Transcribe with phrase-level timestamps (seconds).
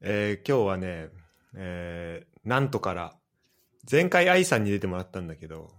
[0.00, 1.08] えー今日はね、
[1.54, 3.16] えーなんとから、
[3.90, 5.72] 前回愛さんに出てもらったんだけど、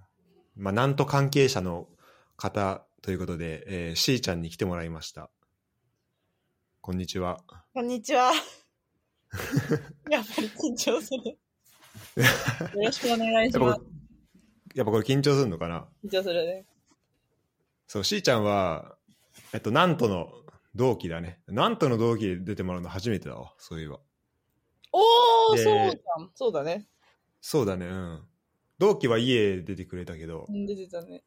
[0.55, 1.88] まあ、なんと関係者の
[2.35, 5.30] 方ということで、えー、しーちゃんに来てもらいました。
[6.82, 7.40] こんにちは。
[7.74, 8.32] こんにちは。
[10.09, 11.23] やっぱり緊張する。
[11.27, 11.38] よ
[12.86, 13.81] ろしくお願いします
[14.75, 14.99] やっぱこ。
[14.99, 15.88] れ緊張するのかな？
[16.04, 16.65] 緊張するね。
[17.88, 18.97] そう、しーちゃんは、
[19.54, 20.34] えっと、なんとの
[20.75, 21.39] 同期だね。
[21.47, 23.99] なんとの同期で出てもらうの初めてだわ、そういえば。
[24.99, 26.31] おー、でそうじゃん。
[26.35, 26.87] そうだね。
[27.41, 28.27] そうだね、うん。
[28.77, 31.23] 同期は家出てくれたけどう、ん出てたね。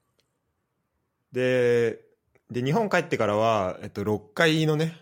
[1.33, 2.01] で、
[2.51, 4.95] で、日本帰ってからは、えっと、6階のね、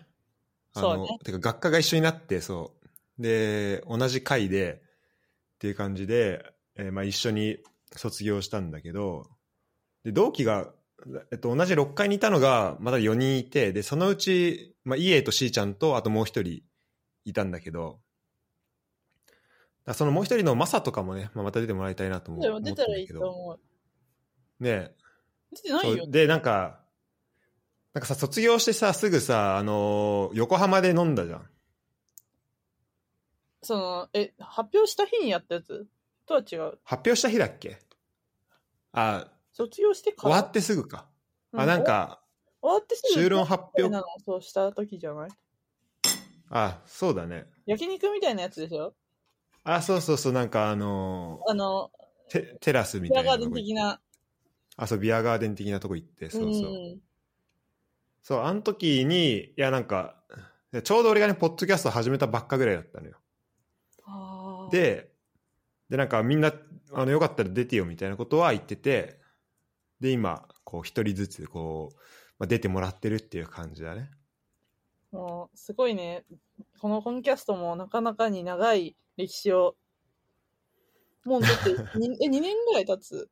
[0.73, 2.75] あの、そうねてか学科が一緒になって、そ
[3.19, 3.23] う。
[3.23, 4.81] で、同じ階で、
[5.55, 6.45] っていう感じで、
[6.77, 7.59] えーまあ一緒に
[7.95, 9.29] 卒業したんだけど、
[10.03, 10.73] で、同期が、
[11.31, 16.63] えっと、同じ6階にいたのが、まだ4人いて、で、そのうち、まあ、イエとしーちゃんと、あともう一人
[17.25, 18.01] いたんだけど、
[19.93, 24.63] そのもう一人のマサとかもね、まあ、また出てもらいたいなと思う出たらいいと思う。
[24.63, 24.91] ね
[25.51, 26.05] 出てないよ。
[26.07, 26.79] で、なんか、
[27.93, 31.49] なんかさ、卒業してさ、すぐさ、あのー横浜で飲んだじゃん。
[33.63, 35.87] その、え、発表した日にやったやつ？
[36.27, 36.77] とは違う。
[36.83, 37.79] 発表した日だっけ？
[38.91, 40.13] あ、卒業して。
[40.13, 41.07] 終わってすぐか。
[41.51, 42.21] うあ、なん、か、
[42.61, 43.21] 終わってすぐ。
[43.21, 43.89] 修論発表？
[43.89, 45.29] なのそうした時じゃない？
[46.51, 47.47] あ、そうだね。
[47.65, 48.93] 焼肉みたいなやつでしょ？
[49.63, 54.01] あ、そうそうそう、なんかあのあの、ーテテラスみビアガーデンたいなとこ的な。
[54.77, 56.71] あ、そう、ビアガーデン的なとこ行って、そうそう。
[56.95, 56.99] ん
[58.21, 60.15] そう、あの時に、いや、なんか、
[60.83, 63.17] ちょうど俺がね、ポッドキャスト始めたばっかぐらいだったのよ。
[64.71, 65.11] で、
[65.89, 66.53] で、なんかみんな、
[66.93, 69.19] あの、よかったら出てよみたいなことは言ってて、
[69.99, 71.95] で、今、こう、一人ずつ、こう、
[72.37, 74.11] まあ、出てもらってるっていう感じだね。
[75.11, 76.25] もう、すごいね。
[76.79, 79.75] このコンキャストもなかなかに長い歴史を。
[81.25, 83.29] もうだってに、 え、2年ぐらい経つ？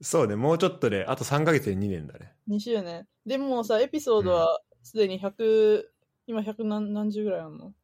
[0.00, 2.34] そうね、もうちょっとで、あと3ヶ月で2年だね。
[2.48, 3.08] ?2 周年。
[3.26, 5.84] でもうさ、エピソードはすでに100、
[6.26, 7.74] 今100何何十ぐらいあるの？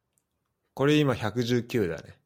[0.73, 2.19] これ今119だね。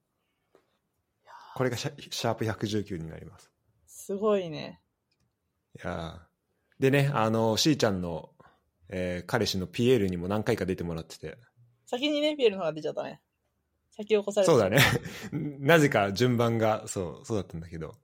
[1.56, 3.51] これがシャシャープ119になります。
[3.88, 4.81] すごいね。
[5.75, 8.33] いやーでね、あの、しーちゃんの、
[8.89, 11.38] えー彼氏のピエールにも何回か出てもらってて。
[11.85, 13.22] 先にね、ピエールの方が出ちゃったね。
[13.91, 14.79] 先を越されてそうだね。
[15.59, 17.95] なぜか順番が、そう、そうだったんだけど。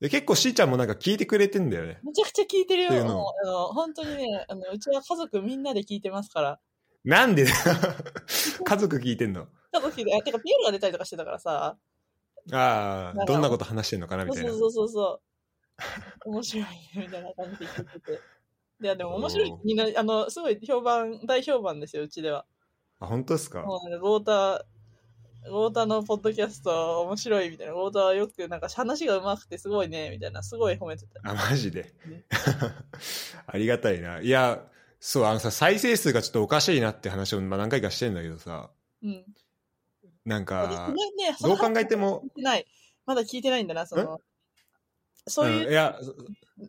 [0.00, 2.00] で結構しーちゃんもなんか聞いてくれてんだよね。
[2.02, 2.90] めちゃくちゃ聞いてるよ。
[2.92, 3.04] あ
[3.46, 6.60] の本当にねあの、うちは家族みんなで聞いてますから。
[7.04, 7.46] なんで
[8.64, 9.46] 家族聞いてんの？
[9.72, 11.78] 家族で、あてかピエールが出たりとかしてたからさ。
[12.52, 14.50] ああ、どんなこと話してんのかなみたいな。
[14.50, 15.20] そうそうそうそ
[16.26, 16.30] う。
[16.30, 18.20] 面白いね、みたいな感じで聞いてて。
[18.84, 19.54] いや、でも面白い。
[19.64, 22.44] みんな、あの、すごい評判、大評判ですよ、うちでは。
[23.00, 23.62] あ、本当ですか？
[23.62, 24.64] もうーター、
[25.46, 27.72] ウォーターのポッドキャスト面白いみたいな。
[27.72, 30.42] ウォーターはよく、なんか話が上手くてすごいね、みたいな。
[30.42, 31.20] すごい褒めてた。
[31.24, 31.94] あ、マジで？
[32.06, 32.24] ね。
[33.46, 34.20] ありがたいな。
[34.20, 34.66] いや、
[35.00, 38.70] そう、あのさ、再生数がちょっとおかしいなって話を、まあ、何回かしてんだけどさ、
[39.02, 39.24] うん。
[40.24, 42.66] なんか、ね、どう考えてもない。
[43.06, 44.20] まだ聞いてないんだな、その。
[45.26, 45.98] そういう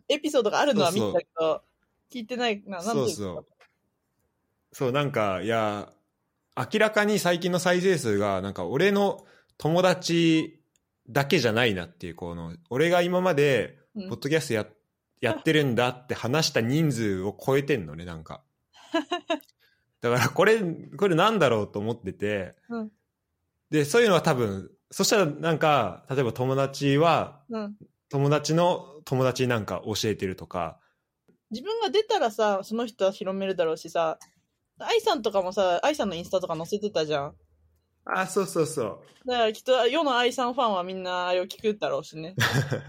[0.08, 1.62] エピソードがあるのは見たけど、
[2.12, 3.46] 聞いてないな、なんていそうそう。
[4.72, 5.92] そう、なんか、いや、
[6.56, 9.26] 明らかに最近の再生数が、なんか俺の
[9.58, 10.60] 友達
[11.08, 14.66] だけじゃないなっていう、この、俺が今まで、うんポッドキャストや、
[15.22, 18.42] やってるんだって話した人数を超えてんのね、なんか。
[20.02, 20.60] だから、これ、
[20.98, 22.92] これなんだろうと思ってて、うん
[23.70, 27.76] で、そういうのは多分、そしたらなんか、例えば友達は、うん。
[28.08, 30.78] 友達の友達になんか教えてるとか、
[31.50, 34.18] 自分が出たらさ、その人は広めるだろうしさ、
[34.78, 37.34] 愛さんとかもさ、愛さんのインスタとか載せてたじゃん。
[38.04, 39.28] あ、そうそうそう。
[39.28, 42.34] だからきっと世の愛さんファンはみんなあれを聞くだろうしね。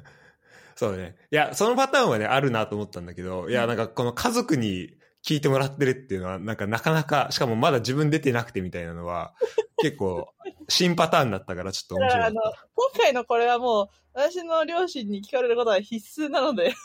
[0.75, 1.16] そうね。
[1.31, 9.34] いや、そのパターンはね、あるなと思ったんだけど、いや、なんかこの家族に聞いてもらってるっていうのは、なんかなかなか、しかもまだ自分出てなくてみたいなのは、
[9.81, 10.30] 結構、
[10.69, 12.31] 新パターンだったからちょっと面白かっ、
[12.75, 16.75] 今回のこれはもう、私の両親に聞かれることは必須なので、た。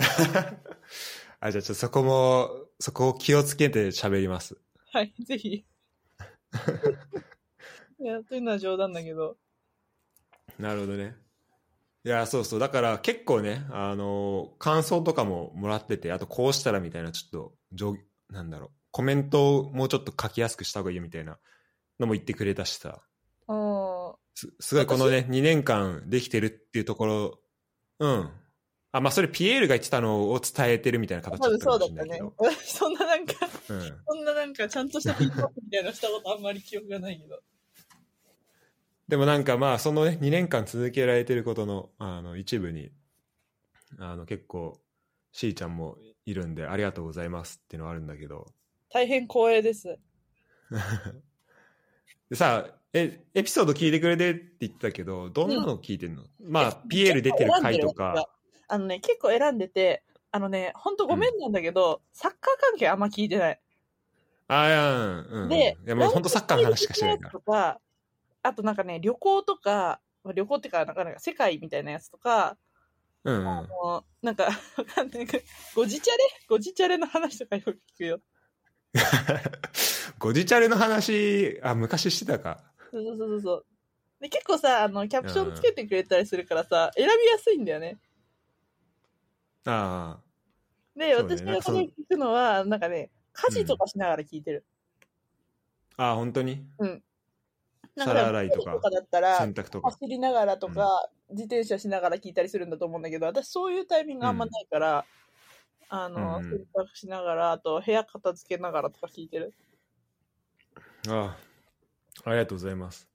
[1.40, 4.58] あ、じゃあちょっとそこも、そこを気をつけて喋ります。
[4.92, 5.48] はい、ぜひ。
[5.48, 5.64] い
[8.04, 9.36] や、というのは冗談だけど。
[10.58, 11.16] なるほどね。
[12.04, 12.60] いや、そうそう。
[12.60, 17.94] だから結構ね、あの、感想とかももらってて、あとこうしたらみたいな、ちょっと、上
[18.30, 21.38] なんだろう、コメントをもうちょっと書きやすくした方がいいみたいな
[21.98, 23.02] のも言ってくれたしさ。
[23.48, 27.40] あすすごいこのね、2年間できてるっていうところ、
[27.98, 28.30] うん。
[28.92, 32.60] あ、まあそれピエールが言ってたのを伝えてるみたいなあ、形だったそうだったねもしれないけど。。
[32.66, 33.34] そんななんか、
[33.68, 33.98] うん。
[34.06, 37.40] そんななんかちゃんとしたピンポップみたいなのしたことあんまり記憶がないけど。
[39.08, 42.92] でもなんかまあそのね2年間続けられてることのあの一部に
[43.98, 44.80] あの結構
[45.32, 48.46] しーちゃんもいるんでありがとうございますっていうのはあるんだけど
[48.88, 49.98] 大変光栄です。
[52.30, 58.28] でさえエピソード聞いてくれてって言ってたけどどんなの聞いてんの、まあピエール出てる回とか。
[58.70, 63.60] あのね、結構選んでて、あのね、ほんとごめんなんだけど、サッカー関係あんま聞いてない。
[64.46, 67.80] あいやうんうんうんでいやもう本当サッカーの話しかしてないからとか、
[68.42, 72.56] あとなんかね、旅行とか、まあ旅行っていうか、なんかなんか世界みたいなやつとか、
[73.24, 74.44] うんうんあのなんか、
[74.76, 75.44] わかんないけど、
[75.74, 76.18] ごじちゃれ
[76.48, 78.20] ごじちゃれの話とかよく聞くよ。
[80.18, 83.66] ゴジチャレの話あ昔してたかそうそうそうそう。
[84.20, 87.98] で、結構さ、あの、キャプションつけてくれたりするからさ、選びやすいんだよね。
[89.66, 91.36] ああで、そうね。
[91.36, 94.64] 私のがこれ聞くのは、なんかね、家事とかしながら聞いてる。
[95.96, 96.64] ああ本当に？
[97.96, 99.90] なん皿洗いとかだったら、洗濯とか。
[99.90, 105.04] 走りながらとか、自転車しながら聞いたりするんだと思うんだけど、私そういうタイミングあんまないから、
[105.88, 106.50] あの、うんうん。
[106.50, 109.52] 洗濯しながら、あと部屋片付けながらとか聞いてる。
[111.08, 111.36] あ
[112.24, 113.08] あありがとうございます。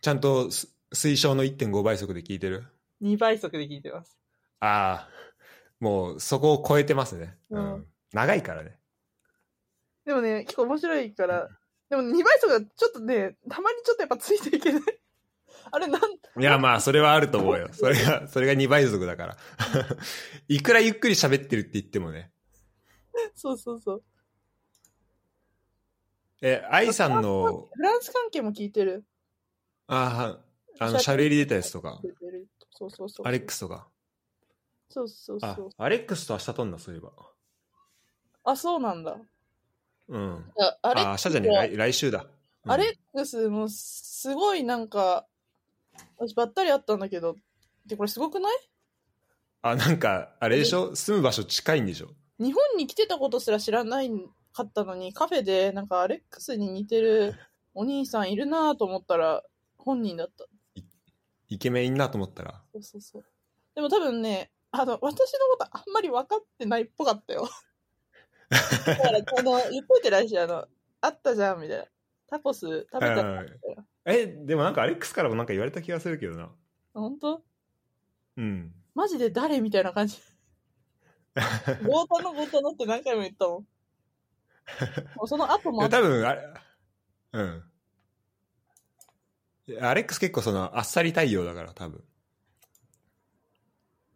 [0.00, 2.64] ちゃんとす推奨の1.5倍速で聞いてる
[3.02, 4.16] ？2倍速で聞いてます。
[4.60, 5.17] ああ
[5.80, 7.86] もうそこを超えてますね、うん。
[8.12, 8.76] 長いからね。
[10.04, 11.48] でもね、結構面白いから、
[11.90, 14.82] でも2倍速がちょっとね、たまにちょっとやっぱついていけない。
[15.70, 17.68] あれなん、いやまあそれはあると思うよ。
[17.72, 19.36] それがそれが2倍速だから。
[20.48, 22.32] いくらゆっくり喋ってるって言ってもね。
[23.34, 24.04] そうそうそう。
[26.40, 29.04] え愛さんのフランス関係も聞いてる。
[29.88, 30.38] あ
[30.78, 32.00] ああのシャルエリ出たやつとか。
[32.70, 33.26] そうそうそう。
[33.26, 33.88] アレックスとか
[34.88, 35.70] そうそうあそう。
[35.76, 37.12] アレックスと明日撮んだそういえば
[38.44, 39.16] あ、そうなんだ。
[40.08, 42.26] うんあアレッあ明日じゃねえ来来週だ、
[42.64, 45.26] うんアレックスもすごいなんか、
[46.18, 47.36] 私ばったり会ったんだけど、
[47.86, 48.70] で、これすごくない？
[49.62, 50.94] あなんかあれでしょ？
[50.94, 52.08] 住む場所近いんでしょ？
[52.38, 54.10] 日本に来てたことすら知らない
[54.52, 57.34] かったのに、カフェでなんかアレックスに似てる
[57.74, 59.42] お兄さんいるなと思ったら、
[59.78, 60.44] 本人だった。
[61.48, 63.24] イケメンいんなと思ったらそうそうそう。
[63.74, 67.48] でも多分ね、あの、私のことあんまり分かってないっぽかったよ。
[68.50, 70.66] だから、あの、言っといて来週、あの、
[71.00, 71.84] あったじゃん、みたいな。
[72.28, 73.84] タコス食べたみたいな。
[74.04, 76.50] えでもなんかアレックスからもなんか言われた気がするけどな
[76.94, 77.42] 本当？
[78.36, 80.18] うんマジで誰みたいな感じ。
[81.84, 83.66] ゴータのゴータのって何回も言ったもん。
[85.16, 86.42] もうその後も多分あれ
[87.32, 87.64] うん
[89.80, 92.04] アレックス結構そのあっさり対応だから多分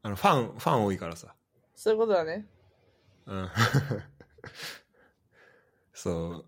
[0.02, 1.34] あのファンファン多いからさ
[1.74, 2.46] そういうことだね。
[3.26, 3.48] うん
[5.94, 6.44] そう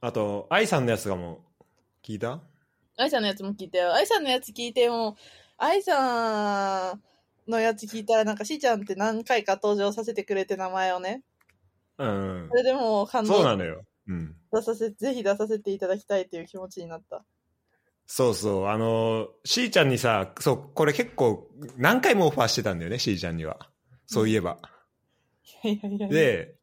[0.00, 1.64] あと愛さんのやつがもう
[2.04, 2.40] 聞いた？
[2.96, 3.92] 愛さんのやつも聞いたよ。
[3.94, 5.16] 愛さんのやつ聞いても、
[5.56, 7.02] 愛さん
[7.50, 11.22] のやつ聞いたら、なんかしーちゃんって何回か登場させてくれて名前をね。
[11.98, 17.24] うんそれでもう感動そうなのようん出させ、ぜひ出させていただきたいっていう気持ちになった。
[18.10, 23.70] そうそうあのしーちゃんにさそうこれ結構何回もオファーしてたんだよねしーちゃんには
[24.08, 24.58] そういえば、
[25.62, 26.08] いやいやいや。
[26.08, 26.54] で、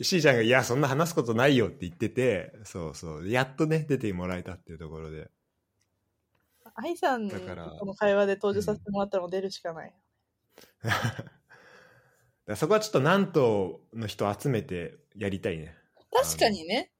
[0.00, 3.28] しーちゃんが、いや、そんな話すことないよって言ってて、そうそう。
[3.28, 5.28] やっとね、出てもらえたっていうところで。
[6.74, 9.92] 愛さんだからとの会話で登場させてもらったらもう出るしかない。
[10.82, 11.24] だか
[12.46, 15.76] らそこはちょっとなんとの人集めてやりたいね。
[16.12, 16.90] 確かにね。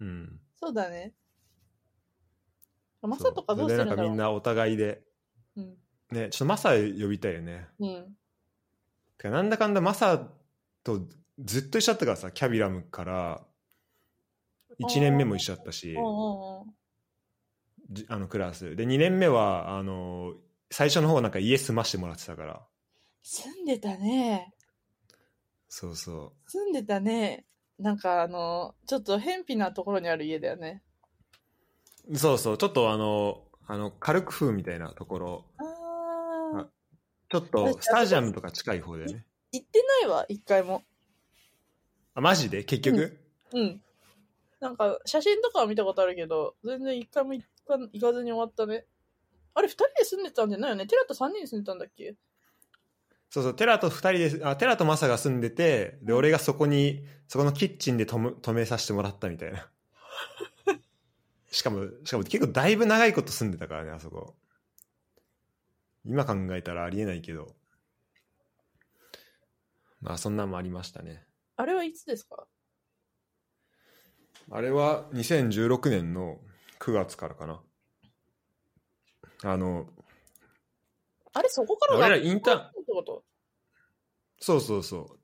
[0.00, 0.40] うん。
[0.56, 1.12] そうだね。
[3.08, 5.02] マサとかどうするんだろうみんなお互いで、
[5.56, 5.76] うん。
[6.10, 7.68] ね、ちょっとマサ呼びたいよね。
[7.78, 8.16] うん。
[9.18, 10.28] てかなんだかんだマサ
[10.84, 11.00] と
[11.38, 13.44] ずっと一緒だったからさ、キャビラムから
[14.80, 15.96] 1年目も一緒だったし、
[18.08, 18.76] あのクラス。
[18.76, 20.34] で、2年目は、あの、
[20.70, 22.62] 最初の方なんか家住ましてもらってたから。
[23.22, 24.54] 住んでたね。
[25.68, 27.46] そうそ住んでたね。
[27.78, 30.82] なんかあの、ちょっと偏僻なところにある家だよね。
[32.08, 32.16] う。
[32.16, 32.58] そうそう。
[32.58, 36.66] ちょっとあの、あの、カルクフーみたいなところ、あ。
[37.28, 39.24] ちょっとスタジアムとか近い方でね。
[39.52, 40.82] 行ってないわ、一回も。
[42.14, 42.64] あ、マジで？
[42.64, 43.18] 結局、
[43.52, 43.82] うん。
[44.60, 48.84] なんか、写真とかは見たことあるけど、全然一回も行か行かずに終わったね。
[49.54, 50.86] あれ、二人で住んでたんじゃないよね？
[50.86, 52.14] テラと三人で住んでたんだっけ？
[53.30, 59.70] そうそう、テラと二人で、あ、テラとマサが住んでて、で、俺がそこに、そこのキッチンで止め止めさせてもらったみたいな。
[61.52, 64.34] しかも、しかも結構だいぶ長いこと住んでたからね、あそこ。
[66.04, 67.54] 今考えたらありえないけど。
[70.00, 71.24] まあ、そんなんもありましたね。
[71.56, 72.48] あれはいつですか？
[74.50, 76.40] あれは2016年の
[76.80, 77.62] 9月からかな。
[79.44, 79.86] あの、
[81.34, 82.72] あれ、そこから俺らインターン
[84.40, 85.18] そうそうそ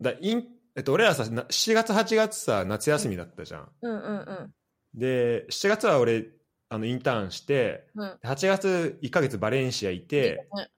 [0.00, 0.02] う。
[0.02, 0.44] だイン
[0.76, 3.72] えっと、俺らさ、な7月、8月さ、夏休みだったじゃん。
[3.82, 4.54] うんうんうん。
[4.96, 6.26] で、7月は俺、
[6.68, 8.18] あの、インターンして、うん。
[8.22, 10.68] 8月1ヶ月バレンシアいて、ね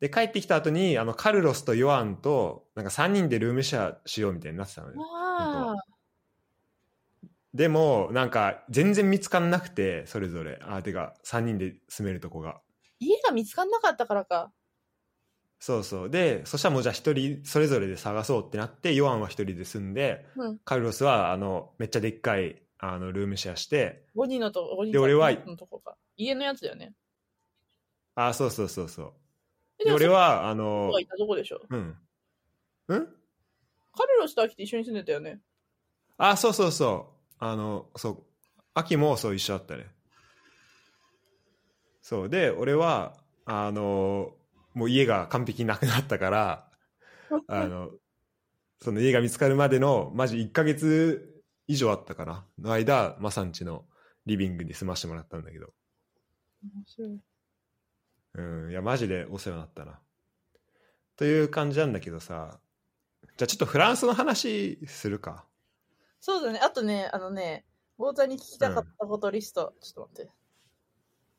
[0.00, 4.96] で、帰ってきた後に、あの、カルロスとヨアンと、なんか3人でルームシェアしようみたいになってたのね。
[4.98, 5.84] ああ、
[7.54, 10.58] でも、なんか、全然見つかんなくて、それぞれ。
[10.62, 12.60] あ、てか、3人で住めるとこが。
[12.98, 14.52] 家が見つかんなかったからか。
[15.60, 16.10] そうそう。
[16.10, 20.58] で、そしたらもうじゃあ一人それぞれで探そうってなって、ヨアンは一人で住んで、うん。
[20.64, 25.96] カルロスは、あの、めっちゃでっかい、あの、ルームシェアして、5人のとこ、5人で俺はのとこか。
[26.16, 26.92] 家のやつだよね。
[28.16, 29.12] あ、そうそうそうそう。
[29.78, 31.60] えで、俺、は、あそのいたとこでしょ？
[31.70, 31.96] うん。
[32.88, 33.06] うん？
[33.96, 35.38] カルロスとアキって一緒に住んでたよね。
[36.18, 37.34] あ、そうそうそう。
[37.38, 38.22] あの、そう。
[38.74, 39.86] 秋もそう一緒だったね。
[42.02, 42.28] そう。
[42.28, 44.34] で、俺は、あの、
[44.74, 46.68] もう家が完璧になくなったから、
[47.46, 47.90] あの、
[48.80, 51.31] その家が見つかるまでの、マジ1ヶ月
[51.72, 52.44] 以上あったかな？
[52.58, 53.84] の間、マサンチの
[54.26, 55.72] リビングに住ましてもらったんだけど。
[56.62, 57.20] 面白い。
[58.34, 60.00] うん、いや、マジでお世話になったな。
[61.16, 62.60] という感じなんだけどさ、
[63.36, 65.46] じゃあちょっとフランスの話するか。
[66.20, 66.60] そうだね。
[66.62, 67.64] あとね、あのね、
[67.98, 70.32] 大谷に聞きたかったことリスト、ちょっと待って。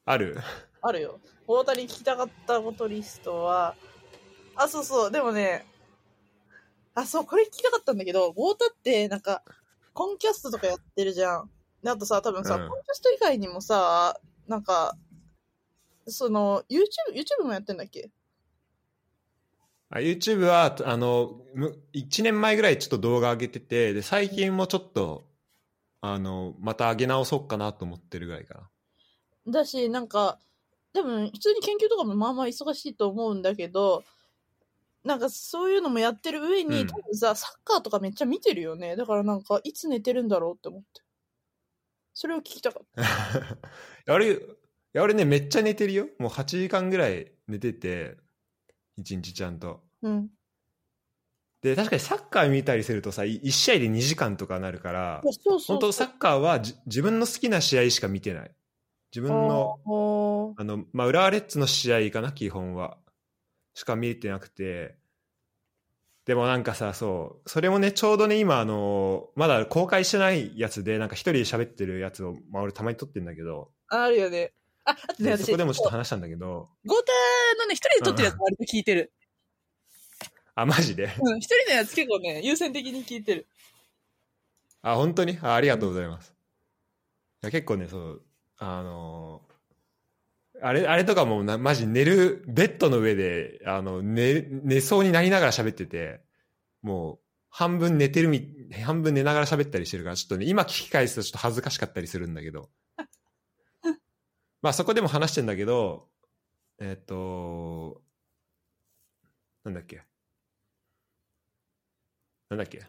[0.05, 0.37] ある？
[0.81, 1.19] あるよ。
[1.47, 3.75] 大谷に聞きたかったことリストは、
[4.55, 5.65] あ、そうそう、でもね、
[6.93, 9.43] あ、そう、これ聞きたかったんだけど、太田って、なんか、
[9.93, 11.49] コンキャストとかやってるじゃん。
[11.83, 14.97] であとさ、多分さ、うんコンキャスト以外にもさ、なんか、
[16.07, 18.09] その、YouTube、YouTube もやってんだっけ？
[19.89, 25.27] あ YouTube は、あの、む1年前ぐらいちょっと動画上げてて、で、最近もちょっと、
[26.01, 28.55] あの、また上げ直そうかなと思ってるぐらいか
[29.45, 29.51] な。
[29.51, 30.39] だし、なんか、
[30.93, 34.03] でも、普通に研究とかもまあまあ忙しいと思うんだけど、
[35.03, 38.95] なんかそういうのもやってる上に、うん多分さ、サッカーとかめっちゃ見てるよね。
[38.95, 41.01] だからなんか、いつ寝てるんだろうって思って。
[42.13, 43.01] それを聞きたかった。
[43.01, 43.05] い
[44.05, 44.39] や俺、い
[44.93, 46.07] や俺ね、めっちゃ寝てるよ。
[46.19, 48.17] もう8時間ぐらい寝てて、
[48.99, 49.83] 1日ちゃんと。
[50.01, 50.29] うん。
[51.61, 58.51] で、確かにサッカー見たりするとさ、1試合で2時間とかなるからいや、そうそう本当サッカーはじ自分の好きな試合しか見てない。
[59.15, 62.97] 自分の、の、あの、まあ、浦和レッズの試合かな、基本は。
[63.73, 64.95] しか見えてなくて。
[66.25, 74.53] でもなんかさ、そう、それもね、ちょうどね、今、あの、まだ公開してないやつで、なんか一人で喋ってるやつを、まあ、俺たまに撮ってんだけど、あるよね。
[74.85, 77.11] あ、あとね、そこでもちょっと話したんだけど、豪邸
[77.59, 79.11] のね、一人で撮ってるやつ割と聞いてる。
[80.55, 81.13] あ、マジで？
[81.19, 83.47] うん、一人のやつ結構ね、優先的に聞いてる。
[84.81, 85.37] あ、本当に？
[85.41, 86.33] あありがとうございます。
[87.43, 88.21] いや結構ね、そう、
[88.59, 89.52] あのー
[90.65, 96.21] あれ、あれとかもな、マジ寝る、ベッドの上で、あの、寝、寝そうになりながら喋ってて、
[96.81, 98.47] もう、半分寝てるみ、
[98.83, 102.69] 半分寝ながら喋ったりしてるから、ちょっとね、今聞き返すとちょっと恥ずかしかったりするんだけど。
[104.61, 106.07] まあそこでも話してんだけど、
[106.79, 108.01] えっ、と、
[109.65, 110.01] なんだっけ？
[112.49, 112.79] なんだっけ？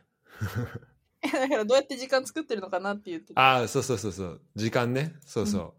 [1.33, 3.41] だからどうやって時間作ってるのかなって言ってた。
[3.41, 4.41] ああ、そうそうそうそう。
[4.55, 5.17] 時間ね。
[5.27, 5.75] そうそう。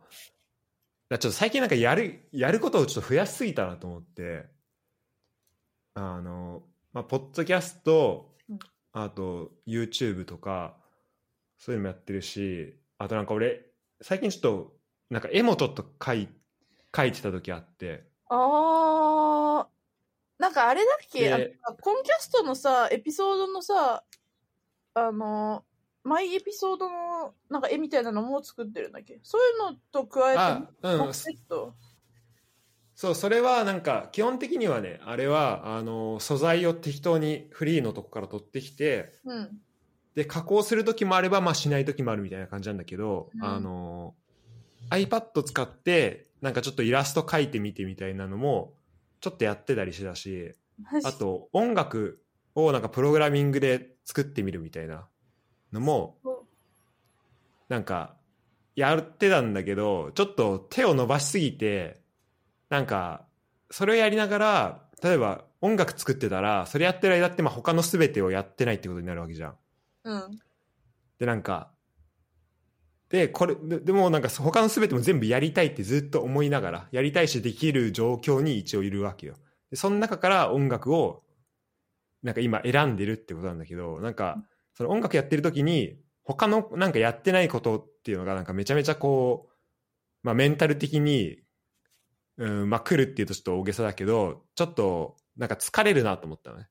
[1.10, 4.46] だちょっと最近なんかやる、やることをちょっと増やしすぎたなと思って、
[5.94, 8.60] あの、まあ、ポッドキャストうん、
[8.94, 10.76] あと YouTube とか、
[11.58, 13.62] そういうのもやってるし、あとなんか俺、
[14.02, 14.74] 最近ちょっと、
[15.10, 16.28] なんか絵もちょっと書い
[16.96, 19.66] 書いてた時あって、あー、
[20.42, 24.04] なんかあれだっけ、あでコンキャストのさ、エピソードのさ、
[24.94, 25.64] あの、
[26.06, 29.20] 毎エピソードのなんか絵みたいなのも作ってるんだっけ？
[29.24, 30.42] そういうのと加えて。
[32.98, 39.60] そう、それはなんか、基本的にはね、あれは、あの、素材を適当にフリーのとこから取ってきて、うん。
[40.16, 43.44] で、加工する時もあれば、まあしない時もあるみたいな感じなんだけど、うん。
[43.44, 44.16] あの、
[44.92, 48.78] iPad 使って、なんかちょっとイラスト描いてみてみたいなのも、
[49.20, 50.54] ちょっとやってたりしたし、
[51.04, 55.10] あと、音楽をなんかプログラミングで作ってみるみたいな
[55.76, 56.18] のも、
[57.70, 58.16] なんか、
[58.76, 62.02] やってたんだけど、ちょっと手を伸ばしすぎて、
[62.70, 63.26] なんか、
[63.72, 69.56] それをやりながら、例えば音楽作ってたら、それやってる間ってまあ他の全てをやってないってことになるわけじゃん。
[70.04, 70.40] うん。
[71.20, 71.72] で、なんか、
[73.10, 79.36] で、これ、ででもなんか他の全ても全部やりたいってずっと思いながら、やりたいしできる状況に一応いるわけよ。
[79.70, 81.24] で、その中から音楽を、
[82.24, 84.44] なんか今選んでるってことなんだけど、なんか、
[84.76, 89.54] その音楽やってる時に、他のなんかやってないことっていうのがなんかめちゃめちゃこう、
[90.24, 91.40] まあメンタル的に、
[92.38, 96.68] うん、まあ来るっていうとちょっと大げさだけど、ちょっとなんか疲れるなと思ったのね。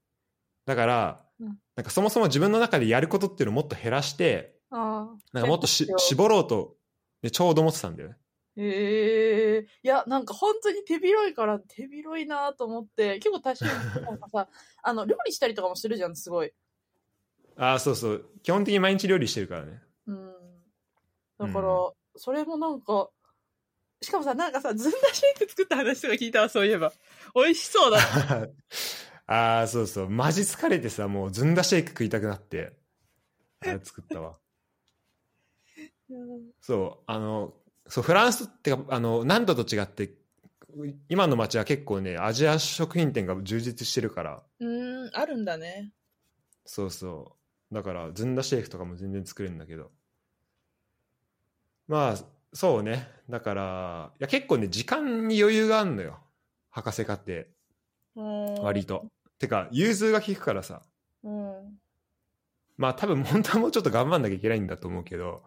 [0.67, 6.77] だから、うんなんかそもそも自分の中でやることっていうのをもっと減らして、あなんかもっとし絞ろうと、
[7.23, 8.17] ねちょうど思ってたんだよね。
[8.57, 14.49] へえいや、なんか本当に手広いから手広いなと思って、結構確かになんかさ、
[14.83, 16.53] あの、料理したりとかもするじゃん、すごい。
[17.57, 18.31] ああ、そうそう。
[18.43, 19.81] 基本的に毎日料理してるからね。
[20.07, 20.33] うん。
[21.39, 23.11] だから、うそれもなんか、
[24.03, 26.93] しかもさ、なんかさ、ずんだシェイク作った話とか聞いたわ、そういえば。
[27.35, 27.99] 美味しそうだ。
[29.27, 30.11] ああ、そうそう。
[30.11, 32.73] マジ疲れてさ、もうずんだシェイク食いたくなって、
[33.61, 34.39] あれ作ったわ。
[36.61, 37.55] そう、あの、
[37.87, 40.11] そう、フランスってか、あの、南度と違って、
[41.09, 45.93] 今の街は結構ね、アジア食品店が充実してるから、うーん、あるんだね。
[46.67, 47.44] そうそう。
[47.73, 49.90] だから、ずんだシェイクとかも全然作れるんだけど。
[51.88, 52.16] まあ、
[52.52, 53.09] そうね。
[53.28, 56.21] だから、いや、結構ね、時間に余裕があるのよ。
[56.71, 57.44] 博士課程。
[58.14, 59.06] 割割と。
[59.38, 60.83] てか、融通が効くからさ。
[61.23, 61.78] うん。
[62.76, 65.42] まあ多分本当はもうちょっと頑張んなきゃいけないんだと思うけど、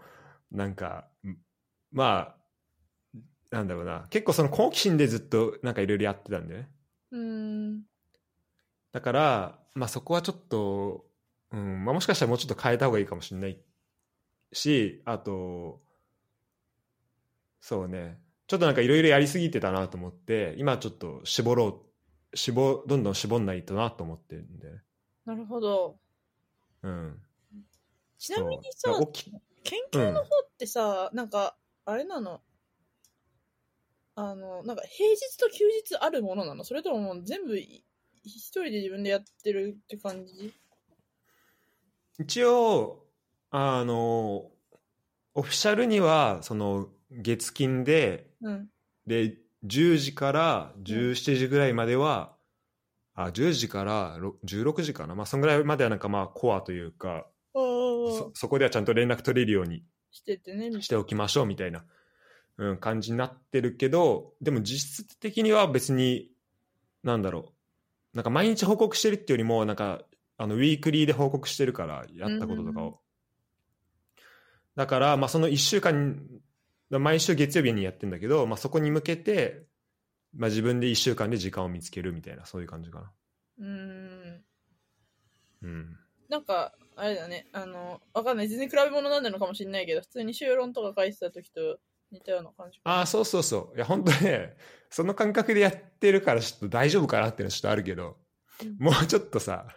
[0.51, 1.36] なんか、ん
[1.91, 2.36] ま
[3.13, 3.17] あ、
[3.51, 4.07] なんだろうな。
[4.09, 6.69] 結構その好奇心でずっとなんかいろいろやってたんだよね。
[7.12, 7.81] うん。
[8.91, 11.05] だから、まあそこはちょっと、
[11.51, 13.58] うん、まあもしかしたらもうちょっと変えた方がいいかもしれない
[14.54, 15.82] し、あと、
[17.60, 18.20] そうね。
[18.48, 21.84] ちょっとなんかいろいろやりすぎてたなと思って、今ちょっと絞ろ
[22.34, 24.68] う、絞、どんどん絞んないとなと思ってるんで。
[25.25, 25.98] なるほど。
[26.84, 27.22] うん。
[28.18, 28.89] ちなみにさ
[29.63, 32.42] 研究の方ってさ、なんか、あれなの？
[34.16, 36.63] あの、なんか平日と休日あるものなの？
[36.63, 37.84] それとももう全部い
[38.24, 40.54] 一人で自分でやってるって感じ？
[42.19, 43.05] 一応
[43.51, 44.50] あの
[45.33, 48.67] オフィシャルにはその月金でうん。
[49.08, 52.36] で10時から17時ぐらいまでは、
[53.15, 57.25] あ10時からろ16時かなまあそんぐらいまではなんかまあコアというかあ
[57.56, 60.82] そそこではちゃんと連絡取れるようにしててね。
[60.84, 61.84] しておきましょうみたいな、
[62.58, 66.30] うん、感じになってるけどでも実質的には別に
[67.03, 67.53] なんだろ
[68.13, 70.01] うなんか毎日報告してるっていうよりもなんか
[70.38, 72.93] あのウィークリーで報告してるからやったこととかを、うん
[74.76, 76.21] だから、まあ、その1週間
[76.91, 79.65] 毎週月曜日にやってんだけど、まあ、そこに向けて、
[80.36, 83.12] まあ、自分で1週間で時間を見つけるみたいなそういう感じかな
[83.58, 84.43] うーん。
[85.63, 85.97] うん
[86.30, 87.47] なんか、あれだね。
[87.54, 88.50] あの、わかんない。
[88.50, 91.80] 全然比べ物なんなのかもしれないけど、普通に修論とか書いてた時と
[92.12, 92.80] 似たような感じ。
[92.84, 94.56] ああそうそうそういや本当ね
[94.89, 98.17] その感覚でやってるからちょっと大丈夫かなっていうのはちょっとあるけど、
[98.62, 99.67] うんもうちょっとさ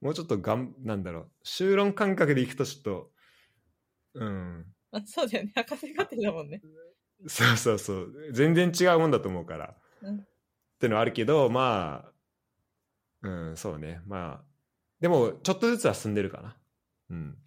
[0.00, 3.10] もうちょっとがんなんだろう修論感覚でいくとちょっと
[4.14, 4.66] うん。
[4.92, 5.52] あそうだよね。
[5.54, 6.62] 博士課程だもんね。
[7.26, 8.32] そうそうそう。
[8.32, 12.04] 全然違うもんだと思うから、うんってのはあるけどま
[13.22, 14.00] あうんそうね。
[14.06, 14.44] まあ
[15.00, 16.56] でもちょっとずつは進んでるかな。
[17.10, 17.38] うん。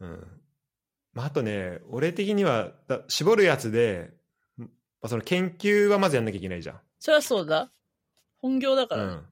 [0.00, 0.40] うん。
[1.14, 4.10] まあ、あとね俺的にはだ絞るやつで、
[4.58, 4.66] ま
[5.02, 6.80] あ、その研究はまずやんなきゃいけないじゃん。
[6.98, 7.70] そりゃそうだ。
[8.44, 9.06] 本業だから。
[9.06, 9.12] ね。
[9.12, 9.24] うん、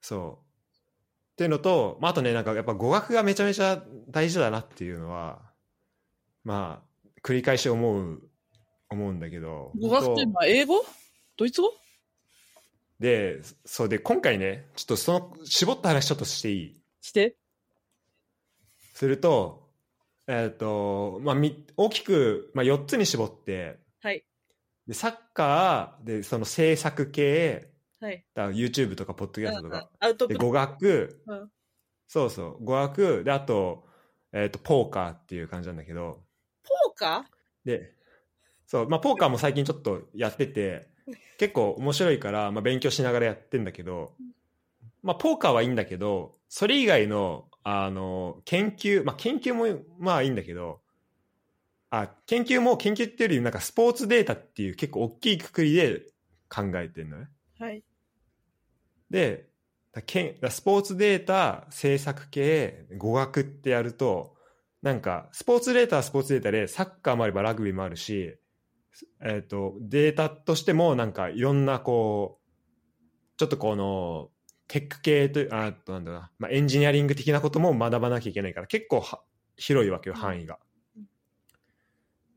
[0.00, 0.46] そう。
[1.32, 5.42] っていうのと、まあ、あとねなんかやっぱ語学がめちゃめちゃ大事だなっていうのは
[6.42, 8.22] まあ繰り返し思う
[8.88, 9.72] 思うんだけど。
[9.78, 10.82] 語学って英語？
[11.36, 11.70] ドイツ語？
[12.98, 16.80] でそうで今回ねちょっとその絞った話ちょっとしていい？
[17.02, 17.36] して。
[18.94, 19.68] すると
[20.26, 24.24] えっ、とまあみ大きく、まあ、4つに絞ってはい。
[24.86, 27.70] でサッカーでその制作系
[28.00, 28.24] はい。
[28.34, 29.88] だ YouTube とかポッドキャストとうんか。
[30.28, 31.50] で語学、うん。
[32.06, 32.64] そうそう。
[32.64, 33.24] 語学。
[33.24, 33.86] であと,、
[34.32, 36.22] えー、とポーカーっていう感じなんだけど。
[36.62, 37.26] ポーカ
[37.64, 37.94] で
[38.66, 40.88] そう、まあ、ポーカーも最近ちょっとやってて
[41.38, 44.14] 結構面白いから、まあ、勉強しながらやってんだけど、
[45.02, 50.80] まあ、ポーカーはいいんだけどそれ以外のあの研究、まあ、研究もまあいいんだけど
[52.02, 56.02] あ研究も研究っていうよりなんかスポーツデータっていう結構大きいくくりで
[56.48, 57.28] 考えてるのね。
[57.60, 57.84] ーはい。
[59.10, 59.48] で
[59.92, 64.34] だけんだスポーツデータ制作系語学ってやると
[64.82, 68.36] なんかスポーツデータはスポーツデータでサッカーもあればラグビーもあるし、
[69.22, 72.46] えー、とデータとしてもなんかいろんなこう
[73.38, 74.28] ちょっとこの
[74.68, 79.22] テック系というあとなんだな、まあ、エンジニアリング的なことも学ばなきゃいけないから結構は
[79.56, 80.58] 広いわけようん範囲が。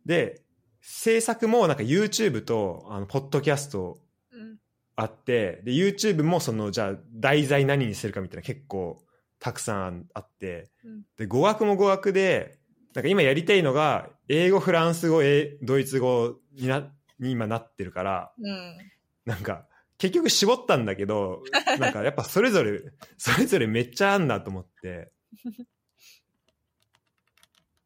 [0.05, 0.41] で
[0.81, 3.99] 制作もなんか YouTube とあのポッドキャスト
[4.31, 4.57] うん。
[4.95, 9.01] あってで YouTube もそのじゃあ題材何にするかみたいな結構
[9.39, 12.59] たくさんあって、うんで語学も語学で
[12.93, 18.77] なんか今やりたいのが英語フランス語えドイツ語になに今なってるからうん。
[19.25, 19.65] なんか
[19.97, 21.43] 結局絞ったんだけど
[21.79, 22.81] なんかやっぱそれぞれ
[23.17, 25.11] それぞれめっちゃあんなと思って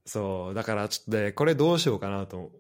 [0.06, 2.52] そうだからちょっとねこれどうしようかなと。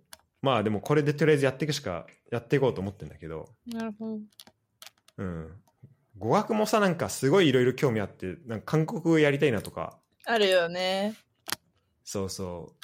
[0.42, 3.50] まあでもこれでとりあえずやっていくしかやっていこうと思ってんだけど。
[3.66, 4.20] なるほど。
[5.18, 5.52] うん。
[6.18, 9.98] 語学もさなんかすごいいろいろ興味あってなんか韓国語やりたいなとか。
[10.26, 11.16] あるよね。
[12.04, 12.84] そうそう。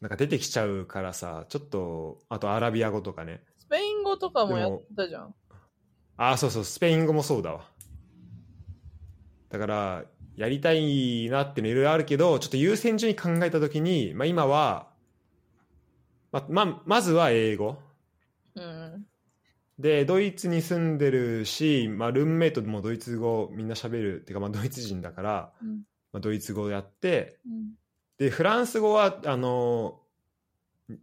[0.00, 3.42] なんか出てきちゃうからさちょっとあとアラビア語とかね。
[3.58, 5.34] スペイン語とかもやったじゃん。
[6.18, 7.68] ああそうそうスペイン語もそうだわ。
[9.50, 10.04] だから
[10.36, 14.88] やりたいなっていうのいろいろあるけどちょっと優先順位考えた時に、まあ、今は
[16.30, 17.78] まままずは英語
[18.54, 19.06] うん。
[19.78, 25.68] でドイツに住んでるし、まあ、ルームメイトもドイツ語みんな喋るっていうか、まあ、ドイツ人だから、うん
[26.12, 27.70] まあ、ドイツ語やってうん。
[28.18, 30.00] でフランス語はあの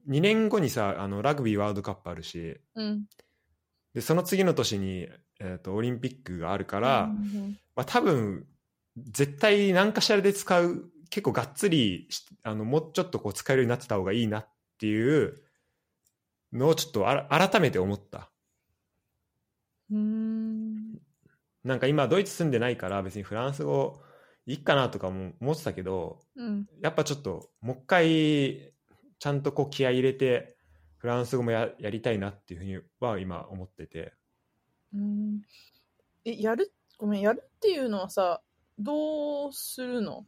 [0.09, 3.05] 2年後にさあのラグビーワールドカップあるしうん。
[3.95, 5.07] でその次の年に、
[5.39, 8.45] えー、とオリンピックがあるから、うんまあ、多分
[8.97, 15.41] 絶対何かしらで使う結構がっつりしあのもうちょっとこう使えるようになってた方がいいなっていう
[16.51, 18.31] のをちょっとあら改めて思った
[19.91, 20.93] うん。
[21.63, 24.01] なんか今ドイツ住んでないから別にフランス語
[24.45, 26.67] いいかなとかも思ってたけどうん。
[26.81, 28.73] やっぱちょっともう一回
[29.19, 30.57] ちゃんとこう気合い入れて
[30.97, 34.13] フランス語もややりたいなっていうふうには今思ってて
[34.93, 35.41] うん。
[36.23, 36.71] え、やる？
[36.97, 38.41] ごめん、やるっていうのはさ、
[38.79, 40.25] どうするの？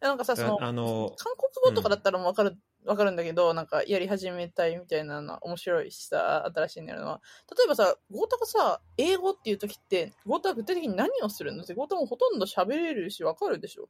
[0.00, 7.20] えなんかさ、その、の韓国語とかだったらもうわかる、わかるんだけど、なんかやり始めたいみたいなのは面白いしさ、新しいのやるのは。
[7.56, 11.62] 例えばさ、ゴータがさ、英語っていう時って、ゴータは具体的に何をするの？
[11.62, 13.88] って、ゴータもほとんど喋れるし、わかるでしょ？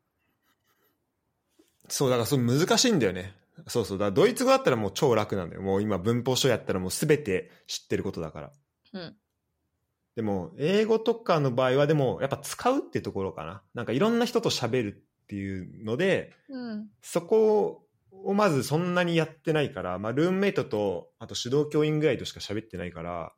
[1.88, 3.34] そうだからそれ難しいんだよね。
[3.68, 3.98] そうそう。
[3.98, 5.62] だからドイツ語だったらもう超楽なんだよ。
[5.62, 8.52] もう今文法書やったらもう全て知ってることだから。
[8.92, 9.16] うん。
[10.14, 16.88] でも英語とかの場合はでもやっぱ使うってところかななんかいろんな人と喋るっていうのでうん。
[17.00, 23.32] そこをまずそんなにやってないから、まあ、ルームメイトとあと指導教員ぐらいとしか喋ってないから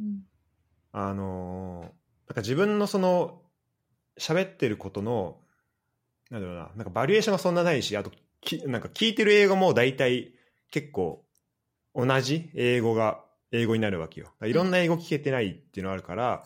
[0.00, 0.22] うん。
[0.92, 3.40] あのーなんか自分のその
[4.18, 5.38] 喋ってることの
[6.30, 8.12] なんだろうななんかバリエーションがそんなないしあと
[8.42, 10.34] きなんか聞いてる英語も大体
[10.70, 11.24] 結構
[11.94, 14.32] 同じ英語が英語になるわけよ。
[14.42, 16.44] いろんな英語聞けてないっていうのがあるから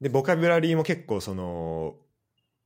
[0.00, 1.96] でボキャブラリーも結構その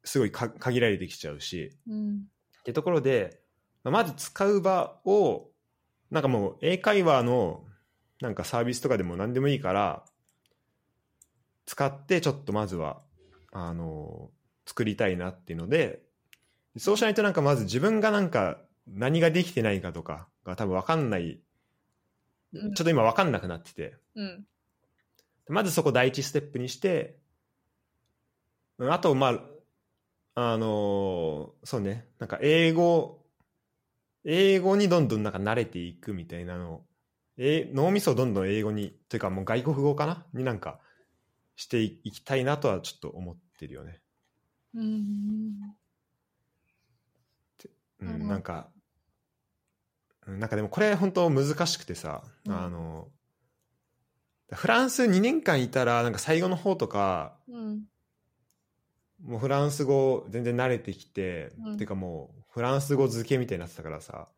[0.06, 1.76] すごいか限られてきちゃうし。
[1.88, 2.28] うん。
[2.60, 3.40] ってところで、
[3.84, 5.50] まあまず使う場を、
[6.10, 7.64] なんかもう英会話の
[8.20, 10.04] なんかサービスとかでも何でもいいから、
[11.66, 13.02] 使ってちょっとまずは、
[13.52, 14.30] あの、
[14.64, 16.02] 作りたいなっていうので、
[16.78, 21.40] そうしないとなんかまず自分がなんか何ができてないかとかが多分わかんない、
[22.74, 24.46] ちょっと今わかんなくなってて、うん。
[25.48, 27.16] まずそこ第一ステップにして、
[28.78, 29.40] うんあと、まあ、
[30.52, 33.24] あのーそうね、なんか英語、
[34.24, 36.86] 英語にどんどんなんか慣れていくみたいなのを、
[37.38, 40.26] え脳みそをどんどん英語に、というかもう外国語かな？
[40.34, 40.80] になんか
[41.54, 44.00] していきたいなとはちょっと思ってるよね。
[44.74, 45.74] うん。
[48.00, 48.75] うん、うんなんか、うん
[50.26, 53.08] なんかでもこれ本当難しくてさ、うんあの、
[54.52, 57.84] フランス2年間いたら、なんか最後の方とか、うん。
[59.22, 64.28] もうフランス語全然慣れてきて、うんていうかもうフランス語漬けみたいになってたからさ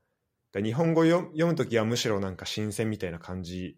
[0.52, 3.76] ら日本語読読む時はむしろなんか新鮮みたいな感じ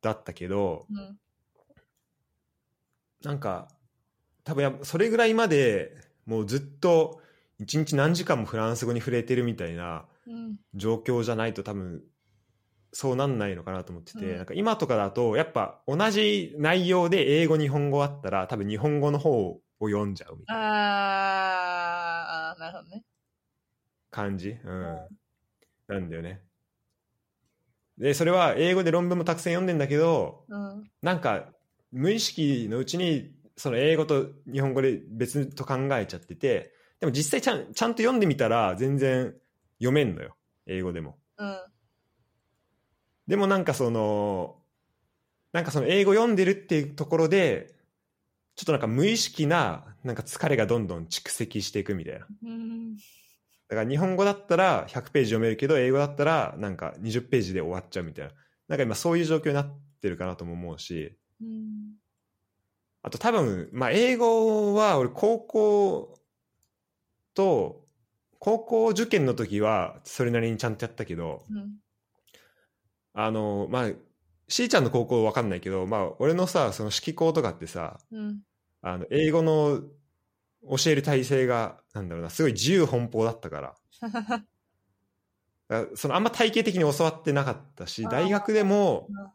[0.00, 1.18] だったけどうん。
[3.22, 3.68] なんか
[4.44, 7.20] 多分やっぱそれぐらいまでもうずっと
[7.58, 10.07] 一日何時間もフランス語に触れてるみたいなうん。
[10.74, 12.02] 状況じゃないと多分
[12.92, 14.36] そうなんないのかなと思ってて、うん。
[14.36, 20.62] なんか今とかだとやっぱ同じ内容で英語日本語あったら多分日本語の方を読んじゃうみたいな
[22.50, 23.04] あー、なるほどね。
[24.10, 24.70] 感じ、うん。
[24.70, 25.08] うん。
[25.86, 26.42] なんだよね。
[27.98, 30.84] でそれは英語で論文もたくさん読んでんだけどうん。
[31.02, 31.46] なんか
[31.92, 39.34] 無意識のうちにその英語と日本語で別と考えちゃっててでも実際ちゃんちゃんと読んでみたら全然
[39.78, 40.36] 読めんのよ
[40.66, 41.58] 英語でもうん。
[43.26, 44.56] でもなんかその
[45.52, 47.74] なんかその英語読んでるっていうところで
[48.56, 52.96] ちょっとなんか無意識ななんか疲れがどんどん蓄積していくみたいなうん。
[53.68, 58.32] だから日本語だったら100ページ読めるけど英語だったらなんか20ページで終わっちゃうみたいな
[58.68, 61.98] なんか今そういう状況になってるかなとも思うしうん。
[63.02, 66.18] あと多分、まあ、英語は俺高校
[67.34, 67.87] と、
[68.38, 71.78] 高校受験の時はそれなりにちゃんとやったけど、うん。
[73.14, 73.90] あの、まあ、
[74.48, 78.40] しーちゃんの高校わかんないけど、まあ、俺のさ、その式校とかってさ、うん。
[78.80, 79.82] あの、英語の
[80.62, 83.74] 教える体制が、なんだろうな、すごい自由奔放だったから、
[85.96, 89.32] そのあんま体系的に教わってなかったし、大学でもうん、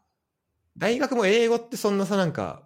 [0.77, 2.63] 大学も英語ってそんなさ、なんか、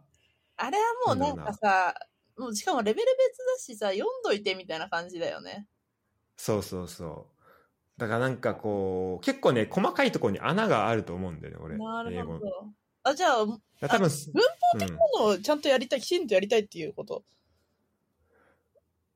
[0.55, 1.93] あれはもうなんかさ、
[2.37, 5.67] もうしかもレベル別だしさ、読んどいてみたいな感じだよね。
[6.37, 7.27] そうそうそ
[7.97, 7.99] う。
[7.99, 11.77] だからなんかこう、結構ね、細かいところに穴があると思うんだよね、俺。
[11.77, 12.23] なる。
[12.23, 12.69] ほど。
[13.03, 17.23] あ、じゃあ、多分、文法的のをちゃんとやりたい、きちんとやりたいっていうこと？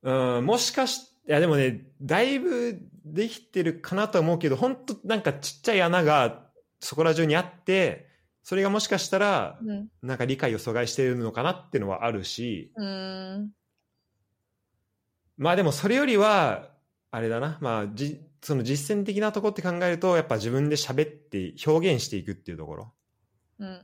[0.02, 8.08] うん、うん、もしかし、いやでもね、だいぶできてるかなとは思うけど、本当なんかちっちゃい穴がそこら中にあって、
[8.42, 9.88] それがもしかしたら、うん。
[10.02, 13.50] なんか理解を阻害しているのかなっていうのはあるし、うーん。
[15.36, 16.71] まあでもそれよりは、
[17.14, 22.92] あれだな、まあじ、その実践的なところって考えると、やっぱ自分で喋って表現していくっていうところ
[23.58, 23.80] うん。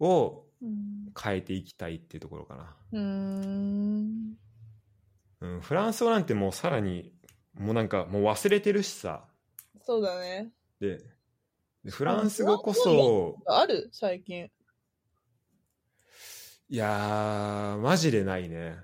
[0.00, 1.12] をうん。
[1.16, 2.76] 変えていきたいっていうところかな。
[2.92, 4.36] うーん。
[5.40, 7.14] うん、フランス語なんてもうさらに、
[7.54, 9.24] もうなんかもう忘れてるしさ。
[9.82, 10.50] そうだね。
[10.80, 10.98] で、
[11.84, 13.90] でフランス語こそ、ある？
[13.92, 14.50] 最近。
[16.68, 18.76] いやー、マジでないね。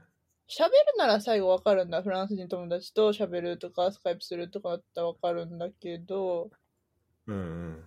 [0.50, 2.02] 喋るなら最後わかるんだ。
[2.02, 6.50] フランス人友達と喋るとか、スカイプするとかだったらわかるんだけど、
[7.26, 7.84] うんうん。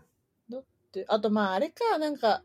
[0.93, 2.43] であとまああれか、なんか、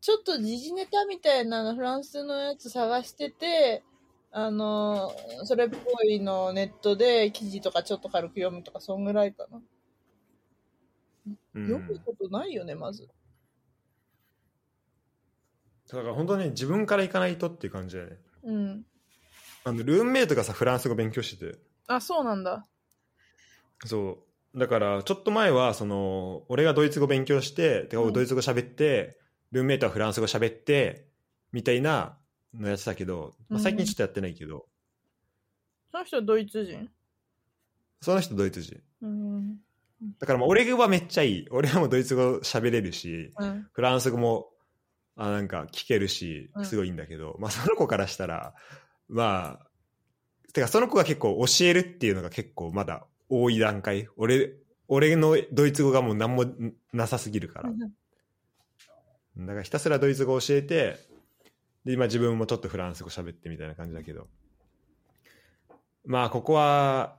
[0.00, 3.84] ちょっと時事ネタみたいなのフランスのやつ探してて、
[4.30, 5.12] あの、
[5.44, 9.58] それっぽいのをネットで記事とかちょっと軽く読むとか、そんぐらいかな。
[11.54, 13.08] うん読むことないよね、まず。
[15.88, 18.16] だから本当ね、自分から行かないとっていう感じだよね。
[18.44, 18.84] うん。
[19.68, 21.58] あの、ルームメイトがさ、フランス語勉強してて。
[21.86, 22.66] あ、そうなんだ。
[23.84, 24.58] そう。
[24.58, 29.18] だから、ちょっと前は、その、俺がドイツ語勉強して、てドイツ語喋って、
[29.52, 31.08] ルームメイトはフランス語喋って、
[31.52, 32.18] みたいな
[32.54, 34.66] のやってたけど、まあ、最近ちょっとやってないけど、
[35.90, 36.90] その人ドイツ人？
[38.02, 38.80] その人ドイツ人。
[39.00, 39.56] うん。
[40.18, 41.48] だからまあ俺はめっちゃいい。
[41.50, 43.68] 俺はもうドイツ語喋れるし、うん。
[43.72, 44.50] フランス語も、
[45.16, 48.54] あなんか聞けるしう、んすごいいいんだけど、まあその子からしたら、
[49.08, 49.66] まあ、
[50.52, 54.08] てかその子が結構教えるっていうのが結構まだ多い段階。
[54.16, 54.54] 俺、
[54.86, 56.44] 俺のドイツ語がもう何も
[56.92, 57.70] なさすぎるから。
[57.70, 60.96] だからひたすらドイツ語を教えて、
[61.84, 64.28] で、今自分もちょっとフランス語喋ってみたいな感じだけど。
[66.04, 67.16] まあここは、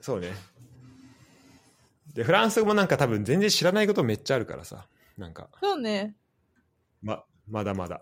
[0.00, 0.32] そうね。
[2.14, 4.88] で、フランス語もなんか多分全然知らないことめっちゃあるからさ。
[5.16, 6.16] なんか、そうね。
[7.02, 8.00] ま、まだまだ。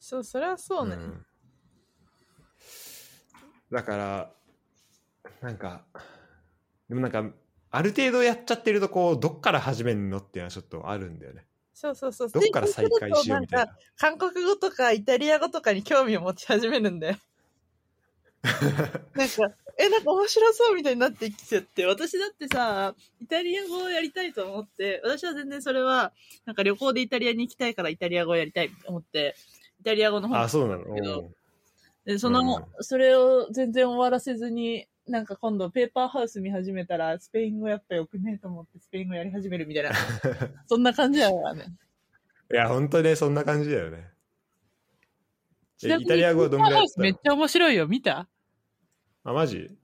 [0.00, 0.96] そう、それはそうね。
[0.96, 1.26] ん
[3.70, 4.32] だから、
[5.40, 5.84] なんか、
[6.88, 7.30] でもなんか、
[7.70, 11.46] ある程度やっちゃってると、こう、どっから始めるのっていうのはちょっとあるんだよね。
[11.74, 12.30] そうそうそう。
[12.30, 13.76] どっから再開しようみたいな。
[13.96, 17.16] 韓国語とかイタリア語とかに興味を持ち始めるんだよ。
[19.14, 26.12] なんか、え、なんか面白そうみたいになってきちゃって、私だってさ、イタリア語をやりたいと思って、私は全然それは、
[26.46, 29.34] なんか旅行でイタリアに行きたいからイタリア語をやりたいと思って、
[29.80, 31.30] イタリア語の本あ、そうなの？
[32.06, 39.90] で、その、それを全然終わらせずに、なんか今度ペーパーハウス見始めたら、スペイン語やっぱよくねえと思って、スペイン語やり始めるみたいな、
[40.66, 41.66] そんな感じだからね。
[42.50, 44.08] いや、本当ね、そんな感じだよね。
[45.82, 46.78] イタリア語はどんぐらいやったの？
[46.78, 47.86] ペーパーハウスめっちゃ面白いよ。
[47.88, 48.28] 見た？
[49.24, 49.76] あ、マジ？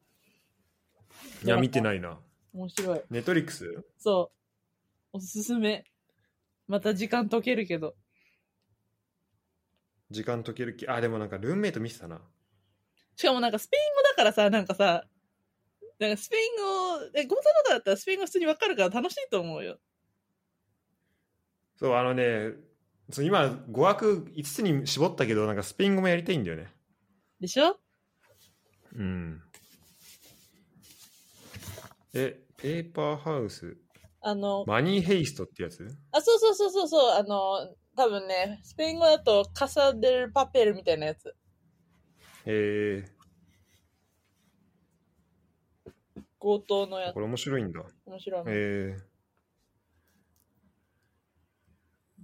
[1.44, 2.18] いや、見てないな。
[2.54, 3.00] 面白い。
[3.10, 3.84] ネットリックス？
[3.98, 4.30] そ
[5.12, 5.16] う。
[5.18, 5.84] おすすめ。
[6.68, 7.94] また時間解けるけど。
[10.12, 10.86] 時間解ける気。
[10.88, 12.20] あ、でもなんかルームメイト見てたな。
[13.16, 15.04] しかもなんかスペイン語だからさ、なんかさ、
[15.98, 19.78] なんかスペイン語、え、ゴータとかだったらスペイン語普通にわかるから楽しいと思うよ。
[21.76, 22.52] そう、あのね、
[23.10, 26.72] そう今、語学5つに絞ったけど、なんかスペイン語もやりたいんだよね。
[27.40, 27.78] でしょ？
[28.94, 29.42] うん。
[32.14, 33.76] え、ペーパーハウス、
[34.20, 35.86] あの、マニーヘイストってやつ？
[36.12, 41.34] あ、そうそうそうそうそう、あの、多分ね、スペイン語だとカサデルパペルみたいなやつ。
[42.46, 43.04] え
[46.40, 47.20] 強盗のやー、つこ。
[47.20, 47.82] れ面白いんだ。
[48.06, 48.44] 面白い。
[48.48, 48.96] え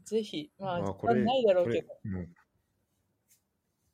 [0.04, 0.50] ぜひ。
[0.58, 1.88] まあ、ー、あ、時これ、間ないだろうけど。
[2.04, 2.34] うん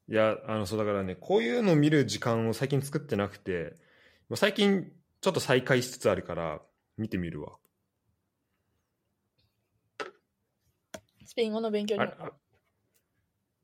[0.07, 3.75] いや、あの、そうだからね、こういうのを見る時間を最近作ってなくて、
[4.35, 6.61] 最近ちょっと再開しつつあるから、
[6.99, 7.57] 見てみるわ。
[11.25, 12.33] スペイン語の勉強にもあれ、あ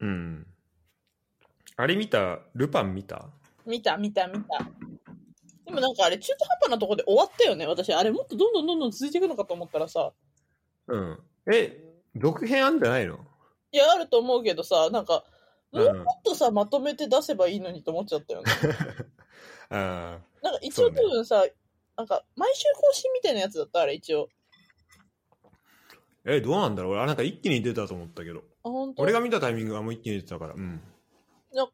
[0.01, 0.47] うん。
[1.77, 2.41] あれ見た？
[2.55, 3.29] ルパン見た？
[3.67, 4.67] 見た、見た、見た。
[5.65, 7.67] でもなんかあれ、中途半端なとこで終わったよね。
[7.67, 10.13] 私、あれもっとどんどんどんどん続いていくのかと思ったらさ。
[10.89, 11.19] うん。
[11.53, 11.83] え、
[12.17, 13.19] 続編あんじゃないの？
[13.73, 15.25] いや、あると思うけどさ、なんか、
[15.73, 18.51] もっとさ、まとめて出せばいいのにと思っちゃったよね。
[19.71, 21.47] あなんか一応多分さ、
[21.97, 24.29] なんか、毎週更新みたいなやつだった、あれ一応。
[26.31, 26.93] ーえ、どうなんだろう？
[26.93, 28.41] 俺、あなんか一気に出たと思ったけど。
[28.65, 29.03] あ、本当？
[29.03, 30.55] 俺が見たタイミングはもう一気に出てたから。
[30.55, 30.81] うん。
[31.53, 31.73] なんか、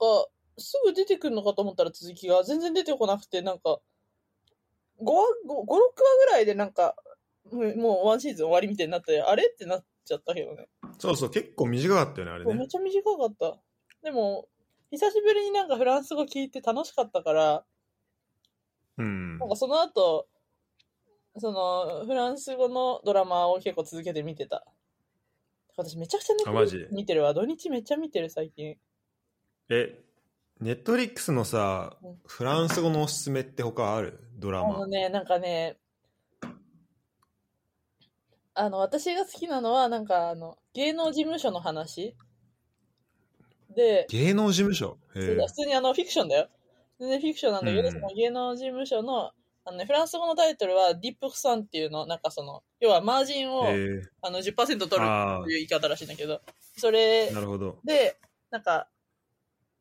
[0.59, 3.79] すぐ出てくるのかと思ったら続きが全然出てこなくて、なんか、
[5.01, 5.85] 5話、5、5 6話
[6.27, 6.95] ぐらいでなんか、
[7.53, 10.69] もうもうワンシーズン終わりみたいになって、あれってなっちゃったけどね。
[10.99, 12.69] そうそう、結構短かったよね、あれねめっ。
[12.69, 13.59] ちゃ短かった。
[14.03, 14.49] でも、
[14.91, 17.65] 久しぶりになんかフランス語聞いて楽しかったから、
[18.99, 19.49] うんなん。
[19.51, 20.27] かその後、
[21.39, 24.65] その、フランス語のドラマを結構続けて見てた。
[25.77, 27.35] 私めちゃくちゃネット見てるわ。
[27.35, 28.77] 土日めっちゃ見てる最近。
[29.69, 30.01] え、
[30.61, 34.21] ネットリックスのさうん、フランス語のおすすめって他ある？
[34.39, 34.77] ドラマ。
[34.77, 35.77] あのね、なんかね、
[38.55, 42.17] あの、私が好きなのは、なんかあの、芸能事務所の話
[43.75, 44.97] で、芸能事務所？
[45.09, 46.49] 普通にあの、フィクションだよ。
[46.99, 49.33] 全然フィクションなんだけど、うんその芸能事務所の、
[49.69, 56.41] あのね、フランス語のタイトルは、ディップクサンっていうの、なんかその、要はマージンを、へえあの、10%取るあという言い方らしいんだけど、
[56.77, 57.81] それあ、なるほど。
[57.85, 58.17] で、
[58.51, 58.89] なんか、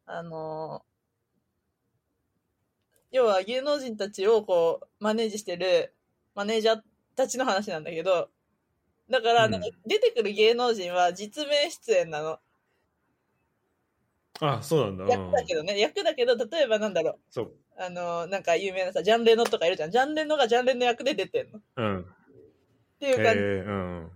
[0.08, 0.96] あのー
[3.12, 5.96] 要は芸能人たちをこう、マネージしてる
[6.34, 6.82] マネージャー
[7.16, 8.30] たちの話なんだけど、
[9.10, 12.40] だから、うんなんか出てくる芸能人は実名出演なの。
[14.42, 15.06] あ、そうなんだ。
[15.06, 17.54] 役だけどね、役だけど、例えばなんだろう、そう。
[17.78, 19.92] あのーなんか有名なさ、ジャンレノとかいるじゃん。
[19.92, 21.60] ジャンレノがジャンレノ役で出てんの。
[21.60, 22.06] っうん。
[23.00, 24.12] ていう感じへえうん。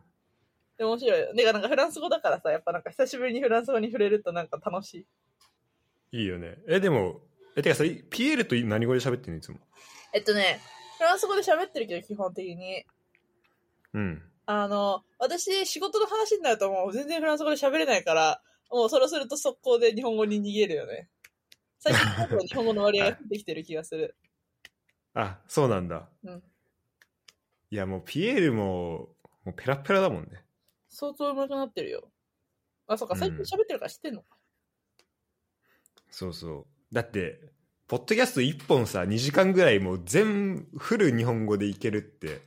[0.77, 1.33] で面白いよ。
[1.33, 5.05] で、なんかフランス語だからさ、やっぱなんか久しぶりにフランス語に触れるとなんか楽し
[6.11, 6.17] い。
[6.19, 6.57] いいよね。
[6.67, 7.21] え、でも、
[7.57, 9.59] え、てかさ、ピエールと何語で喋ってんのいつも？
[10.13, 10.59] えっとね、
[10.97, 12.85] フランス語で喋ってるけど、基本的に。
[13.93, 14.23] うん。
[14.45, 18.41] あの、私、仕事の話になるともう全然フランス語で喋れないから、
[18.71, 21.09] もうそれをすると速攻で日本語に逃げるよね。
[21.79, 24.15] 最近日本語の割合が増えてきてる気がする。
[25.13, 26.09] あ、そうなんだ。
[26.23, 26.43] うん。
[27.71, 29.15] いや、もうピエールも、
[29.45, 30.43] もうペラペラだもんね。
[30.89, 32.11] 相当上手くなってるよ。
[32.87, 34.37] あ、そっか、最近喋ってるから知ってんのか。
[36.09, 36.95] そうそう。
[36.95, 37.39] だって、
[37.87, 42.41] ポッドキャスト1本さ、2時間ぐらいもう全フル日本語でいけるって。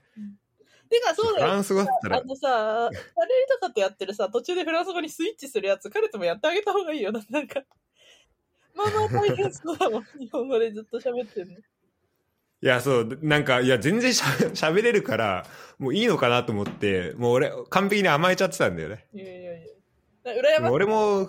[0.93, 1.47] てか、そうだよ。
[1.47, 7.13] フランス語だったらあ、のさ、シャレリとかってやってるさ、途中でフランス語にスイッチするやつ、彼ともやってあげた方がいいよ。
[7.13, 7.63] なんか、
[8.75, 10.05] まあまあ大変そうだもん。
[10.19, 11.53] 日本語でずっと喋ってるの。
[11.55, 15.47] いや、そう、なんか、いや、全然しゃ 喋れるから、
[15.79, 19.07] もういいのかなと思って、もう俺、完璧に甘えちゃってたんだよね。
[19.13, 19.67] いやいやい
[20.25, 20.33] や。
[20.35, 21.29] な羨まもう俺も、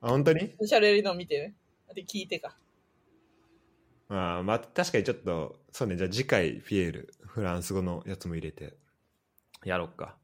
[0.00, 0.40] あ、本当に？
[0.40, 0.68] しい。
[0.68, 1.54] シャレリの見てね。
[1.94, 2.56] で、聞いてか。
[4.10, 8.76] あーまあ、確かにちょっと、そうね、じゃあ次回、ピエール、フランス語のやつも入れて、
[9.64, 10.18] やろっか。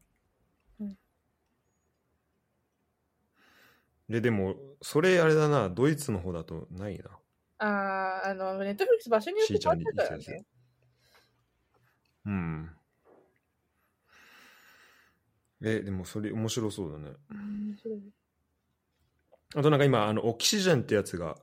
[0.78, 0.98] うん
[4.09, 7.05] で、でも、それあれだな、ドイツの方だとないな。
[7.59, 10.45] あー、あの、ネットフリックス場所によって変わってね。
[12.27, 12.71] うん。
[15.62, 17.12] え、でもそれ面白そうだね。
[17.31, 18.01] うん面白い
[19.57, 21.37] あとなんか今、あの、オキシジェンってやつが、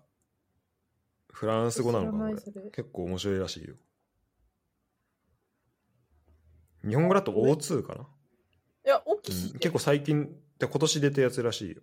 [1.32, 3.76] フランス語なのかな結構面白いらしいよ。
[6.86, 8.02] 日本語だと O2 かな、
[8.86, 10.26] いや、オキシうん、結構最近、
[10.60, 11.82] で今年出たやつらしいよ。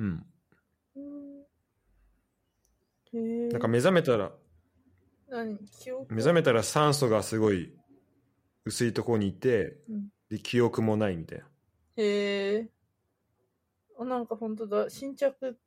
[0.00, 0.26] うん。
[3.50, 4.32] なんか目覚めたら、
[6.08, 7.72] 目覚めたら酸素がすごい
[8.64, 11.44] 薄いところにいて、うんで、記憶もないみたいな。
[11.96, 12.68] へえ。
[13.98, 14.88] あ、なんか本当だ。
[14.88, 15.58] 新着、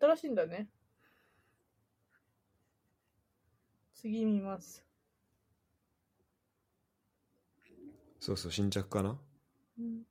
[0.00, 0.68] 新しいんだね。
[3.94, 4.84] 次見ます。
[8.18, 9.16] そうそう、新着かな
[9.78, 10.02] うん、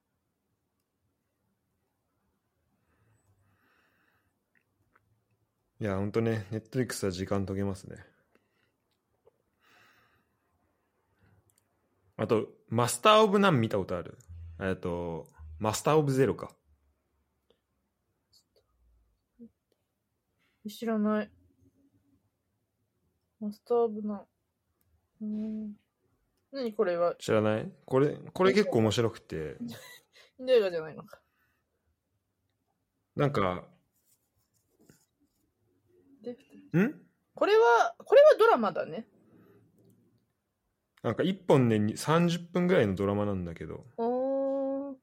[5.83, 7.97] いや、ほんとね、ネットリックスは時間解けますね。
[12.15, 14.17] あと、マスター・オブ・ナン見たことある？
[14.61, 15.27] えっと、
[15.59, 16.55] マスター・オブ・ゼロか。
[20.69, 21.31] 知らない。
[23.41, 24.21] マスターオブナン。
[25.21, 25.27] うー
[25.67, 25.73] ん。
[26.53, 27.15] 何これは？
[27.15, 27.69] 知らない？
[27.83, 29.57] これ、これ結構面白くて、
[30.39, 31.03] インド映画じゃないの？
[31.03, 31.19] か。
[33.17, 33.65] なんか、
[36.23, 36.37] で
[36.79, 37.01] ん？
[37.35, 39.05] これは、これはドラマだね。
[41.01, 44.95] なんか1本ね、に30分ぐらいのドラマなんだけど、おー。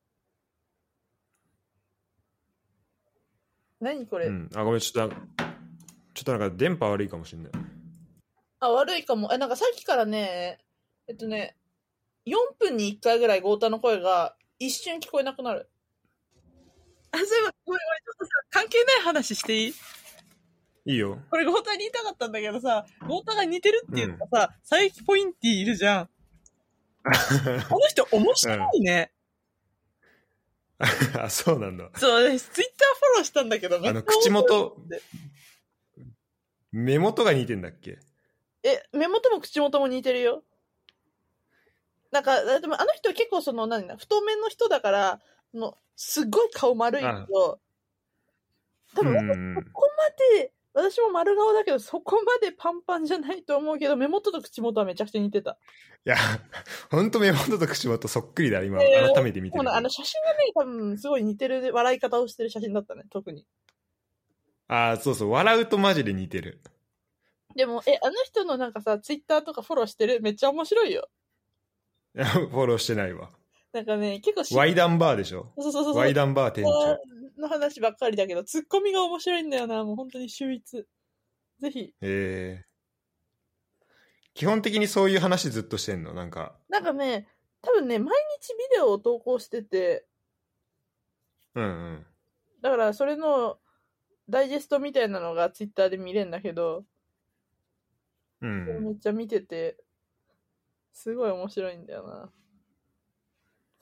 [3.80, 4.50] 何これ、うん。
[4.54, 5.14] あ、ごめん、ちょっと、
[6.14, 7.52] ちょっとなんか電波悪いかもしれない。
[8.60, 9.30] あ、悪いかも。
[9.32, 10.58] え、なんかさっきからね、
[11.06, 11.56] えっとね、
[12.26, 15.70] 4分に1回ぐらいゴータの声が一瞬聞こえなくなる。
[17.12, 19.74] あ、そういえば、ごめんごめん、ちょっとさ、関係ない話していい？
[20.90, 21.18] いいよ。
[21.30, 26.08] これゴータに言いたかったんだけどさ、ゴータが似てるっていうのがさ、佐伯ポインティいるじゃん。
[27.04, 27.10] あ
[27.70, 29.12] の人面白いね。
[31.18, 31.90] あ、そうなんだ。
[31.96, 34.76] そう、私ツイッターフォローしたんだけど、あの口元
[36.72, 37.98] 目元が似てんだっけ？
[38.62, 40.42] え、目元も口元も似てるよ。
[42.10, 45.20] なんか、でもあの人結構その、何だ、太麺の人だから、
[45.54, 47.60] のすっごい顔丸いけど、
[48.94, 55.58] 多分、うんうんうんそこまで、私も丸顔だけど、そこまでパンパンじゃないと思うけど、目元と口元はめちゃくちゃ似てた。
[56.06, 56.16] いや、
[56.90, 63.44] ほんと目元と口元そっくりだ、今、えー改めて見てあの写真がね、多分すごい似てる笑い方をしてる写真だったね、特に。
[64.68, 66.60] ああ、そうそう、笑うとマジで似てる。
[67.56, 70.20] でも、え、あの人のなんかさ、ツイッターとかフォローしてる？
[70.20, 71.08] めっちゃ面白いよ。
[72.14, 73.30] い やフォローしてないわ。
[73.72, 75.52] なんかね、結構しワイダンバーでしょ？
[75.58, 75.96] そうそうそうそう。
[75.96, 76.98] ワイダンバー店長。
[77.40, 80.86] の話ばっかりだけど、ツッコミが面白いんだよな、もう本当に秀逸。
[81.58, 81.94] ぜひ。
[82.00, 83.84] えー、
[84.34, 86.14] 基本的にそういう話ずっとしてんの？
[86.14, 87.28] なんか、なんかね、
[87.62, 90.06] 多分ね、毎日ビデオを投稿してて、
[91.54, 92.06] うんうん。
[92.62, 93.58] だからそれの
[94.28, 96.84] ダイジェストみたいなのがツイッターで見れるんだけど、
[98.40, 99.76] うんめっちゃ見てて、
[100.92, 102.30] すごい面白いんだよな。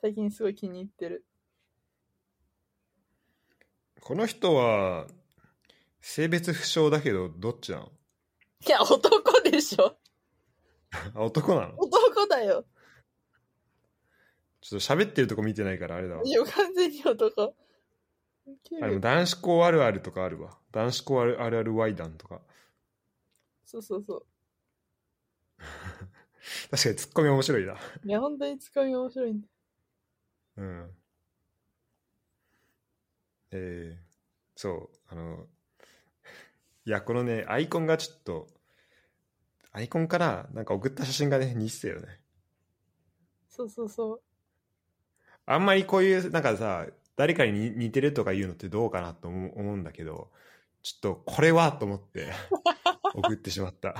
[0.01, 1.25] 最近すごい気に入ってる。
[4.01, 5.07] この人は、
[6.01, 7.91] 性別不詳だけど、どっちなの？
[8.65, 9.97] いや、男でしょ
[11.13, 11.75] あ、男なの？
[11.77, 12.65] 男だよ。
[14.61, 16.21] ちょっと喋ってるとこ見てないからあれだわ。
[16.25, 17.55] いや、完全に男。
[18.81, 20.57] あでも男子校あるあるとかあるわ。
[20.71, 22.41] 男子校あるあるあるワイダンとか。
[23.63, 24.25] そうそうそう。
[26.71, 27.73] 確かにツッコミ面白いな。
[27.73, 29.53] いや、本当にツッコミが面白いんだよ。
[30.57, 30.95] うん。
[33.51, 34.01] えー、
[34.55, 35.47] そう、あの、
[36.85, 38.47] いや、このね、アイコンがちょっと、
[39.71, 42.19] アイコンからなんか送った写真がね、似てたよね。
[43.47, 44.21] そうそうそう。
[45.45, 50.31] あんまりこういう、なんかさ、誰かに似似てるとか言うのってどうかなと思う思うんだけど、
[50.81, 52.31] ちょっとこれはと思って
[53.13, 53.95] 送ってしまった。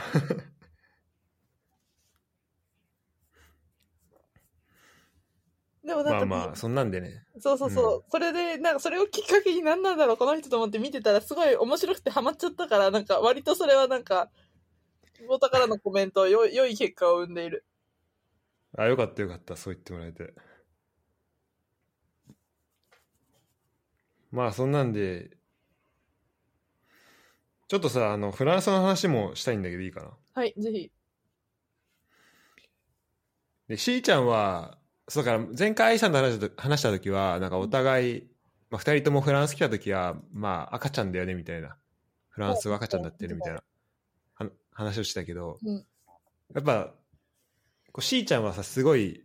[5.90, 7.24] でもなんか、まあまあ、そんなんでね。
[7.40, 14.30] そうそうそう、それで、なんかそれをきっかけに何なんだろう、この人と思って見てたら、すごい面白くてハマっちゃったから、なんか割とそれはなんか、
[15.16, 17.66] 太田からのコメント、よ 良い結果を生んでいる。
[18.78, 20.32] あ、よかったよかった、そう言ってもらえて。
[24.30, 25.32] まあ、そんなんで、
[27.68, 30.12] ちょっとさ、あの、フランスの話もしたいんだけどいいかな。
[30.36, 30.92] はい、ぜひ。
[33.68, 34.79] で、しーちゃんは、
[35.10, 38.24] そうだから、前回愛さんと話した時は、なんかお互い、
[38.70, 41.76] まあ、二人ともフランス来た時は、まあ、赤ちゃんだよね、みたいな。
[42.30, 43.64] フランスは赤ちゃんだってるみたいな、
[44.36, 45.86] は話をしたけど、うん
[46.56, 46.92] やっぱ、
[47.92, 49.24] こうしーちゃんはさ、すごい、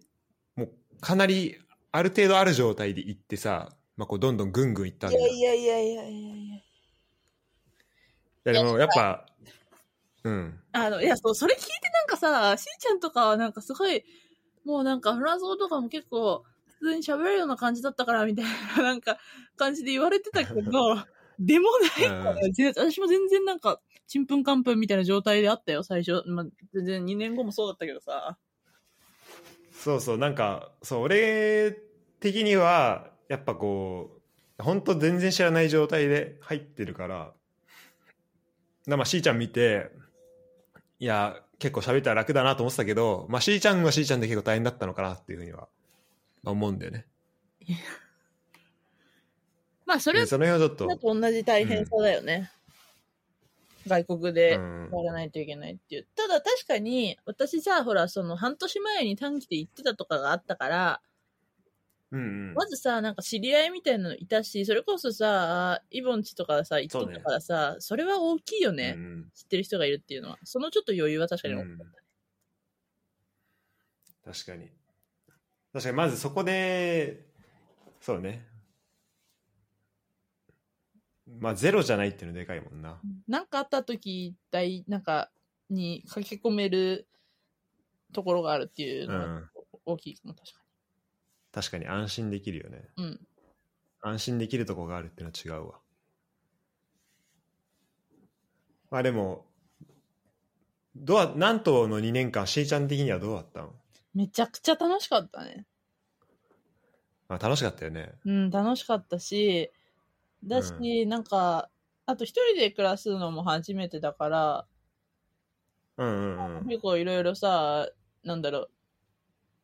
[0.57, 0.71] もう、
[1.01, 1.59] かなり、
[1.91, 5.27] ある程度ある状態で行ってさ、まあ、こう、どんどんぐんぐん行ったんだよ。
[5.27, 6.57] いいやいやいやいやいやいや。
[8.45, 9.27] や、でも、やっぱ、
[10.25, 10.61] うん。
[10.73, 14.05] あの、いや、そう、それ聞いてなんかさ、しーちゃんとかはなんかすごい、
[14.65, 16.45] もうなんかフランス語とかも結構、
[16.81, 18.45] 普通に喋れるような感じだったから、みたい
[18.77, 19.19] な、 なんか、
[19.57, 20.63] 感じで言われてたけど、
[21.39, 26.23] でもないから、全私も全然なんか、ちんぷんかんぷんみたいな状態であったよ、最初。
[26.27, 28.39] まあ、全然2年後もそうだったけどさ。
[29.73, 31.73] そうそう、なんか、そう、俺
[32.21, 34.21] 的には、やっぱこ
[34.59, 37.33] う、本当全然知らない状態で入ってるから、
[38.87, 39.91] なまあ、しーちゃん見て、
[41.05, 45.69] いや、結構喋ったら楽だなと思ってたけど、まあ、しーちゃんはしーちゃんで結構大変だったのかなっていうふうには、
[46.43, 47.05] まあ、思うんだよね。
[49.85, 52.51] まあ、それは、でその辺はちょっと、だと同じ大変さだよね。
[53.87, 56.07] 外国でうんやらないといけないっていう。
[56.17, 61.03] ただ確かに、私さ、ほら、その半年前に短期で行ってたとかがあったから、
[62.15, 62.55] うんうん。
[62.55, 70.39] まずさ、なんか知り合いみたいなのいたし、それこそさ、イボンチとかさ、行ってたからさ、そ,、れは大きいよね、うん知ってる人がいるっていうのは。
[70.45, 71.91] そのちょっと余裕は確かに大きかったね。
[71.99, 72.05] うん
[74.25, 74.71] 確かに。
[75.73, 77.27] 確かに、まずそこで、
[78.01, 78.47] そうね。
[81.27, 83.01] まあ、ゼロじゃないっていうのでかいもんな。
[83.29, 85.31] なんかあった時、大、なんか、
[85.69, 87.07] に駆け込める
[88.13, 89.51] ところがあるっていうのはうん。
[89.85, 90.64] 大きいかも、確か
[91.55, 92.91] 確かに安心できるよね。
[92.97, 93.05] に。
[93.05, 93.27] うん。
[94.03, 95.81] 安心できるとこがあるっていうのは違うわ。
[98.91, 99.47] まあでも、
[100.97, 103.75] どうは、南東の2年間、しーちゃん的にはどうだったの？
[104.15, 105.67] めちゃくちゃ楽しかったね。
[107.29, 108.13] あ楽しかったよね。
[108.25, 109.71] うん、楽しかったし、
[110.45, 111.71] だし、なんか、
[112.07, 114.69] あと一人で暮らすのも初めてだから、
[115.97, 116.67] うんうんうん。
[116.69, 117.89] 結構いろいろさ、
[118.23, 118.71] なんだろう。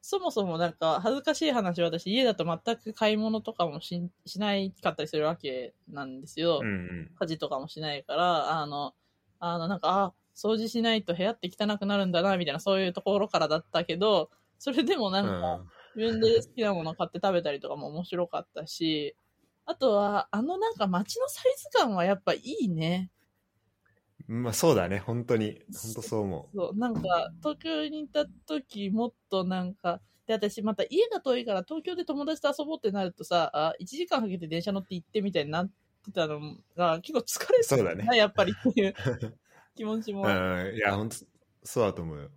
[0.03, 6.61] そもそもなんか恥ずかしい話私家だと全く買い物とかもししないかったりするわけなんですよ。
[6.63, 7.11] うんうん。
[7.19, 8.95] 家事とかもしないから、あの、
[9.39, 19.17] あのなんか、あ、掃除しないと部屋って汚くなるんだな、みたいなそういうところからだったけど、それでもなんか、自分で好きなもの買って食べたりとかも面白かったし、
[19.67, 23.11] あとは、あのなんか街のサイズ感はやっぱいいね。
[24.31, 24.43] うん。
[24.45, 25.61] まあそうだね、本当に。
[25.73, 35.71] 本当そう思そう、なんか、東京にいた時もっとなんか、で、私また家が遠いから東京で友達と遊ぼうってなるとさ、あ、1時間かけて電車乗って行ってみたいになっ
[36.05, 36.41] てたの
[36.77, 38.95] が結構疲れてそうだねな、やっぱりっていう
[39.77, 40.27] 気持ちもう。
[40.27, 40.77] うん。
[40.77, 41.17] いや、本当
[41.65, 42.31] そうだと思うよ。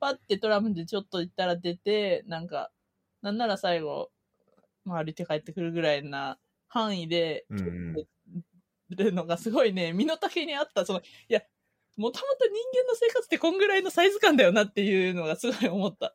[0.00, 2.70] パッてトラムでちょっと行ったら出て、なんか、
[3.22, 4.10] なんなら最後、
[4.84, 6.38] まあ歩いて帰ってくるぐらいな
[6.68, 8.06] 範囲で、うんうん。
[8.90, 11.42] るのがすごいね、身の丈にあった、その、いや、
[11.96, 12.52] もともと人
[12.84, 16.14] 間の生活ってこんぐらいのサイズ感だよなっていうのがすごい思った。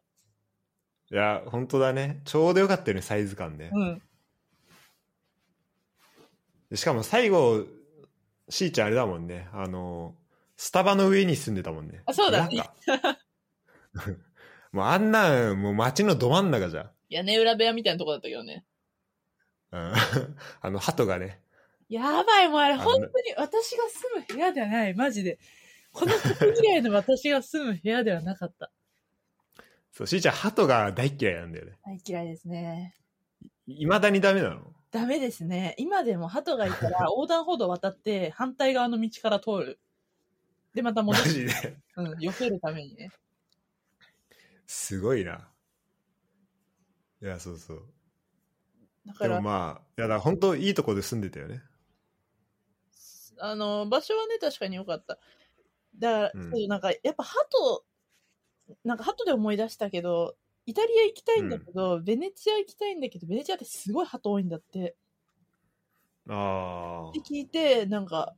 [1.11, 2.21] いや、本当だね。
[2.23, 3.71] ちょうどよかったよね、サイズ感ね。
[3.73, 4.01] うん。
[6.69, 7.65] でしかも最後、
[8.47, 9.49] しーちゃんあれだもんね。
[9.51, 10.15] あの、
[10.55, 12.01] スタバの上に住んでたもんね。
[12.05, 13.19] あそうだねなんか
[14.71, 16.91] もうあんなん、もう街のど真ん中じゃん。
[17.09, 18.65] 屋根裏部屋みたいなとこだったけどね。
[19.71, 19.93] うん
[20.61, 21.41] あの、鳩がね。
[21.91, 25.39] やばい、もうあれ本当に私が住む部屋ではない、マジで。
[25.91, 28.71] この時以来の私が住む部屋ではなかった。
[29.91, 31.77] そう、しーちゃん鳩が大嫌いなんだよね。
[31.83, 32.95] 大嫌いですね。
[33.67, 34.73] いまだにダメなの？
[34.89, 35.75] ダメですね。
[35.77, 39.79] 今でも鳩がいたら 横断歩道渡って反対側の道から通る。
[40.73, 41.29] で、また戻マる。
[41.29, 41.77] ジで？
[41.97, 43.11] うん、避けるためにね。
[44.65, 45.49] すごいな。
[47.21, 47.83] いや、そうそう。
[49.05, 51.61] だから、でもまあ、いや、だから本当いいとこで住んでたよね。
[53.41, 55.17] あの、場所はね、確かに良かった。
[55.97, 57.83] だから、うんそうなんか、やっぱ鳩、
[58.83, 60.35] なんか鳩で思い出したけど、
[60.65, 64.95] イタリア行きたいんだけど、ベネチア行きたいんだけど、ベネチアってすごい鳩多いんだって。
[66.29, 68.35] あって聞いて、なんか、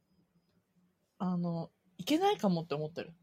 [1.18, 3.14] あの、行けないかもって思ってる。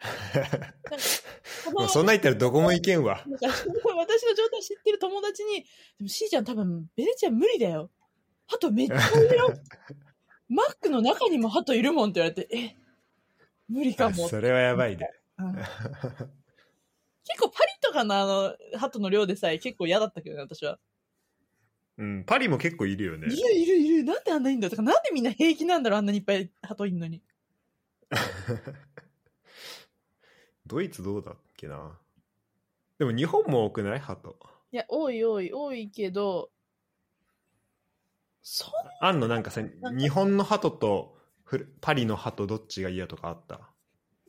[1.88, 3.24] そんな言ったらどこも行けんわ。
[3.26, 5.68] 私の状態知ってる友達に、で
[6.02, 7.90] もしーちゃん多分、ベネチア無理だよ。
[8.46, 9.48] 鳩めっちゃいるよ。
[10.48, 12.76] マックの中にも鳩いるもんって言われて、え、
[13.68, 14.28] 無理かも。
[14.28, 15.10] それはやばいね。
[15.38, 15.54] うん
[17.30, 20.78] 結構パリとかのあの、鳩の量でさえ結構嫌だったけどね、私は。
[21.98, 23.30] うん、パリも結構いるよねい。
[23.30, 24.04] るいるいる。
[24.04, 27.22] なんであんないんだとか、なんでみんな平気なんだろう、あんなにいっぱい鳩いんのに。
[30.66, 31.98] ドイツどうだっけな。
[32.98, 34.00] でも日本も多くない？
[34.00, 34.36] 鳩。
[34.72, 36.50] いや、多い多い、多いけど、
[39.00, 39.62] あんのなんかさ
[39.96, 41.16] 日本の鳩と
[41.80, 43.72] パリの鳩どっちが嫌とかあった？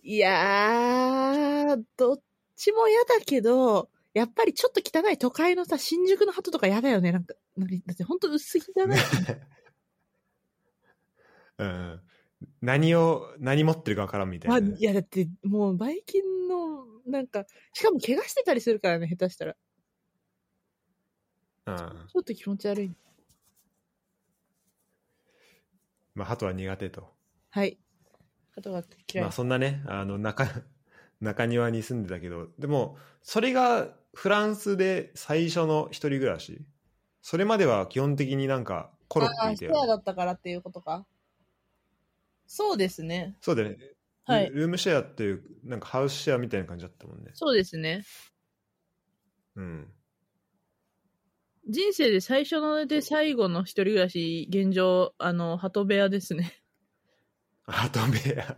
[0.02, 2.22] いやー、どっ
[2.56, 7.12] ちも嫌だけど、やっぱりちょっと汚い都会のさ、新宿の鳩とか嫌だよね。
[7.12, 8.96] なんか、なんかだってほんと薄着だね。
[11.58, 12.02] うん。
[12.62, 14.78] 何を、何持ってるかわからんみたいまあ、なね。
[14.80, 19.58] いや、だってもう、バイキンの、なんか、しかも怪我してたりするからね、下手したら。
[21.66, 21.76] うん。
[21.76, 22.96] ちょっと気持ち悪い。
[26.20, 27.08] まあ、鳩は苦手と。
[27.50, 27.80] はい。
[28.56, 29.24] 鳩が嫌い。
[29.24, 30.46] まあ、そんなね、あの、中、
[31.22, 36.66] 中庭に住んでたけど、でも、それがフランスで最初の一人暮らし
[37.22, 39.78] それまでは基本的になんかコロッああ、ケいたよね。
[39.78, 41.06] シェアだったからっていうことか。
[42.48, 43.36] そうですね。
[43.42, 43.78] そうだよね。
[44.26, 47.32] はいルルームシェアっていう、なんかハウスシェアみたいな感じだったもんね。
[47.34, 48.04] そうですね。
[49.56, 49.94] うん。
[51.70, 56.64] 人生で最初ので最後の一人暮らし、現状、あの、鳩部屋ですね。
[57.68, 58.58] ハト部屋。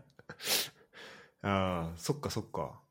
[1.44, 2.82] ああ、そっかそっか。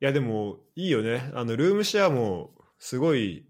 [0.00, 1.30] いや、でも、いいよね。
[1.34, 3.48] あの、ルームシェアも、すごい、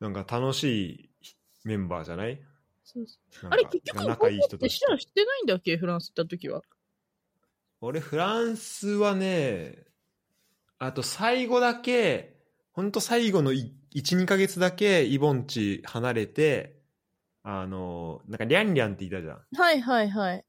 [0.00, 1.10] なんか楽しい
[1.64, 2.40] メンバーじゃない？
[2.84, 5.76] そうそなんかあれ、結局、仲いい人としてシェアしてないんだっけ？
[5.76, 6.62] フランス行った時は。
[7.80, 9.86] 俺、フランスはね、
[10.78, 12.37] あと最後だけ、
[12.78, 16.78] ほんと最後の1、2ヶ月だけ、イボンチ離れて、
[17.42, 19.40] あの、なんか、リャンリャンっていたじゃん。
[19.56, 20.44] はいはいはい。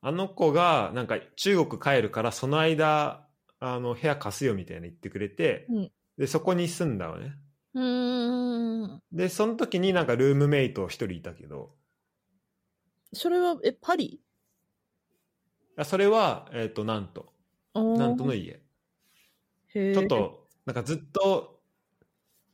[0.00, 3.28] あの子が、なんか、中国帰るから、その間、
[3.60, 7.34] あの、部屋貸すよみたいな言ってくれて、うんで、そこに住んだわね。
[7.74, 9.02] うーん。
[9.12, 11.74] で、その時になんかルームメイト一人いたけど、
[13.12, 14.18] それは、え、パリ？
[15.76, 17.34] やそれは、えっ、と、なんと。
[17.74, 18.46] なんとのい。
[18.46, 18.62] 家。
[19.74, 20.06] へーちょっ。
[20.06, 21.62] と、なんかずっと、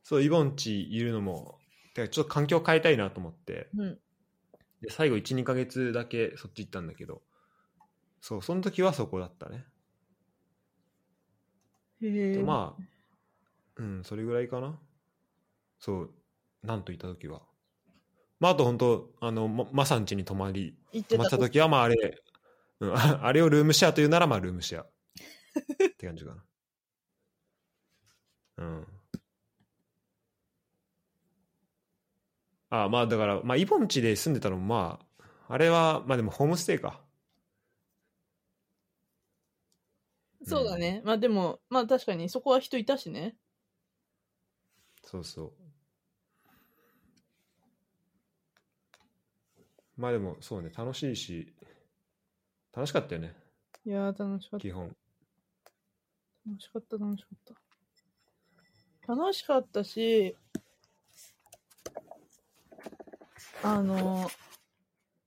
[0.04, 1.58] そう、イボンチいるのも、
[1.96, 3.98] てかちょっと環境変えたいなと思って、うん。
[4.80, 7.22] で最後1、2ヶ月だけそっち行ったんだけど、
[8.20, 9.64] そう、その時はそこだったね。
[12.02, 12.32] へえ。
[12.34, 12.82] でまあ、
[13.78, 14.78] うん、それぐらいかな。
[15.80, 16.14] そう、
[16.62, 17.42] なんと言った時は。
[18.38, 20.76] まあ、あと本当、あの、ままさん家に泊まり、
[21.08, 22.22] 泊まってた時は、まああれ、
[22.78, 24.82] うん、ああれをルームシェアというなら、まあルームシェア。
[24.86, 24.86] っ
[25.96, 26.44] て感じかな。
[28.56, 28.86] うん。
[32.70, 34.98] あまあだから、まあイボンチで住んでたのも、ま
[35.48, 37.00] あ、あれは、まあでもホームステイか。
[40.46, 41.00] そうだね。
[41.04, 43.36] まあでも、まあ確かにそこは人いたしね。
[45.02, 45.52] そうそう。
[49.96, 51.54] まあでも、そうね、楽しいし、
[52.74, 53.34] 楽しかったよね、
[53.86, 54.62] いやー、楽しかった。
[54.62, 54.94] 基本。
[56.46, 57.73] 楽しかった、楽しかった。
[59.06, 60.36] 楽しかったし、
[63.62, 64.30] あの、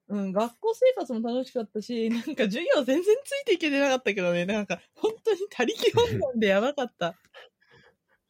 [0.10, 7.10] うん、学校生活も楽しかったし、なんか授業全然ついていけてなかったけどね、なんか本当に他力本願でやばかった。
[7.10, 7.14] い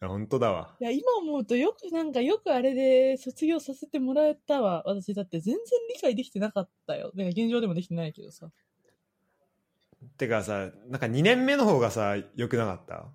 [0.01, 0.75] や、本当だわ。
[0.79, 4.83] いや、今思うとよく、なんかよくあれで卒業させてもらえたわ。
[4.85, 7.11] 私だって全然理解できてなかったよ。
[7.15, 8.49] なんか現状でもできてないけどさ。
[10.17, 12.93] てかさ、なんか2年目の方がさ、良くなかった？
[12.95, 13.11] ま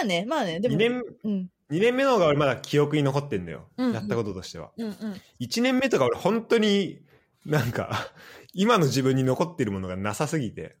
[0.00, 0.74] あね、まあね、でも。
[0.74, 1.50] 2年うん。
[1.70, 4.94] 2年目の方が俺まだ記憶に残ってんだよ、うんうんやったこととしてはうんうん。
[5.38, 7.00] 1年目とか俺本当に
[7.46, 8.12] なんか
[8.52, 10.76] 今の自分に残ってるものがなさすぎて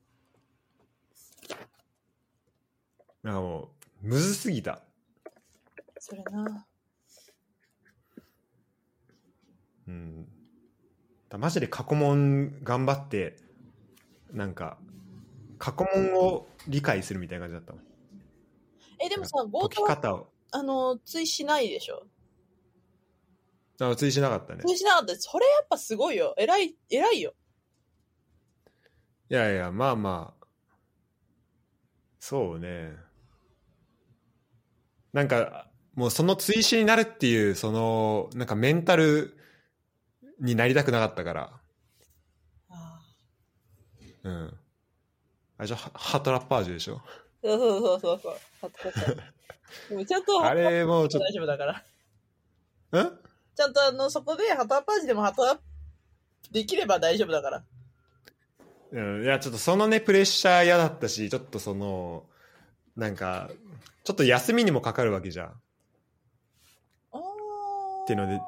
[3.22, 3.70] なんかも
[4.02, 4.82] うむずすぎた
[5.98, 6.66] それな。
[9.86, 10.28] うん
[11.28, 13.36] だマジで過去問頑張って
[14.32, 14.78] なんか
[15.58, 17.89] 過去問を理解するみたいな感じだったもん
[19.02, 22.06] え、でもさ、強解き盗は、方をあの、追しないでしょ？
[23.80, 25.16] あ追しなかったね追しなかった。
[25.16, 26.34] それやっぱすごいよ。
[26.36, 27.32] 偉い、偉いよ。
[29.30, 30.46] いやいや、まあまあ。
[32.18, 32.94] そうね。
[35.14, 39.36] なんか、もうその追試になるっていう、その、なんかメンタル
[40.40, 41.60] になりたくなかったから。
[42.68, 43.00] あ
[44.24, 44.58] うん。
[45.56, 47.00] あれじゃ、ハハトラッパージュでしょ？
[47.42, 48.32] そうそうそうそうそう。
[48.32, 49.14] はっとか
[49.88, 51.84] でもちゃんと、あれもうちょっ大丈夫だから。
[52.90, 53.18] と、ん
[53.56, 55.58] ちゃんとあの、そこでハトアパージでもハトア
[56.50, 57.64] できれば大丈夫だから。
[58.92, 62.24] うん、いや、ちょっとそのね、プレッシャー嫌だったし、ちょっとその、
[62.96, 63.50] なんか、
[64.02, 65.62] ちょっと休みにもかかるわけじゃん。
[68.02, 68.40] っていうので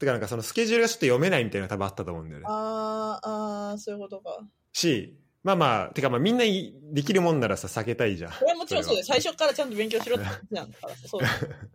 [0.00, 2.46] てかなんかそのスケジュールがちょっと読めないみたいなのが多分あったと思うんだよね。
[2.48, 3.28] あー、
[3.70, 4.40] あー、そういうことか。
[4.72, 8.32] し、まあまあ、てかまあみんないできるもんならさ、避けたいじゃん。
[8.32, 9.06] これはもちろんそうだよ。
[9.06, 10.94] 最初からちゃんと勉強しろって話なんだから。
[10.96, 11.34] そうだよ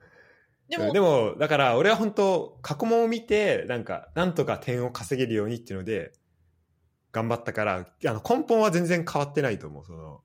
[0.70, 6.14] でも、でも、だから俺は本当過去問を見て、なんか、なんとか点を稼げるようにっていうので、
[7.12, 9.86] 頑張ったから、あの根本は全然変わってないと思う。
[9.86, 10.22] その、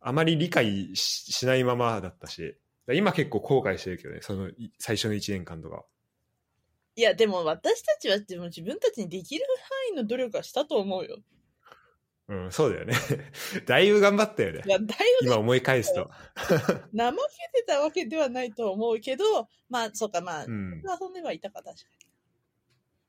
[0.00, 2.56] あまり理解ししないままだったし、
[2.92, 5.84] 今結構後悔してるけどね、そのい最初の1年間とかは。
[6.96, 9.44] いや、でも私たちはでも自分たちにできる
[9.88, 11.18] 範囲の努力はしたと思うよ。
[12.26, 12.94] うん、そうだよね。
[13.66, 14.68] だいぶ頑張ったよねい。
[14.68, 14.88] や、だい
[15.20, 16.10] ぶ今思い返すと。
[16.96, 17.12] 怠
[17.52, 20.82] けてたわけではないと思うけど、まあ、そうか、まあ、うん。
[21.00, 22.04] 遊んではいたか、確かに。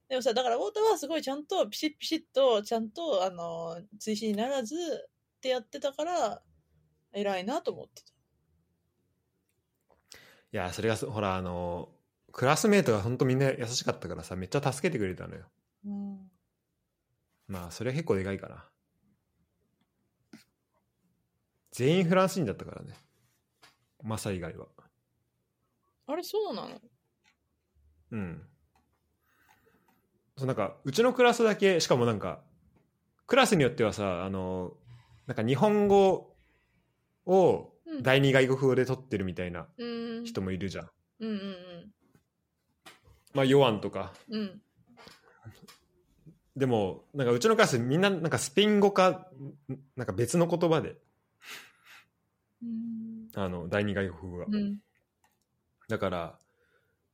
[0.09, 6.41] でもさ、だから、太田はすごいちゃんと、ピシッピシッと、ちゃんと、あの、追試にならずってやってたから、
[7.13, 8.11] 偉いなと思ってた。
[10.51, 11.89] いや、それがそ、ほら、あの、
[12.33, 15.45] クラスメートが本当みんな優しかったからさ、めっちゃ助けてくれたのよ。
[15.85, 16.31] うん。
[17.47, 18.69] まあ、それは結構でかいかな。
[21.75, 22.93] 全員フランス人だったからね。
[24.01, 24.67] マサ以外は。
[26.07, 26.69] あれ、そうなの？
[28.11, 28.41] うん。
[30.37, 32.39] そうなんか、うちのクラスだけ、しかもなんか、
[33.27, 34.71] クラスによってはさ、あの、
[35.27, 36.33] なんか日本語
[37.25, 39.85] をうん第二外国語で取ってるみたいなう
[40.21, 40.23] ん。
[40.23, 40.89] 人もいるじゃん。
[41.19, 41.93] うんうん
[43.33, 44.13] まあ、ヨアンとか。
[44.29, 44.39] うん。
[44.39, 44.61] うん。
[46.55, 49.27] でも、なんかうちのクラスみんななんかスペイン語か、
[49.97, 50.97] なんか別の言葉で、うん。
[53.35, 54.45] あの、第二外国語が。
[54.49, 54.77] うん。
[55.87, 56.39] だから、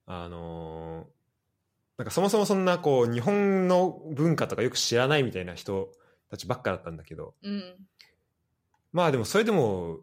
[0.06, 1.22] あのー
[1.98, 5.92] なんかそもそもそんなこう、日本の文化とかよく知らないみたいな人
[6.32, 7.76] たちばっかだったんだけど、うん。
[8.92, 10.00] まあでもそれでも、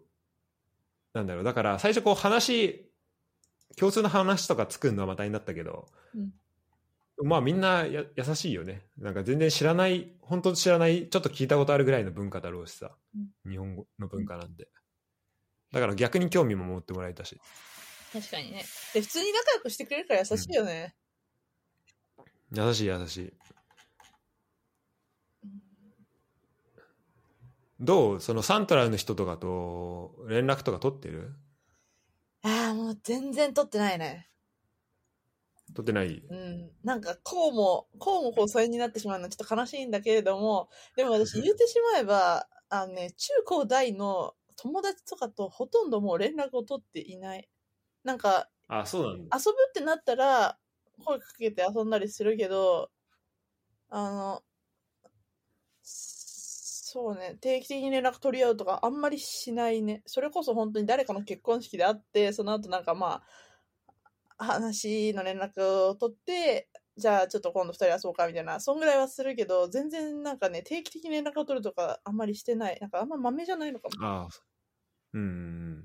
[1.13, 2.89] なんだろう、だから最初こう話、
[3.77, 6.31] 共通の話とか作るのはまたになったけど、うん
[7.21, 8.87] まあみんなや優しいよね。
[8.97, 12.93] なんか全然知らない、本当知らない、ちょっと聞いたことあるぐらいの文化だろうしさ。
[13.51, 14.69] 日本語の文化なんで。
[15.73, 17.39] だから逆に興味も持ってもらえたし。
[18.13, 18.65] 確かにね。
[18.95, 20.95] で、普通に仲良くしてくれるから優しいよね。
[22.53, 23.33] 優しい優しい。
[27.81, 28.21] どう？
[28.21, 31.35] そのサントラルの人とかと連絡とか取ってる？
[32.43, 34.31] ああ、もう全然取ってないね。
[35.75, 36.23] 取ってない？
[36.29, 36.71] うん。
[36.83, 47.49] なんか、こうも、こうもこう疎遠になってしまうのはちょっと悲しいんだけれども、でも私言ってしまえば、あのね、中高大の友達とかとほとんどもう連絡を取っていない。
[48.05, 49.37] なんか、あ、そうなんだ。
[49.37, 50.59] 遊ぶってなったら、
[51.05, 52.91] 声かけて遊んだりするけど、
[53.89, 54.43] あの、
[55.83, 60.03] そうね、定期的に連絡取り合うとかあんまりしないね。
[60.07, 63.23] それこそ本当に誰かの結婚式で会って、その後なんかま
[64.39, 72.79] あ、話の連絡を取って、じゃあちょっと今度二人遊ぼうかみたいな、そんぐらいはするけど、全然なんかね、定期的に連絡を取るとかあんまりしてない。
[72.81, 74.07] なんかあんま豆じゃないのかも。
[74.07, 74.48] ああ。
[75.19, 75.35] うんうんう
[75.77, 75.85] ん。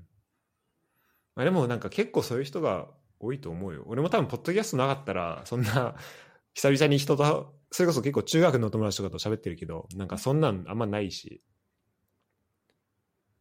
[1.34, 3.84] まあでもなんか結構そういう人が多いと思うよ。
[3.86, 5.96] 俺も多分ポッドキャストなかったら、そんな
[6.54, 11.42] 久々に人と、それこそ結構中学の友達とかと喋ってるけど、なんかそんなんあんまないし。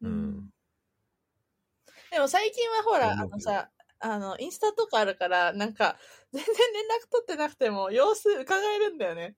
[0.02, 0.50] うん。
[2.12, 3.70] でも最近はほら、あのさ、
[4.00, 5.98] あの、インスタとかあるから、なんか、
[6.32, 9.36] 全然連絡取ってなくても様子伺えるんだよね。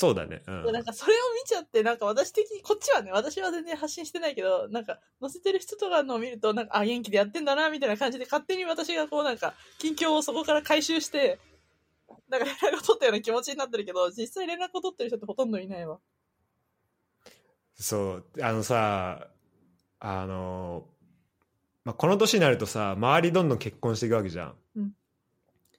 [0.00, 0.42] そうだね。
[0.46, 0.72] うん。
[0.72, 11.38] なんかそれを見ちゃって、なんか私的に、こっちはね、私は全然発信してないけど、なんか載せてる人とかのを見ると、なんか、あ、元気でやってんだな、みたいな感じで、勝手に私がこうなんか、近況をそこから回収して、
[12.30, 15.98] なんか連絡を取ったような気持ちになってるけど、実際連絡を取ってる人ってほとんどいないわ。
[17.74, 19.28] そう、あのさ、
[19.98, 20.86] あの、
[21.84, 24.54] まあ、この年になるとさ、周りどんどん結婚していくわけじゃん。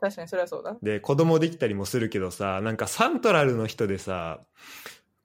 [0.02, 0.76] 確かにそれはそうだ。
[0.82, 4.42] で、子供できたりもするけどさ、なんかサントラルの人でさ、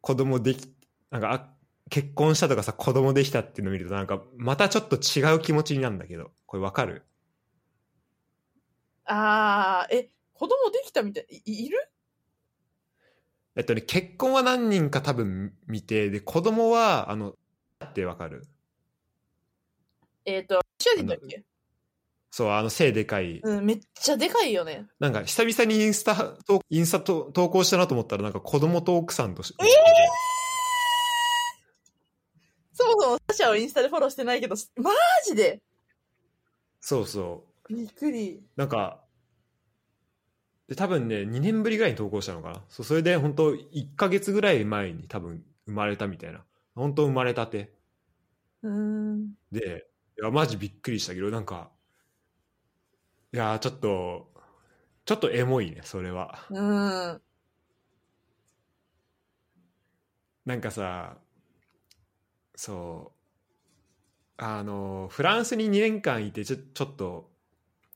[0.02, 0.68] 子供でき、
[1.10, 1.52] なんか、あ
[1.88, 7.06] 結婚したとかさ、子供できたっていうのを見ると、なんか、またちょっと違う気持ちになるんだけど、これわかる？
[9.06, 11.90] あー、え、子供できたみたい、いいる？
[13.56, 17.34] えっとね、結婚は何人か多分見て、で、子供は、あの、
[17.82, 18.46] ってわかる？
[20.26, 21.44] えっ、と、ロシア人だっけ？
[22.36, 23.40] そう、あの、背でかい。
[23.42, 24.86] うん、めっちゃでかいよね。
[25.00, 26.14] なんか、久々にインスタ、
[26.46, 29.64] とインスタと投稿したなと思ったら、なんか子供と奥さんとし、え
[32.74, 34.90] そもそもサシャをインスタでフォローしてないけど、マ
[35.24, 35.62] ジで？
[36.82, 37.74] そうそう。
[37.74, 38.42] びっくり。
[38.54, 39.02] なんか、
[40.68, 42.62] で、多分ね、2年ぶりぐらいに投稿したのかな。
[42.68, 46.44] そう、それで本当1ヶ月ぐらい前に多分生まれたみたいな。
[46.74, 47.72] 本当生まれたて。
[48.62, 48.72] うー
[49.14, 49.30] ん。
[49.50, 49.86] で、
[50.20, 51.70] いや、マジびっくりしたけど、なんか、
[53.32, 54.32] いや、ちょっと、
[55.04, 56.46] ちょっとエモいね、それは。
[56.50, 57.22] うーん。
[60.44, 61.18] なんかさ、
[62.54, 63.12] そ
[64.38, 67.30] う、あの、フランスに2年間いてちょ、ちょっと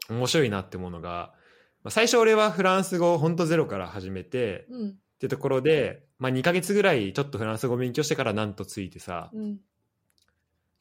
[0.09, 1.35] 面白いなってものが、
[1.83, 4.91] まあ最初俺はフランス語を本当ゼロから始めて、うん。
[4.91, 9.59] ってところで、まあ、2ヶ月ぐらいちょっとフランス語を勉強してからなんとついてさ、うん。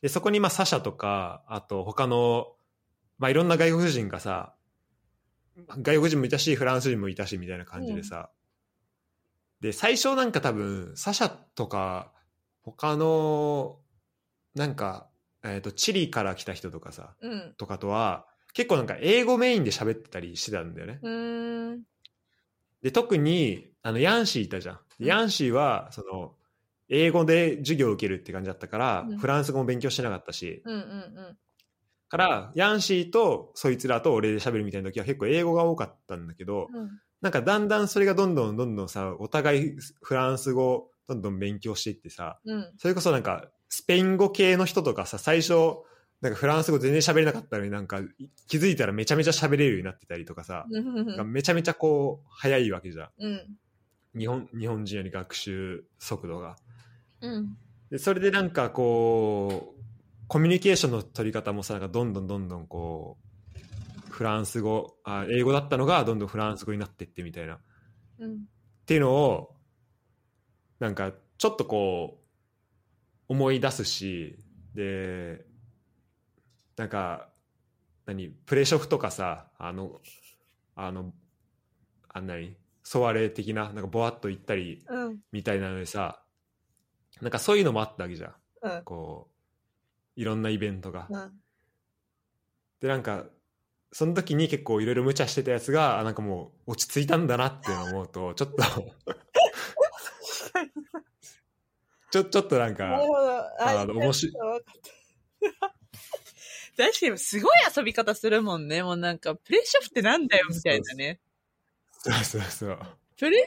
[0.02, 2.56] でそこにまあサシャとかあと他の、
[3.20, 4.54] まあ、いろんな外国人がさ
[5.68, 8.30] 外国人もいたしフランス人もいたしみたいな感じでさ、
[9.62, 12.12] で最初なんか多分サシャとか
[12.62, 13.78] 他の
[14.56, 15.08] なんか、
[15.44, 17.54] えー、とチリから来た人とかさうん。
[17.58, 21.00] とかとは結構なんか英語メインで喋ってたりしてたんだよね。
[22.82, 24.76] で特にあのヤンシーいたじゃん。
[24.76, 26.34] うんヤンシーはその
[26.90, 31.38] 英語で授業を受けるって感じだったから、うんフランス語も勉強してなかったし、うんうんうん。
[32.10, 36.90] からヤンシーとそいつらと俺で喋るみたいな時は結構英語が多かったんだけど、うん。
[37.22, 42.72] なんかだんだんそれがどんどんどんどんさお互いフランス語をどんどん勉強していってさうん。
[42.78, 45.54] それこそなんかスペイン語系の人とかさ最初
[46.22, 48.02] なんかフランス語全然喋れなかったのになんか
[48.48, 51.32] 気づいたらめちゃめちゃ喋れるようになってたりとかさ、うん。
[51.32, 53.10] めちゃめちゃこう早いわけじゃん。
[53.20, 53.58] うん。
[54.18, 56.56] 日本日本人より学習速度が。
[57.22, 57.58] うん。
[57.92, 59.79] でそれでなんかこう
[60.30, 63.18] コミュニケーションの取り方もさなんかどんどんどんどんこ
[64.08, 67.60] うフランス語あ英語だったのがどんどんフランス語になってってみたいなっ
[68.20, 68.46] うん。
[68.86, 69.56] ていうのを
[70.80, 72.24] なんかちょっとこう
[73.28, 74.38] 思い出すし
[74.76, 75.46] で
[76.78, 77.30] なんか
[78.06, 80.00] 何プレショフとかさあの
[80.76, 81.12] あの
[82.14, 85.18] あんなにソワレ的ななんかボワッと行ったりうん。
[85.32, 86.22] みたいなのでさ
[87.20, 88.84] なんかそういうのもあったわけじゃんうん。
[88.84, 89.39] こう
[90.20, 91.08] いろんなイベントが。
[91.10, 91.32] うん。
[92.82, 93.26] でなんか
[93.94, 98.64] その時に結構いろいろ無茶してたやつがあなんかもう落ち着いたんだなっていうのを思うと ちょっと
[102.12, 103.00] ちょちょっとなんか。
[103.60, 104.62] あの面白い
[106.76, 108.84] 確かにすごい遊び方するもんね。
[108.84, 111.20] もうなんか、プレイショップってなんだよみたいなね。
[111.92, 112.80] そうそうそう
[113.18, 113.44] プレイ、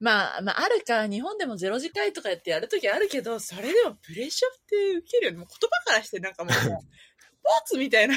[0.00, 5.38] まあ、まあ、あるか、日本でもゼロ次会とかやってやるときあるけど、それでもプレイショップって受けるよね。
[5.38, 6.78] もう言葉からしてなんかもうさ、ス ポー
[7.66, 8.16] ツみたいな。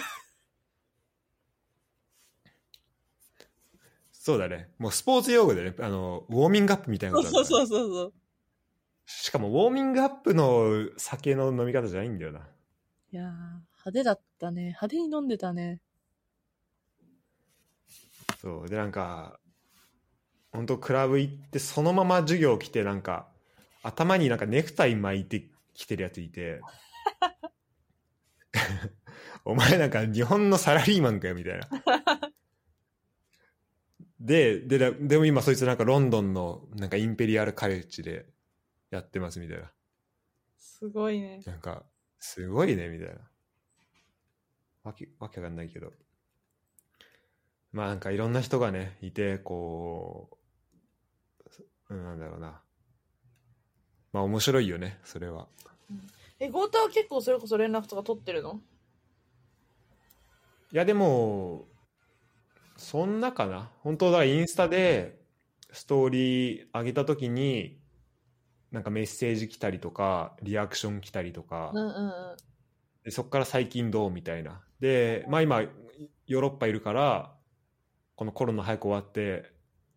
[4.11, 8.13] そうだねもうスポーツ用語でねあのウォーミングアップみたいなことだからそうそうそうそう。
[9.05, 12.39] しかもウォーミングアップの酒の飲み方じゃないんだよな
[13.11, 14.61] いやー、派手だったね。
[14.67, 15.81] 派手に飲んでたね。
[18.39, 19.41] そうでなんか
[20.53, 23.27] 本当クラブ行ってそのまま授業来てなんか
[23.81, 26.61] 頭になんかネクタイ巻いてきてるやついて。
[29.45, 31.67] お前なんか日本のサラリーマンかよみたいな。
[34.19, 38.25] ででででも今そいつなんかロンドンのなんかインペリアルカレッジで
[38.89, 39.69] やってますみたいな。
[40.57, 41.41] すごいね。
[41.45, 41.83] なんか
[42.19, 43.15] すごいねみたいな。
[44.83, 45.91] わけわけわかんないけど。
[47.73, 50.42] まあなんかいろんな人がねいてこう
[51.89, 52.61] うんなんだろうな。
[54.11, 55.47] まあ面白いよねそれは。
[56.39, 58.59] え、ゴータは結構それこそ連絡とか取ってるの？
[60.71, 61.67] いやでも
[62.77, 63.69] そんなかな。
[63.81, 65.19] 本当だインスタで
[65.71, 67.79] ストーリー上げた時に
[68.71, 72.37] なんかメッセージ来たりとかリアクション来たりとか、うんうんうん。
[73.03, 74.61] でそこから最近どうみたいな。
[74.79, 77.33] でまあ今ヨーロッパいるから
[78.15, 79.51] このコロナ早く終わって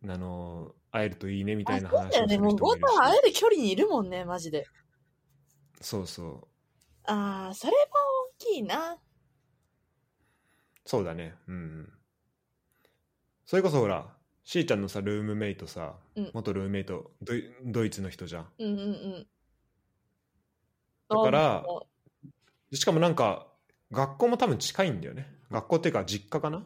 [0.06, 1.88] あの会えるといいねみたいな。
[1.88, 4.66] 話をする人もうゴーもいるしタは会える距離にいるもんね、マジで。
[5.80, 6.46] そうそう
[7.04, 7.76] ああ、それも
[8.38, 8.98] 大きいな。
[10.84, 11.92] そうだねうんうん
[13.44, 14.06] それこそほら
[14.44, 19.26] しーちゃんのさルームメイトさ、うん元ルームメイトドイドイツの人じゃんうんうんうん。
[21.08, 21.82] だからあ
[22.72, 23.46] しかもなんか
[23.92, 26.64] 学校も多分近いんだよね学校っていうか実家かな、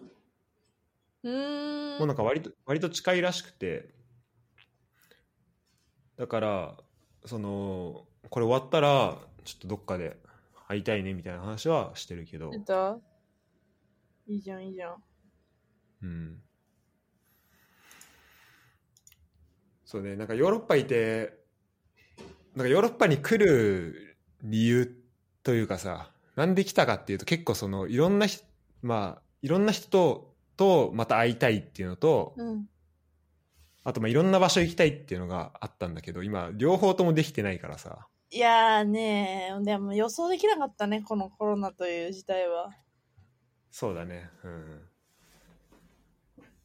[1.22, 1.98] うーん。
[1.98, 3.94] もうなんか割と割と近いらしくて
[6.20, 6.74] だから
[7.24, 10.18] そのこれ終わったらちょっとどっかで
[10.68, 14.96] 会いたいねみたいな話はしてるけどいいじゃん、いいじゃん。
[16.02, 16.36] うん
[19.86, 21.38] そうねなんかヨーロッパいて
[22.54, 24.94] なんかヨーロッパに来る理由
[25.42, 28.44] というかさなんで来たかっていうと結構そのいろんな人
[28.82, 32.66] まあいろんな人ととまた会いたいっていうのと、うん。
[33.90, 38.06] あとまあいろんな場所行きたいっていうのがあったんだけど今両方ともできてないからさ。
[38.30, 42.70] いやーねでも予想できなかったね、このコロナという事態は。
[43.70, 44.30] そうだね。
[44.44, 44.80] うん。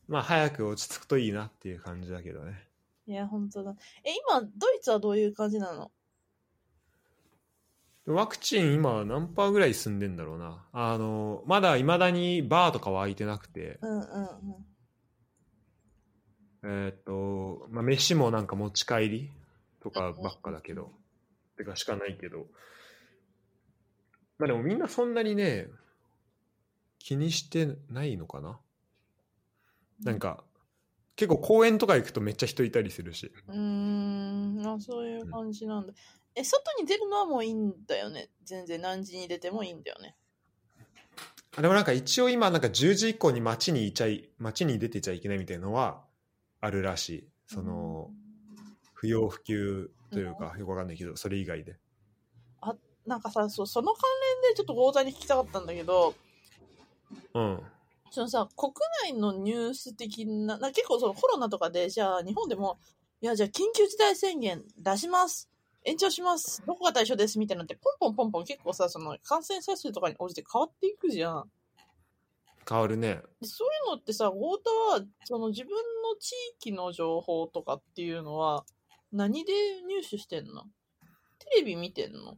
[0.08, 2.54] まあ早く落ち着くといいなっていう感じだけどね。
[3.08, 3.76] いや、本当だ。
[4.04, 5.92] え、今、ドイツはどういう感じなの？
[8.08, 10.68] ワクチン今何パーぐらい進んでんだろうな。
[10.72, 13.80] あのまだいまだにバーとかは開いてなくて。
[13.82, 14.66] うんうんうん。
[16.68, 19.32] えーっとまあ飯もなんか持ち帰り
[19.82, 20.92] とかばっかだけど
[21.58, 22.48] てかしかないけど
[24.40, 25.68] まあでもみんなそんなにね
[26.98, 28.60] 気にしてないのかな？
[30.04, 30.44] なんか
[31.16, 35.94] 結構公園とか行くとめっちゃ人いたりするしうーん、あ、そういう感じなんだ。
[36.36, 38.30] え、外に出るのはもういいんだよね？
[38.44, 40.16] 全然何時に出てもいいんだよね。
[41.56, 46.05] あでもなんか一応今なんか10時以降に街にいちゃい街に出てちゃいけないみたいなのは
[46.62, 48.10] あるらしいその
[48.94, 51.78] 不要不急というかよくわかんないけどそれ以外で
[53.06, 54.02] なんかさ、そうその関
[54.44, 56.16] 連でちょっと講座に聞きたかったんだけど、
[57.34, 57.62] うん
[58.10, 58.72] そのさ、国
[59.04, 62.80] 内のニュース的な、な結構そのコロナとかで、じゃあ日本でも、
[63.22, 65.50] いや、じゃあ緊急事態宣言出します。
[65.84, 66.64] 延長します。
[66.66, 71.52] どこが対象ですみたいなのって、ポンポンポンポン結構さ、その感染者数とかに応じて変わっていくじゃん。
[72.68, 73.22] 変わるね。
[73.42, 78.66] でそういうのってさ、太田は、その自分の地域の情報とかっていうのは、
[79.12, 79.52] 何で
[79.88, 80.64] 入手してんの？
[81.40, 82.38] テレビ見てんの？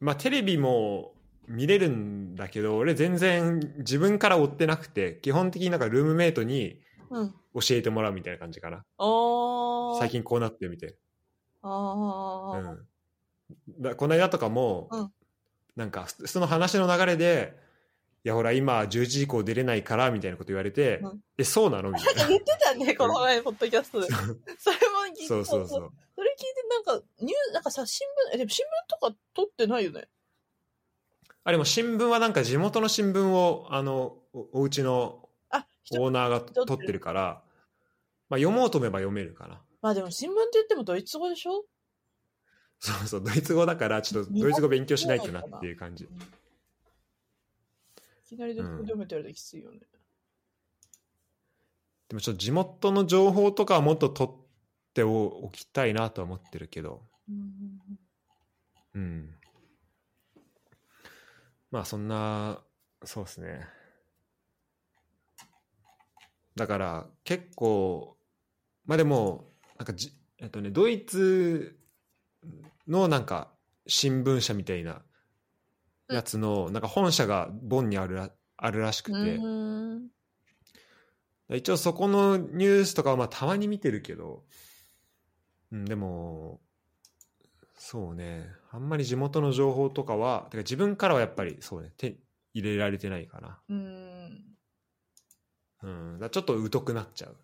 [0.00, 1.14] まあテレビも
[1.46, 6.80] 見れるんだけど俺全然自分から追ってなくて基本的になんかルームメイトに
[7.10, 7.34] うん。
[7.54, 8.84] 教えてもらうみたいな感じかな。
[8.98, 9.98] あー。
[9.98, 10.94] 最近こうなってるみたい
[11.62, 12.70] あー。
[12.70, 12.74] う
[13.78, 15.12] ん、だこの間とかも、うん。
[15.76, 17.56] なんかその話の流れで
[18.22, 24.06] 「いやほら今10時以降出れないから」みたいなこと言われて「うんえそうなの?」みたいななんか言ってたね、この前、ポッドキャストで。
[24.12, 24.36] それも
[25.18, 30.06] 聞いそうそうそうそれ聞いて、なんか、ニュー、なんかさ、新聞、え、でも新聞とか撮ってないよね？
[31.44, 35.30] あれも新聞はなんか地元の新聞をあのおお家の
[35.92, 37.42] オーナーが取ってるから、
[38.28, 39.62] まあ、読もうと思えば読めるかな。
[39.80, 41.64] まあでも新聞って言ってもドイツ語でしょ？
[42.78, 46.06] そうそう、ドイツ語だから、ちょっとドイツ語勉強しないとなっていう感じ。
[48.32, 49.80] いきなりドイツ語で読めてるときついよね。
[52.08, 54.34] でもちょっと地元の情報とかはもっと取っ
[54.94, 57.98] ておきたいなとは思ってるけど、うん
[58.94, 59.34] うん。
[61.72, 62.60] まあそんな、
[63.04, 63.66] そうですね。
[66.54, 68.16] だから結構、
[68.86, 71.76] まあでも、なんかじ、えっとね、ドイツ
[72.86, 73.52] のなんか
[73.86, 75.02] 新聞社みたいな
[76.10, 80.10] やつの、なんか本社がボンにあるらあるらしくて、うん
[81.56, 84.44] 一応そこのニュースとかはまあたまに見てるけど、
[85.72, 86.60] うん、でも、
[87.76, 92.18] そうね、あんまり地元の情報とかは、てか自分からはやっぱりそうね、手
[92.54, 93.58] 入れられてないかな。
[93.68, 94.44] うん。
[95.82, 97.36] うん、ちょっと疎くなっちゃう。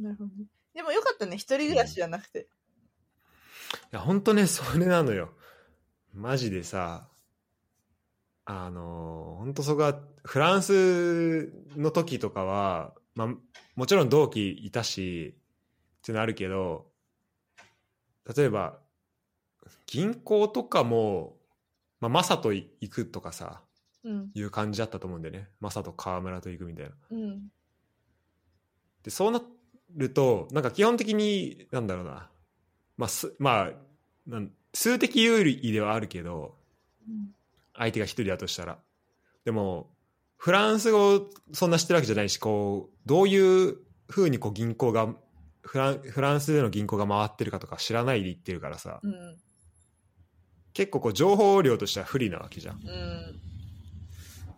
[0.00, 0.46] なるほどね。
[0.74, 2.40] でもよかったね、一人暮らしじゃなくて。
[2.40, 2.44] い
[3.90, 5.32] や、ほんとね、それなのよ。
[6.12, 7.08] マジでさ、
[8.44, 13.28] あの、ほんとそこは、フランスの時とかは、まあ、
[13.76, 15.36] もちろん同期いたし、
[15.98, 16.86] っていうのあるけど、
[18.36, 18.78] 例えば、
[19.86, 21.36] 銀行とかも、
[22.00, 23.62] まあ、マサと行くとかさ、
[24.04, 24.30] うん。
[24.34, 25.48] いう感じだったと思うんだよね。
[25.60, 26.92] マサと河村と行くみたいな。
[27.12, 27.52] うん。
[29.04, 29.40] で、そうな
[29.94, 32.28] ると、なんか基本的に、なんだろうな。
[32.96, 33.72] まあ、すまあ、
[34.26, 36.56] なん数的有利ではあるけど、
[37.06, 37.30] うん
[37.74, 38.78] 相手が一人だとしたら。
[39.44, 39.90] でも、
[40.36, 43.36] フランス語をそんな知ってるわけじゃないし、こう、どうい
[43.70, 43.76] う
[44.08, 45.14] ふうにこう銀行が、
[45.62, 49.38] フランフランスでの銀行が回ってるかとか知らないで行ってるからさ、うん。
[50.74, 52.76] 結構こう情報量としては不利なわけじゃん。
[52.76, 53.40] うん。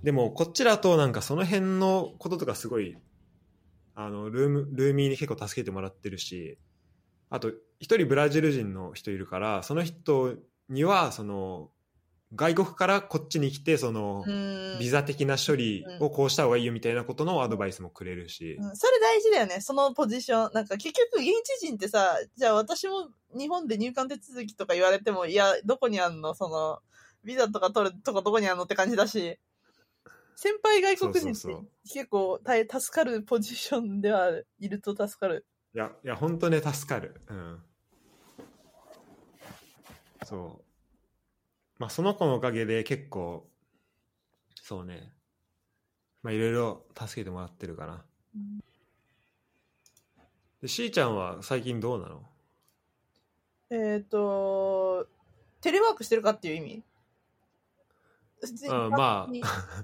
[0.02, 2.96] でも、こっちだとなんかその辺のこととかすごい、
[3.94, 6.58] あの、ルーム、ルーミーに結構助けてもらってるし、
[7.30, 10.34] あと、一人ブラジル人の人いるから、その人
[10.68, 11.70] には、その、
[12.34, 14.78] 外国からこっちに来て、その、うん。
[14.80, 20.52] ビザ的な処理をこうした方がいいよみたいなことのアドバイスもくれるし、うんそれ大事だよね、そのポジション。
[20.52, 21.30] なんか結局現
[21.60, 26.34] 地人ってさ、じゃあ私も日本で入管手続きとか言われても、いや、どこにあんの？
[26.34, 26.80] その、
[27.24, 29.38] ビザとか取るとかどこにあんのって感じだし、
[30.34, 34.30] 先輩外国人って結構大助かるポジションでは。
[34.58, 35.46] いると助かる。
[35.74, 37.20] いや、いや、本当ね、助かる。
[37.28, 37.62] うん。
[40.24, 40.63] そう。
[41.78, 43.48] まあ、その子のおかげで結構、
[44.62, 45.12] そうね、
[46.22, 48.04] まあ、いろいろ助けてもらってるかな。
[50.62, 52.22] で、しーちゃんは最近どうなの？
[53.70, 55.06] えっ、と、
[55.60, 56.82] テレワークしてるかっていう意味？
[58.68, 59.32] うん、まあ、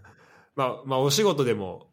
[0.54, 1.90] まあ、まあ、お仕事でも、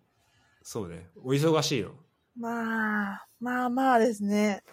[0.61, 1.91] そうね、お忙しいの？
[2.37, 4.63] まあ、まあまあですね。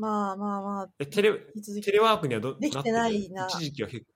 [0.00, 1.32] まあまあまあ、え、テレ、
[1.82, 3.46] テレワークにはど、できてないな。
[3.46, 4.12] 一時期は結構、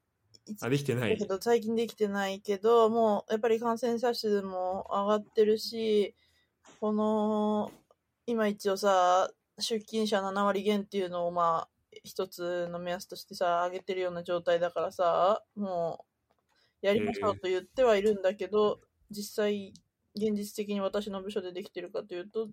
[0.63, 1.11] あ、できてない。
[1.11, 1.27] だけ。
[1.27, 6.15] ど最近できてないけどもうやっぱり感染者数も上がってるし
[6.81, 7.73] この
[8.27, 11.69] 今一応さ出勤者7割減っていうのをまあ
[12.03, 16.05] 一つの目安としてさ上げてるような状態だからさも
[16.83, 18.79] うやりましょうと言ってはいるんだけど、
[19.11, 19.73] 実際
[20.15, 22.49] 現実的に私の部署でできてるかというと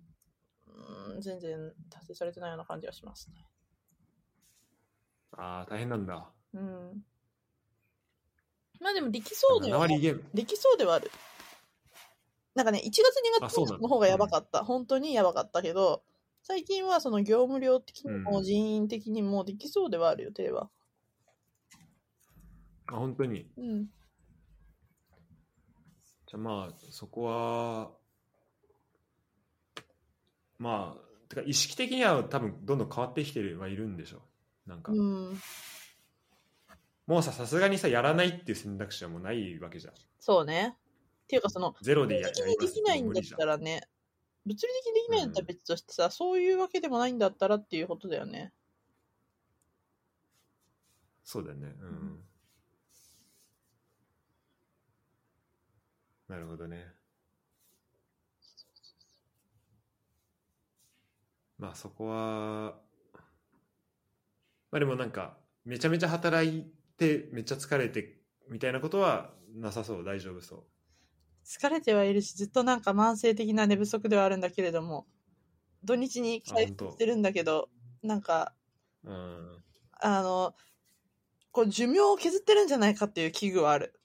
[1.16, 3.46] うん全然達成されてないような感じがしますね。
[5.34, 6.30] ああ、大変なんだ。
[6.54, 7.04] うん
[8.80, 9.88] まあでもできそうで7は。
[10.34, 11.12] できそうではある。
[12.56, 14.64] なんかね、1月2月の方がやばかった。
[14.66, 16.04] 本当にやばかったけど、
[16.42, 20.70] 最近はその業務量的にもうん人員的にもできそうではあるよ、テレは。
[22.88, 23.50] あ、本当に。
[23.58, 23.86] うん。
[26.26, 27.92] じゃあまあそこは
[30.62, 34.22] まあてか意識的には多分どんどん変わってきてるはいるんでしょ
[34.68, 35.40] なんか、うん。
[37.08, 39.94] もうささすがにさやらないっていう選択肢はもうないわけじゃん。
[40.20, 40.76] そうね。
[41.24, 43.82] っていうかその、ゼロで物理的にでややりますきないんだったらね、
[44.46, 48.54] 物理的にできないんだったら別としてさ、そういうわけでもないんだったらっていうことだよね。
[51.24, 51.74] そうだよね。
[51.80, 52.20] うん、
[56.28, 57.01] なるほどね
[61.62, 62.76] まあそこは
[64.72, 66.66] まあでもなんかめちゃめちゃ働い
[66.98, 68.18] てめっちゃ疲れて
[68.50, 70.04] みたいなことはなさそう。
[70.04, 70.64] 大丈夫そう。
[71.46, 75.06] 疲れてはいるし、ずっとなんか慢性的な寝不足ではあるんだけれども、
[75.84, 77.70] 土日に回復してるんだけど、
[78.02, 78.54] なんか、
[79.04, 79.58] うん。
[80.00, 80.56] あの、
[81.52, 84.00] こう寿命を削ってるんじゃないかっていう危惧はある。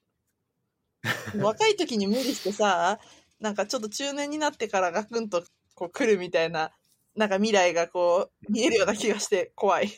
[1.41, 2.99] 若い時に無理してさ、
[3.41, 5.45] なんかちょっと中年になってからガクンと
[5.75, 6.73] こう来るみたいな、
[7.17, 9.91] なんか未来がこう見えるような気がして怖い。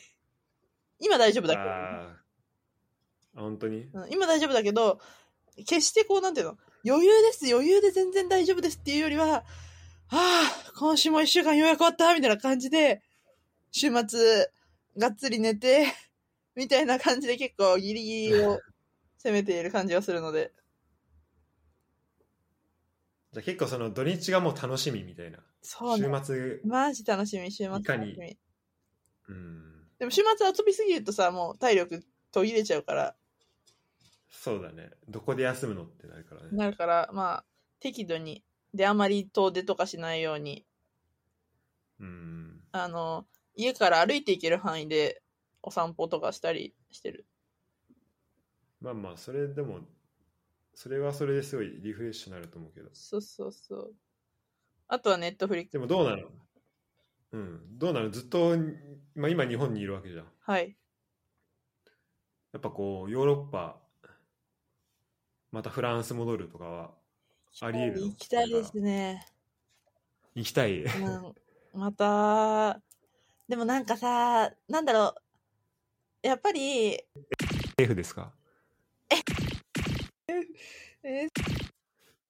[0.99, 3.41] 今大丈夫だけど。
[3.41, 3.89] 本当に？
[3.93, 4.99] うん今大丈夫だけど、
[5.57, 9.45] 決してこう、なんていうの、余裕です、余裕で全然大丈夫ですっていうよりは、
[10.11, 13.01] ああ、今週も一週間ようやく終わったみたいな感じで、
[13.71, 14.51] 週末、
[14.97, 15.87] がっつり寝て、
[16.55, 18.59] みたいな感じで結構ギリギリを
[19.23, 20.51] 攻めている感じがするので。
[23.31, 26.07] じゃあ結構その土日がもう楽しみみたいなそうね。
[26.21, 28.37] 週末マジ楽しみ、週末楽しみ。
[29.29, 29.65] うん
[29.99, 33.15] でも週末遊びすぎるとさ、もう体力途切れちゃうから、
[34.29, 37.45] そうだねどこで休むのってなるからねなるから、まあ、
[37.79, 38.43] 適度に。
[38.73, 40.65] で、あまり遠出とかしないように、
[41.99, 45.21] うんあの、家から歩いて行ける範囲で
[45.63, 47.25] お散歩とかしたりしてる。
[48.79, 49.79] まあまあそれでも
[50.73, 53.93] それはそれですごいリフレッシュになると思うけどそうそうそう。
[54.89, 55.73] あとはネットフリックス。
[55.73, 56.23] でもどうなの？
[57.31, 58.09] うんどうなの？
[58.09, 58.57] ずっと、
[59.15, 60.75] まあ、今日本にいるわけじゃんはい。
[62.51, 63.77] やっぱこうヨーロッパ
[65.51, 66.91] またフランス戻るとかは
[67.61, 68.07] ありえるの？
[68.07, 69.25] 行きたいですね。
[70.35, 70.81] 行きたい？
[70.81, 71.33] うん、
[71.79, 72.81] また、
[73.47, 75.15] でもなんかさ、なんだろ
[76.23, 76.27] う。
[76.27, 76.99] やっぱり、
[77.77, 78.31] F ですか？
[79.09, 81.29] えー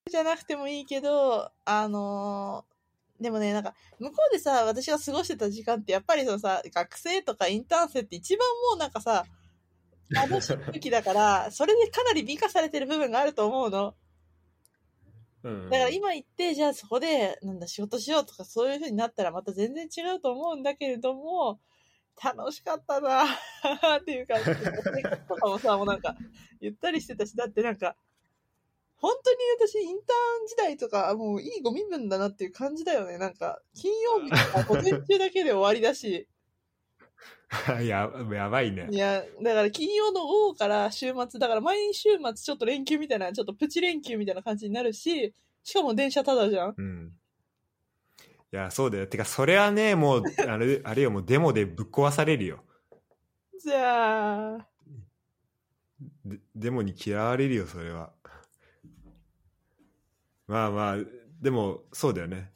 [0.10, 2.80] じゃなくてもいいけど、あのー
[3.20, 9.26] でもね、なんか、向こうでさ、私が過ごしてた時間って、やっぱりそのさ、学生とかインターン生って一番もうなんかさ、
[10.10, 13.96] 楽しい時だから、 それでかなり美化されてる部分があると思うの。
[15.44, 21.60] うんだから今行って、じゃあそこで、なんだ、仕事しようとかそういう風になったらまた全然違うと思うんだけれども、
[22.22, 23.26] 楽しかったな
[24.00, 24.56] っていう感じで、
[25.28, 26.16] とかもさ、もうなんか、
[26.60, 27.96] ゆったりしてたし、だってなんか、
[29.00, 29.38] 本当に
[29.68, 33.18] 私、インターン時代とか、もういいご身分だなっていう感じだよね。
[33.18, 36.28] なんか、金曜日とか午前中だけで終わりだし、
[37.84, 38.88] ややばいね。
[38.92, 45.34] いや、だから金曜の午後から週末、だから毎週末ちょっと連休みたいな、ちょっとプチ連休みたいな感じになるし、
[45.64, 46.76] しかも電車タダじゃん。
[46.78, 47.14] うん。
[48.52, 49.08] いやそうだよ。
[49.08, 52.64] てかそれはねもう あれあれよもうデモでぶっ壊されるよ。
[53.58, 54.68] じゃあ、
[56.26, 58.14] でデモに嫌われるよそれは
[60.50, 60.98] まあまあ
[61.42, 62.52] でもそうだよね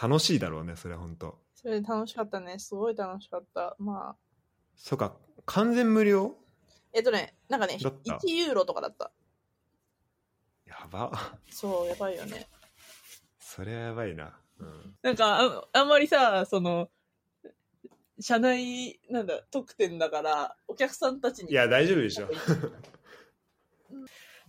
[0.00, 2.58] 楽しいだろうねそれは本当それ楽しかったね。
[2.58, 3.74] すごい楽しかった。
[3.78, 4.16] まあ、
[4.76, 6.36] そうか完全無料？
[6.92, 9.10] えっとね、なんかね、だった1ユーロとかだった。
[10.66, 11.10] やば
[11.50, 12.46] そう、やばいよね。
[13.38, 16.90] それはやばいな、うん、なんかあ、あんまりさ、その、
[18.20, 21.50] 社内、なんだ、特典だから、お客さんたちに。
[21.50, 22.28] いや大丈夫でしょ、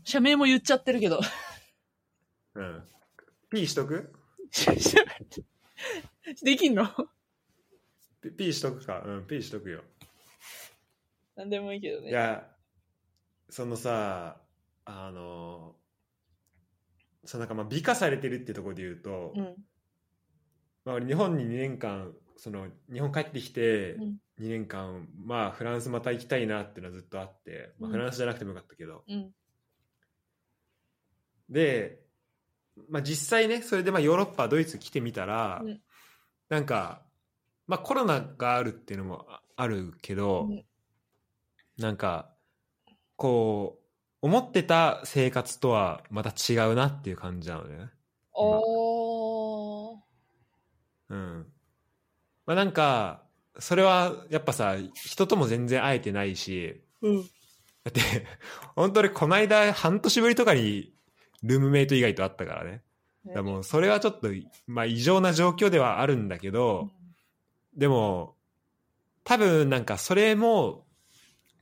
[0.03, 1.21] 社名も言っちゃってるけど。
[2.55, 2.83] うん、
[3.49, 4.13] P しとく？
[6.43, 6.87] できんの
[8.21, 9.03] ？P, P しとくか。
[9.05, 9.83] うん P しとくよ。
[11.35, 12.09] なんでもいいけどね。
[12.09, 12.49] いや
[13.49, 14.41] そのさ
[14.85, 15.75] あの
[17.25, 19.55] そうなんかまあ美化されてるっていうところで言うと、うん。
[20.85, 24.17] まあ、俺日本に2年間その日本帰ってきてうん。
[24.37, 27.93] 2年間、まあフランスまた行きたいなっていうのはずっとあって、まあ、うん。
[27.93, 29.31] フランスじゃなくてもよかったけど、うん。
[31.49, 32.04] で、
[32.89, 35.79] まあ、実際ねそれでまあヨーロッパドイツ来てみたら、うん
[36.47, 37.01] なんか、
[37.65, 40.63] まあ、コロナがあるっていうのもああるけど、うん
[41.77, 42.29] なんか
[43.17, 43.85] こう
[44.25, 47.89] 思ってた生活とはまた違うなっていう感じなのね。
[48.33, 49.99] おー。
[51.09, 51.45] うん。
[52.47, 53.21] まあなんか、
[53.59, 57.21] それはやっぱさ、人とも全然会えてないし、うん。
[57.21, 58.01] だって、
[58.75, 60.94] 本当にこの間半年ぶりとかに
[61.43, 62.81] ルームメイト以外と会ったからね。
[63.33, 64.29] だもうそれはちょっと、
[64.67, 66.91] まあ異常な状況ではあるんだけど、
[67.75, 68.35] でも、
[69.23, 70.85] 多分なんかそれも、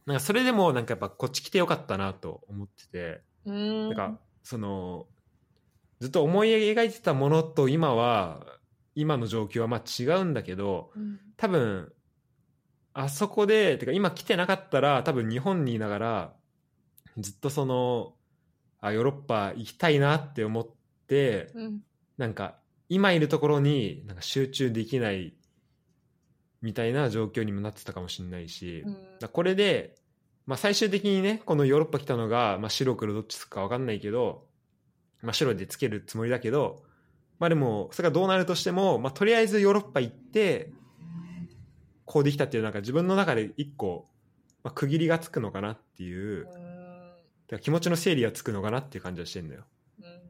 [0.05, 3.89] なんかそれでもなんかやっぱこっち来てよかったなと思ってて、うん。
[3.89, 5.07] なんかその
[5.99, 8.45] ずっと思い描いてたものと今は
[8.93, 11.91] 今の状況はまあ違うんだけどうん、多分
[12.93, 16.33] あそこでてか今来てなかったら多分日本にいながら
[17.17, 18.13] ずっとその
[18.83, 20.67] あヨーロッパ行きたいなって思っ
[21.07, 21.79] てうん。
[22.17, 22.55] なんか
[22.89, 25.33] 今いるところになんか集中できない
[26.61, 28.97] みたいな状況にもなってたかもしれないし、うん
[29.31, 29.95] これで、
[30.45, 34.43] まあ、最終的にねこのヨーロッパ来たのが、まあ、白黒どっちつくか分かんないけど、
[35.21, 36.83] まあ、白でつけるつもりだけど
[37.39, 40.71] まあでもそれがどうなるとしても、まあ、とりあえずヨーロッパ行って
[42.05, 44.07] こうできたっていうなんか自分の中で一個
[44.63, 46.62] まあ、区切りがつくのかなっていうう、ん。
[47.51, 49.63] ら気持ちの整理がつくのかなっていう感じはしてんだよ。
[50.01, 50.21] うん。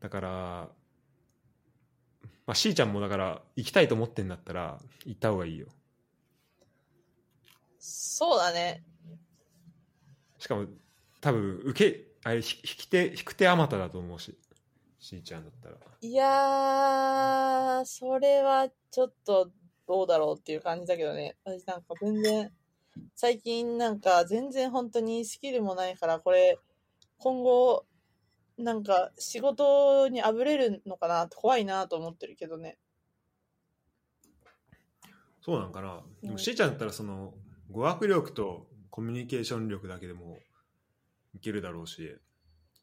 [0.00, 0.68] だから、
[2.46, 5.68] まあ、しーちゃんもだから、行きたいと思ってんだったら、行った方がいいよ。
[7.78, 8.84] そうだね。
[10.38, 10.66] しかも、
[11.20, 14.36] 多分、受け、あれ、ひ引き手、引く手あまただと思うし、
[14.98, 15.76] しーちゃんだったら。
[16.00, 19.50] いやー、それはちょっと
[19.86, 21.36] どうだろうっていう感じだけどね。
[21.44, 22.52] 私なんか全然、
[23.14, 26.58] 最近なんか全然本当にスキルもないから、これ、
[27.18, 27.84] 今後、
[28.56, 32.78] なんか仕事にあぶれるのかなって怖いなと思ってるけどね。
[35.40, 36.02] そうなんかな。
[36.22, 37.34] でも、うんしーちゃんだったら、その、
[37.70, 40.38] 語学力とコミュニケーション力だけでも
[41.34, 42.16] いけるだろうし、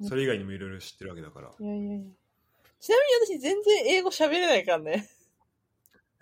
[0.02, 1.52] それ以外にもいろいろ知ってるわけだから。
[1.60, 2.06] いやいやいや。
[2.80, 2.96] ちな
[3.30, 5.08] みに私全然英語喋れないからね。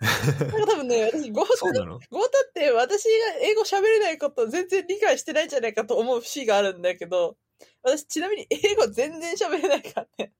[0.00, 0.08] な
[0.46, 2.08] んか多分ね、私ゴータゴータ
[2.48, 3.10] って私が
[3.42, 7.36] 英語喋れないことを全然理解してないんじゃないかと思う節があるんだけど、
[7.82, 10.32] 私ちなみに英語全然喋れないからね。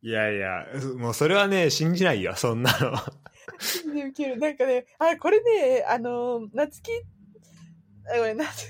[0.00, 0.66] いやいや、
[0.96, 2.96] もうそれはね、信じないよ、そんなの。
[3.84, 4.38] 全然ウケる。
[4.38, 6.90] なんかね、あ、これね、あのー、夏希、
[8.14, 8.66] あ、ごめん、夏、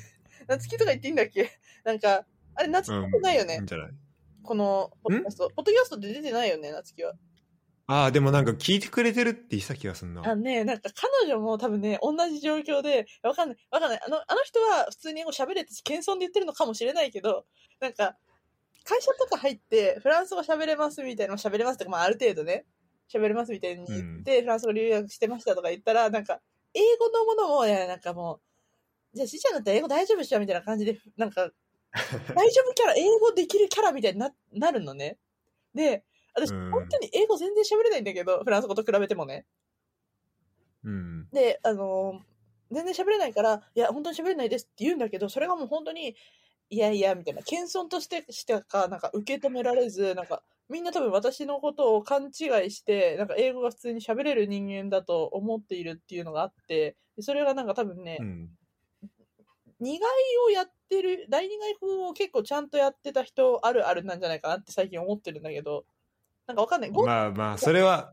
[0.48, 1.50] 夏希とか言っていいんだっけ？
[1.84, 2.26] なんか、
[2.56, 3.90] あれ夏希ってないよね、いいんじゃない？
[4.42, 5.50] この、ポッドキャスト。
[5.54, 7.14] ポッドキャストって出てないよね、夏希は。
[7.86, 10.22] ああ、でもなんか聞いてくれてるって言ってた気がするな。
[10.24, 14.00] あのね、なんか彼女も多分ね、同じ状況で、わかんない、わかんない。
[14.04, 17.44] あの、あの人は普通に英語喋れて謙遜で言ってるのかもしれないけど、
[17.80, 18.16] なんか、
[18.84, 22.64] 会社とか入って、フランス語喋れますみたいなの喋れますとか、まあある程度ね、
[23.12, 26.40] 喋れますみたいに言って、フランス語留学してましたとか言ったら、なんか、
[26.72, 28.40] 英語のものも、いや、なんかも
[29.12, 31.50] う、じゃあ、しーちゃんだったら英語大丈夫っしょみたいな感じで、なんか、
[32.34, 35.18] 大丈夫キャラ、英語できるキャラみたいにななるのね。
[35.74, 36.04] で、
[36.34, 39.46] 私、うん本当に英語全然喋れないんだけど、フランス語と比べてもね。
[40.84, 41.28] うん。
[41.30, 42.34] で、あのー
[42.70, 46.16] 全然喋れないから、いや、本当に喋れないですって言うんだけど、それがもう本当に、
[46.70, 58.50] いやいや、みたいな、謙遜としてしてか、なんか受け止められず、なんか、みんな多分私のことを勘違いして、なんか英語が普通に喋れる人間だと思っているっていうのがあって、でそれがなんか多分ね、うん。
[59.80, 60.08] 二外
[60.46, 65.84] をやってる、第二外国語を結構ちゃんとやってた人あるあるなんじゃないかなって最近思ってるんだけど、
[66.46, 66.90] なんかわかんない。
[66.90, 68.12] 語まあまあ、それは、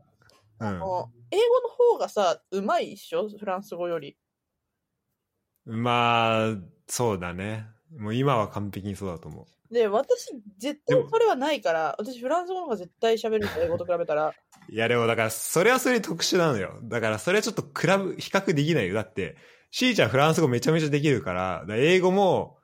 [0.58, 0.78] うん。
[0.78, 3.28] の英語の方がさ、うまいっしょ？
[3.28, 4.16] フランス語より。
[5.64, 6.56] まあ、
[6.88, 7.66] そうだね。
[7.96, 14.28] もう今は完璧にそうだと思で、私、絶対それはないから、私、フランス語の方が絶対喋れる英語と比べたら。
[14.28, 14.32] う。
[14.72, 16.78] いやでもだから、それはそれで特殊なのよ。
[16.82, 18.94] だからそれはちょっと比べ、比較できないよ。
[18.94, 19.36] だって、
[19.70, 22.58] しーちゃんフランス語めちゃめちゃできるから、だから英語も、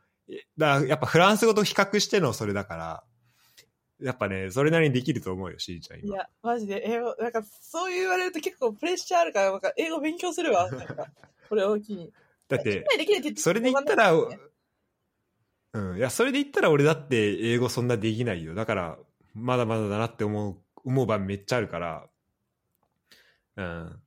[0.59, 3.05] だやっぱフランス語と比較してのそれだから、
[4.01, 6.15] やっぱね、それなりにできると思うよ、しーちゃん今。
[6.15, 10.71] いや、マジで、英語、なんか、そう言われると結構プレッシャーあるから、なんか、英語勉強するわ。
[10.71, 11.07] なんか、
[11.49, 12.13] これ大きい。
[12.49, 12.85] だって
[13.37, 15.97] それで言ったら、うん。
[15.97, 18.55] いや、それで言ったら俺だって英語そんなできないよ。
[18.55, 18.99] だから、
[19.35, 22.09] まだまだだなって思う、思う場面めっちゃあるから。
[23.57, 24.03] うん。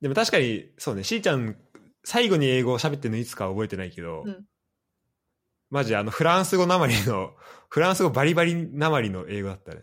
[0.00, 1.56] でも確かに、そうね、しーちゃん、
[2.04, 4.46] 最後に英語を喋ってるのいつかは覚えてないけど、うん
[5.72, 7.34] マジあの、フランス語なまりの、
[7.70, 9.80] フランス語バリバリなまりの英語だったね。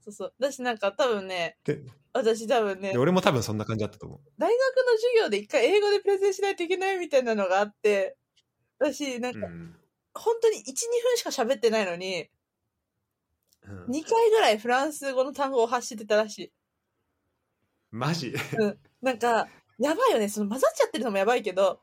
[0.00, 0.34] そうそう。
[0.40, 1.80] 私なんか多分ね、で、
[2.12, 4.20] 私多分ねで、俺も多分そんな感じだったと思う。
[4.36, 8.16] 大学の授業で一回英語でプレゼンしないといけないみたいなのがあって、
[8.80, 9.76] 私、なんか、うん。
[10.14, 12.28] 本当に1、2分しか喋ってないのに、
[13.62, 16.52] うん2回ぐらいフランス語の単語を発してたらしい。
[17.90, 18.34] マジ？
[19.02, 19.48] なんか、
[19.78, 20.28] やばいよね。
[20.28, 21.80] その混ざっちゃってるのもやばいけど、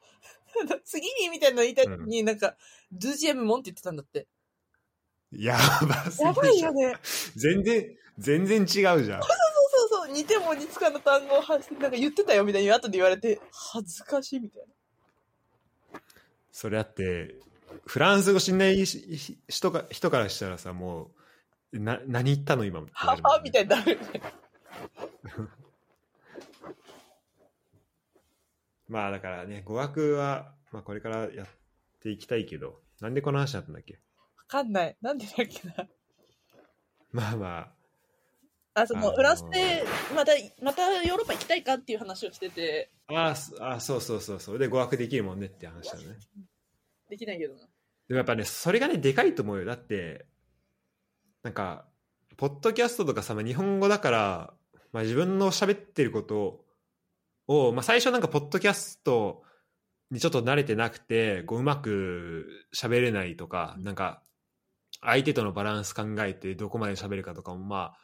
[0.84, 2.56] 次にみたいなの言いたいのに、なんか、
[2.92, 4.28] ドゥジエムモンって言ってたんだって。
[5.32, 5.58] や
[5.88, 6.60] ばすぎやばい。
[6.60, 6.96] よね。
[7.36, 9.02] 全然、全然違うじゃん。
[9.02, 14.62] そうそうそう、似ても似つかぬ単語を発して、なんか言ってたよみたいに後で言われて、恥ずかしいみたい
[15.94, 16.02] な。
[16.52, 17.36] それあって、
[17.86, 21.12] フランス語知んないし人か人からしたらさ、も
[21.74, 22.82] う、な、何言ったの今。
[22.94, 24.22] ははみたいいになる よね。
[28.88, 31.48] まあだからね、語学は、まあこれからやっ
[32.02, 33.94] ていきたいけど、なんでこの話だったんだっけ？
[33.94, 34.00] わ
[34.48, 34.98] かんない。
[35.02, 35.88] なんでだっけな？
[37.12, 37.72] まあま
[38.76, 44.60] あ、その、あのーフランスで、また、またヨーロッパ行きたいかっていう話をしてて、あ、あそうそうそうそう。
[44.60, 46.04] で、語学できるもんねって話だね。
[47.10, 47.62] できないけどな。
[47.62, 47.66] で
[48.10, 49.66] もやっぱね、それがね、でかいと思うよ。
[49.66, 50.26] だって、
[51.42, 51.88] なんか、
[52.36, 54.54] ポッドキャストとかさ、まあ、日本語だから、
[54.92, 56.65] まあ、自分の喋ってることを、
[57.48, 59.44] まあ、最初なんか、ポッドキャスト
[60.12, 64.24] にちょっと慣れてなくて、こう、うまく喋れないとか、なんか、
[65.02, 67.98] 相手とのバランス考えてどこまで喋るかとかも、まあ、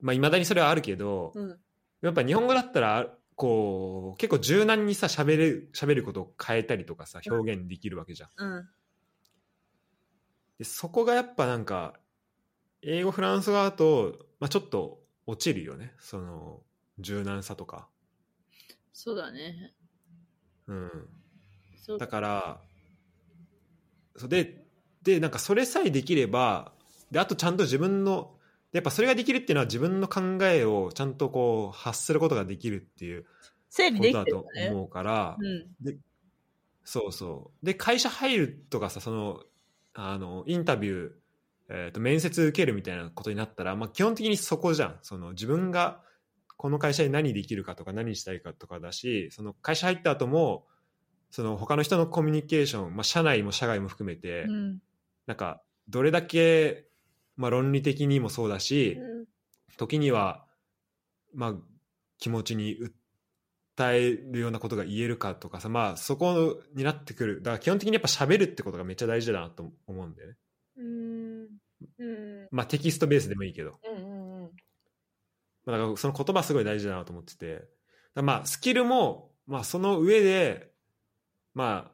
[0.00, 1.58] まあ、未だにそれはあるけど、うん。
[2.02, 8.30] やっぱ日本語だったら、こう結構柔軟にさ喋る喋ることを変えたりとかさ表現できるわけじゃん。
[8.36, 8.68] うん。
[10.58, 11.94] でそこがやっぱなんか
[12.82, 16.60] 英語フランス語だと、まあ、ちょっと落ちるよねその
[16.98, 17.88] 柔軟さとか。
[18.94, 19.74] そうだね。
[20.68, 20.90] うん、
[21.76, 22.60] そうだから
[24.16, 24.64] そうで
[25.02, 26.72] でなんかそれさえできれば
[27.10, 28.36] であとちゃんと自分の
[28.72, 33.28] でやっぱそれができるっていうのは自分の考えをちゃんとこう発することができるっていうこ
[33.70, 34.46] とだと。
[34.70, 35.98] 思うから、うん。
[36.84, 39.40] そうそうで会社入るとかさその
[39.94, 41.10] あのインタビュー、
[41.68, 46.00] えー、と面接受けるみたいなことになったら、まあ、基本的にそこじゃんその自分が
[46.64, 50.64] この会社に何できるかとか何したいかとかだしその会社入った後も
[51.30, 54.78] その他の人のコミュニケーション、まあ、社内も社外も含めて、うん。
[55.26, 55.60] なんか
[55.90, 56.86] どれだけ、
[57.36, 58.96] まあ、論理的にもそうだし、
[59.76, 60.46] 時には、
[61.34, 61.54] まあ、
[62.18, 62.78] 気持ちに
[63.76, 67.42] 訴えるようなことが言えるかとかさ、まあ、そこになってくる。
[67.42, 70.36] だから基本的にやっぱ喋るってことがめっちゃ大事だなと思うんだよね。
[70.78, 71.48] うん。
[71.98, 72.48] うん。
[72.50, 73.78] まあ、テキストベースでもいいけど。
[73.84, 74.03] うん。
[75.66, 77.68] だからその言葉すごい大事だなと思ってて。
[78.14, 80.70] まあ、スキルも、まあ、その上で、
[81.52, 81.92] まあ、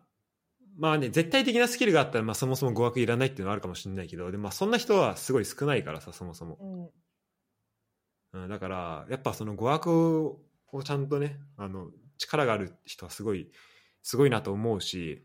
[0.79, 6.59] まあね、絶対的なスキルがあったら、まあ、そもそも語学いらないっていうのはあるかもしれないけど、でまあ、そんな人はすごい少ないからさ、そもそも。
[6.61, 8.43] うん。
[8.43, 10.39] うん、だからやっぱその語学
[10.73, 11.89] をちゃんとねあの
[12.19, 13.51] 力がある人はすごい
[14.03, 15.25] すごいなと思うし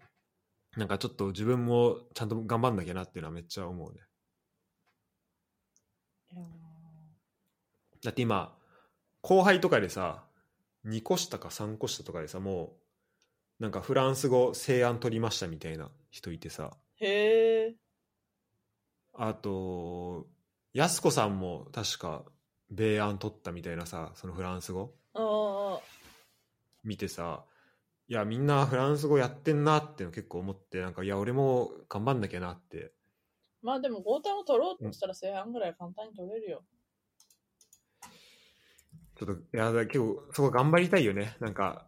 [0.75, 3.99] なんかちょっと自分もちゃんと頑張んなきゃなっていうのはめっちゃ思うね
[6.31, 6.64] いや
[8.05, 8.53] だって今
[9.21, 10.23] 後輩とかでさ
[10.85, 12.73] 2個下か3個下とかでさも
[13.59, 17.75] うなんかフランス語西安取りましたみたいな人いてさへえ。
[19.15, 20.27] あと
[20.73, 22.23] 安子さんも確か
[22.69, 25.81] 米安取ったみたいなさそのフランス語ああ。
[26.83, 27.43] 見てさ
[28.07, 32.91] いやみんなフランス語やってんなっての結構思ってなんかいや俺も頑張んなきゃなって
[33.65, 36.63] まあでも、ゴータンを取ろうとしたら、正半ぐらい簡単に取れるよ。
[39.17, 41.35] ちょっといやだ結構そこ頑張りたいよね。
[41.39, 41.87] なんか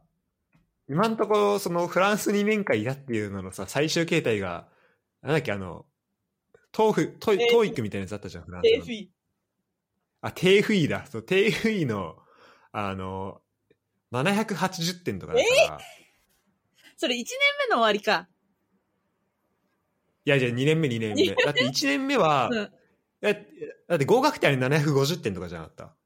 [0.90, 4.68] 今んとこそのフランス2年間いたっていうののさ最終形態が
[5.22, 5.86] なんだっけあの
[6.72, 8.70] トーフトイえートーイックみたいなやつあったじゃんフランスの。
[8.70, 9.08] テーフィー。
[10.22, 11.06] あテーフイーだ。
[11.06, 12.16] そうテーフイーの
[12.72, 13.42] あの
[14.12, 15.80] 780点とかだから、
[16.96, 17.26] それ1年
[17.70, 18.28] 目の終わりか。
[20.26, 21.36] いやじゃあ2年目2年目。
[21.44, 22.56] だって1年目は、うん。
[22.56, 23.46] だって
[23.88, 25.97] だって合格点あれ750点とかじゃなかった？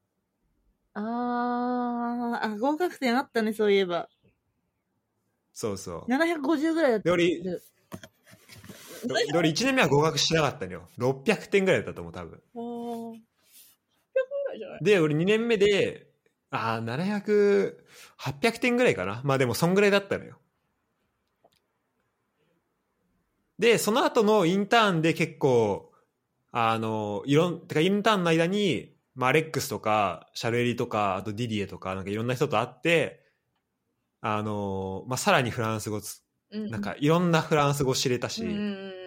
[0.94, 4.10] あー、あ、合格点あったね、そういえば。
[5.54, 7.04] そうそう750ぐらいだった。
[7.04, 7.62] で俺で
[9.32, 13.22] で俺1年目は合格しなかったのよ600点ぐらいだったと思う多分あー。
[14.14, 14.82] 100ぐらいじゃない？
[14.82, 16.08] で俺2年目で
[16.50, 20.38] ああ700800点ぐらいかなまあでもそんぐらいだったのよ
[23.60, 25.92] でその後のインターンで結構
[26.52, 33.22] あのいろんてかインターンの間に、まあ、アレックスとかシャルエリとかあとディディエとかなんかいろんな人と会って
[34.22, 36.22] あの、まあ、さらにフランス語つ
[36.52, 38.44] うんなんかいろんなフランス語知れたし、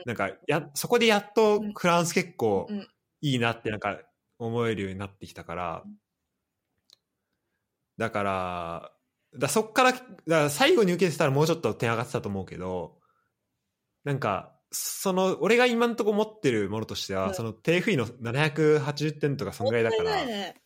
[0.07, 2.89] なんかやそこでやっとフランス結構うん。
[3.25, 3.99] いいなってなんか
[4.39, 5.83] 思えるようになってきたから、
[7.97, 8.93] だから
[9.39, 12.99] だそっからだから最後に受けてたらもうちょっと点上がってたと思うけど
[14.05, 20.27] なんかその俺が今んとこ持ってるものとしては、うんその低不意の780点とかそんぐらいだから。
[20.27, 20.57] ね。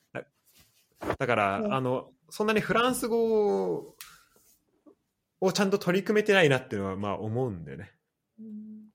[1.19, 1.75] だから、うん。
[1.75, 3.95] あのそんなにフランス語
[5.41, 7.93] をちゃんと取り組めてないなっていうのはまあ思うんだよね。
[8.41, 8.89] うん。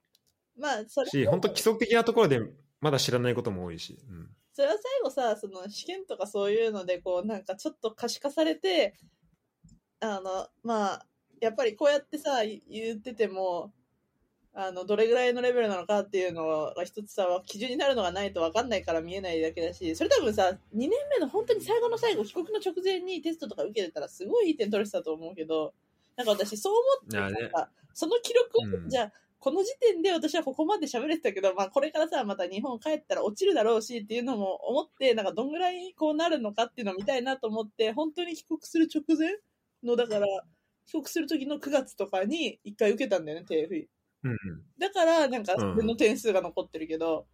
[0.60, 2.42] まあ、それし本当規則的なところで
[2.82, 4.30] まだ知らないことも多いし、うん。
[4.54, 8.96] それは最後さ、その試験とかそういうので、こう、なんかちょっと可視化されて、
[10.00, 11.06] あの、まあ、
[11.42, 13.74] やっぱりこうやってさ、い言ってても、
[14.56, 25.74] あの、どれぐらいのレベルなのかっていうのが一つさ、基準になるのがないと分かんないから見えないだけだし、それ多分さ、2年目の本当に最後の最後、帰国の直前にテストとか受けてたらすごいいい点取れてたと思うけど、
[26.16, 26.74] なんか私そう
[27.12, 27.50] 思って、ね
[27.96, 39.38] その記録を、うんじゃあ、この時点で私はここまで喋れてたけど、まあこれからさ、また日本帰ったら落ちるだろうしっていうのも思って、なんかどんぐらいこうなるのかっていうのを見たいなと思って、本当に帰国する直前
[39.84, 40.28] の、だから、
[40.86, 43.88] 帰国する時の9月とかに一回受けたんだよね、TFE。
[44.24, 44.38] うんうん、
[44.80, 47.28] だから、なんか、うんそれの点数が残ってるけど、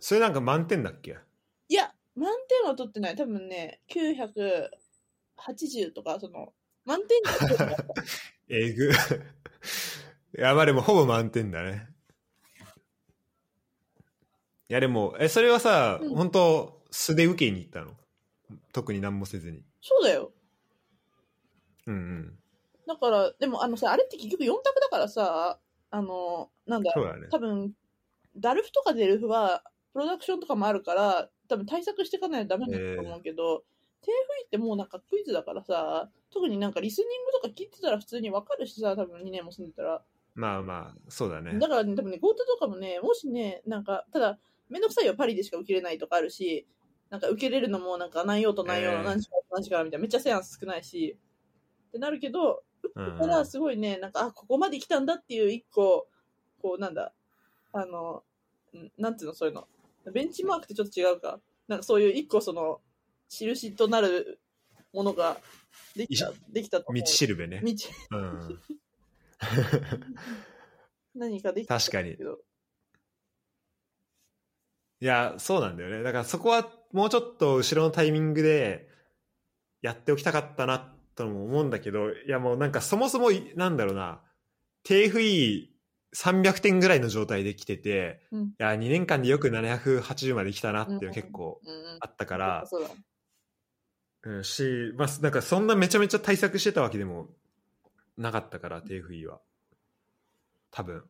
[0.00, 1.16] それなんか満点だっけ？
[1.68, 3.16] いや、満点は取ってない。
[3.16, 6.52] 多分ね、980とか、その、
[6.84, 7.76] 満点には取って。
[8.48, 8.90] えぐ。
[10.36, 11.88] いやまあでもほぼ満点だね。
[14.68, 16.14] いやでもえそれはさ、うん。
[16.14, 17.96] 本当素で受けに行ったの？
[18.72, 19.62] 特に何もせずに。
[19.80, 20.32] そうだよ。
[21.86, 22.38] うんうん。
[22.86, 25.58] だから、でもあのさ、あれって結局4択だからさ、
[25.90, 27.28] あの、なんだ、そうだね。
[27.30, 27.72] 多分
[28.36, 29.62] ダルフとかデルフは
[29.92, 33.64] プロダクションとかもあるから多分対策していかないとダメだと思うけど、
[34.02, 40.02] 低不意ってもうなんかクイズだからさ特になんかリスニングとか聞いてたら普通にわかるしさ多分2年も住んでたら
[40.34, 41.58] まあまあ、そうだね。
[41.58, 44.38] だからね多分ね GO とかもねもしねなんかただ
[44.68, 46.66] めんどくさいよパリでしか受けれないとかあるし
[47.08, 51.16] なんか受けれるのもなんか何曜と何曜えーの何時から何時からみたいなめっちゃセアンス少ないし
[51.88, 52.62] ってなるけど
[52.96, 56.08] うんただすごいね、なんか、あ、ここまで来たんだっていう一個、
[56.62, 57.12] こう、なんだ、
[57.72, 58.22] あの、
[58.72, 59.66] んなんていうの、そういうの。
[60.12, 61.40] ベンチマークってちょっと違うか。
[61.66, 62.80] なんかそういう一個その、
[63.28, 64.38] 印となる
[64.92, 65.38] ものが
[65.96, 66.80] できた、できた。
[66.80, 67.62] 道しるべね。
[67.64, 67.74] 道、
[68.12, 68.60] うん。
[71.14, 72.12] 何かできた確かに
[75.00, 76.02] いや、そうなんだよね。
[76.02, 78.88] だからそこはもうちょっと後ろのタイミングで
[79.82, 84.20] やっておきたかったなとも思うんだけど、いやもうなんかそもそもい、なんだろうな、
[84.82, 85.74] 低不意
[86.14, 91.60] 300点ぐらいの状態で来てて、うんいや、2年間でよく780まで来たなっていう結構。
[92.00, 92.88] あったから、そうだ。
[94.26, 97.28] うん、し、まあ、なんかそんなめちゃめちゃ対策してたわけでも
[98.16, 99.40] なかったから、低不意は。
[100.70, 101.04] 多分。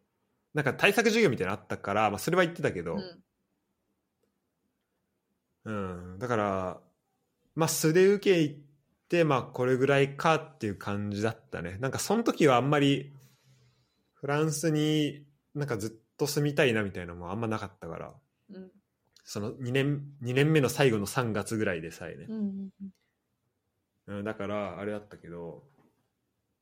[0.52, 2.96] なんか対策授業みたいなのあったから、まあそれは言ってたけど、
[5.64, 6.12] うん。
[6.12, 6.80] うん、だから、
[7.54, 8.56] まあ、素で受け
[9.22, 11.78] まあ、これぐらいかっていう感じだったね。
[11.78, 13.14] なんか、その時はあんまり、
[14.14, 18.14] フランスになんかずっと住みたいなみたいなのもあんまなかったから、
[18.50, 18.70] うん。
[19.22, 22.34] その2年、2年目の最後の3月ぐらいでさえねう。
[22.34, 22.70] ん。
[24.06, 25.64] うん、だから、あれだったけど、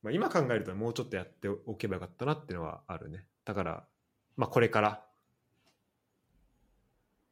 [0.01, 3.25] まあ、今考えるともうちょっとやっておけばよかったなっていうのはあるね。
[3.45, 3.87] だから、
[4.35, 5.09] まあ、これから、っ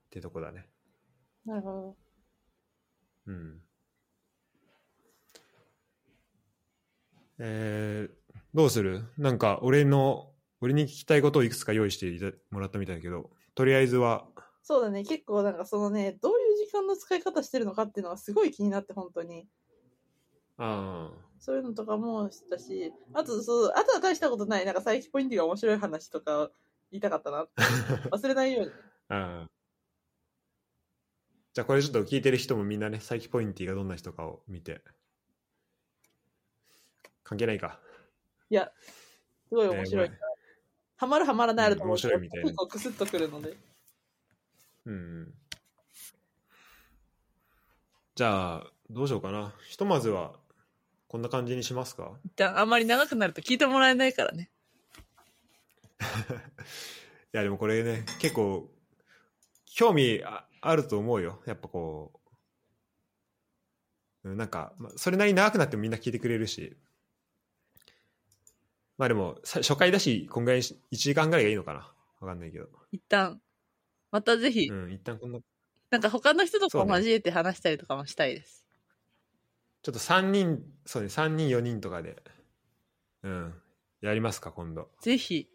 [0.10, 0.70] てとこだね。
[1.46, 1.96] なるほ
[3.28, 3.62] うん。
[7.44, 9.04] えー、どうする？
[9.18, 10.32] なんか俺の、
[10.62, 14.44] 俺に聞きたいことをいくつか用意してもらったみたいだけど、とりあえずは、ど。
[14.62, 15.04] そうだね。
[15.04, 19.48] 結構なんかそのね、どういう時間の使い方してるのかっていうのがすごい気になって、本当に。
[20.58, 21.10] あ
[21.40, 26.52] そういうのとかもしたし、あと、そう、あとは大したことない、なんか最近ポイントが面白い話とか
[26.92, 27.48] 言いたかったな。
[28.12, 28.72] 忘れないように。
[29.08, 29.52] あ、ああ。
[31.54, 34.84] じゃあこれちょっと聞いてる人もみんなね、サイキポインティがどんな人かを見て。
[37.32, 37.80] 関係ないか。
[38.50, 38.74] いや、
[39.48, 40.14] すごい面白いえー。
[40.98, 43.56] ハマるハマらないあると思うけど、うん面白いみたいなクスッとくるので。
[44.86, 45.34] うんうん。
[48.16, 49.56] じゃあ、どうしようかな。
[49.70, 50.34] ひとまずは、
[51.08, 52.12] こんな感じにしますか？
[52.26, 54.52] 一旦あんまり長くなると聞いてもらえないからね。
[57.34, 58.70] いやでもこれね結構
[59.66, 62.12] 興味ああると思うよやっぱこ
[64.24, 66.76] ううんなんか、まあ、それなりに長くなってもみんな聞いてくれるし
[69.02, 73.42] まあでもさ初回だしこんぐらい1時間ぐらいがいいのかなわかんないけど一旦、
[74.12, 75.42] またぜひ、うん一旦こんなち
[75.90, 78.64] なんか他の人とか交えて話したりとかもしたいです。
[79.88, 82.22] ょっと3人そうね3人4人とかで
[83.24, 83.54] うん
[84.02, 85.48] やりますか今度ぜひ。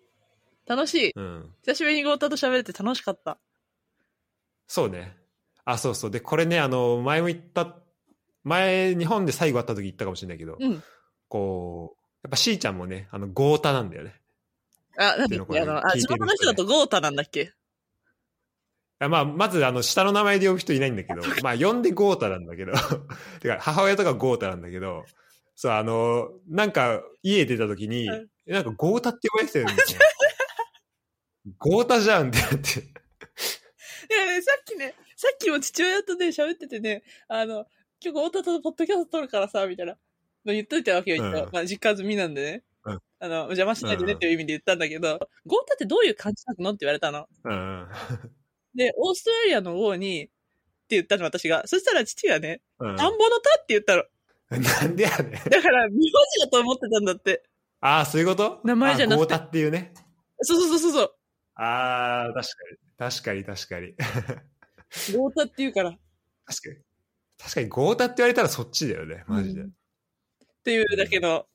[0.67, 1.13] 楽しい。
[1.15, 3.39] うん久しぶりにゴータと喋れて楽しかった。
[4.67, 5.17] そうね。
[5.65, 6.11] あ、そうそう。
[6.11, 7.77] で、これね、あの、前も言った、
[8.43, 10.83] 前、日本で最後会った時言ったかもしれないけど、うん。
[11.29, 11.96] こう、
[12.27, 14.21] やっぱしーちゃんもね、あの、ゴータなんだよね。
[14.99, 17.53] あ、なんだっけ、あの、あ、地元の人だとゴータなんだっけ？
[18.99, 22.73] あまあ、まず、あの、下の名前で呼ぶ人いないんだけど、 まあ、呼んでゴータなんだけど、
[23.41, 25.05] てか、母親とかゴータなんだけど、
[25.55, 28.09] そう、あの、なんか、家出た時に、
[28.47, 29.77] なんか、ゴータって呼ばれてたよね。
[31.59, 32.57] ゴータじゃんってなって。
[32.57, 37.67] いやね、さっきね、さっきも父親とね、喋っててね、あの、
[38.01, 39.99] 今日ゴータとポッドキャスト撮るからさ、みたいなの
[40.53, 42.63] 言っといたわけよ、一応うんまあ、実家済みなんでね。
[42.85, 47.27] うんあの、お邪魔しないでねっていう意味で言ったんだけど、ゴータってどういう感じなのって言われたの。
[47.45, 47.89] うん。
[48.75, 50.33] で、オーストラリアの王に、って
[50.91, 51.67] 言ったの、私が。
[51.67, 52.97] そしたら父がね、うん。
[52.97, 54.05] 田んぼの田って言ったの。
[54.51, 55.33] なんでやねん。
[55.33, 57.43] だから、名字だと思ってたんだって。
[57.81, 58.61] ああ、そういうこと？
[58.65, 59.95] 名前じゃなくてあゴータっていうね。
[60.43, 61.15] そうそうそうそう
[61.55, 63.11] ああ、確かに。
[63.11, 65.17] 確かに、確かに。
[65.17, 65.97] ゴータって言うから。
[66.45, 66.77] 確かに。
[67.39, 69.63] 確かに、ゴータって言われたらそっちだよね、マジで。
[69.63, 69.71] うん
[70.67, 71.47] っていうだけの、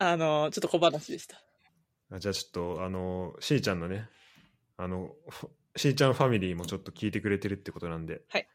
[0.00, 1.40] あの、ちょっと小話でした。
[2.10, 4.08] あじゃあちょっと、あの、しーちゃんのね、
[4.76, 8.22] あの、フしーちゃんファミリーもちょっと聞いてくれてるってことなんで。
[8.28, 8.48] はい。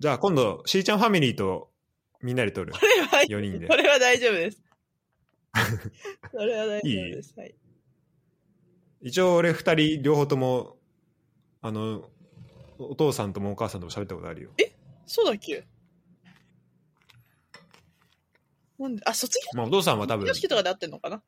[0.00, 1.70] じゃあ今度、しーちゃんファミリーと
[2.20, 2.74] みんなで撮る。
[2.74, 3.74] これは、4人でこ。
[3.74, 4.62] れは大丈夫です。
[6.30, 7.34] それは大丈夫です。
[7.38, 7.54] はい。
[9.00, 10.76] 一応俺二人両方とも、
[11.62, 12.10] あの、
[12.78, 14.50] お父さんともお母さんとも喋ったことあるよ。
[15.06, 15.66] そうだっけ？
[18.78, 21.22] なんで、あ、卒業まあお父さんは多分卒業、式とかで会ってんのかな？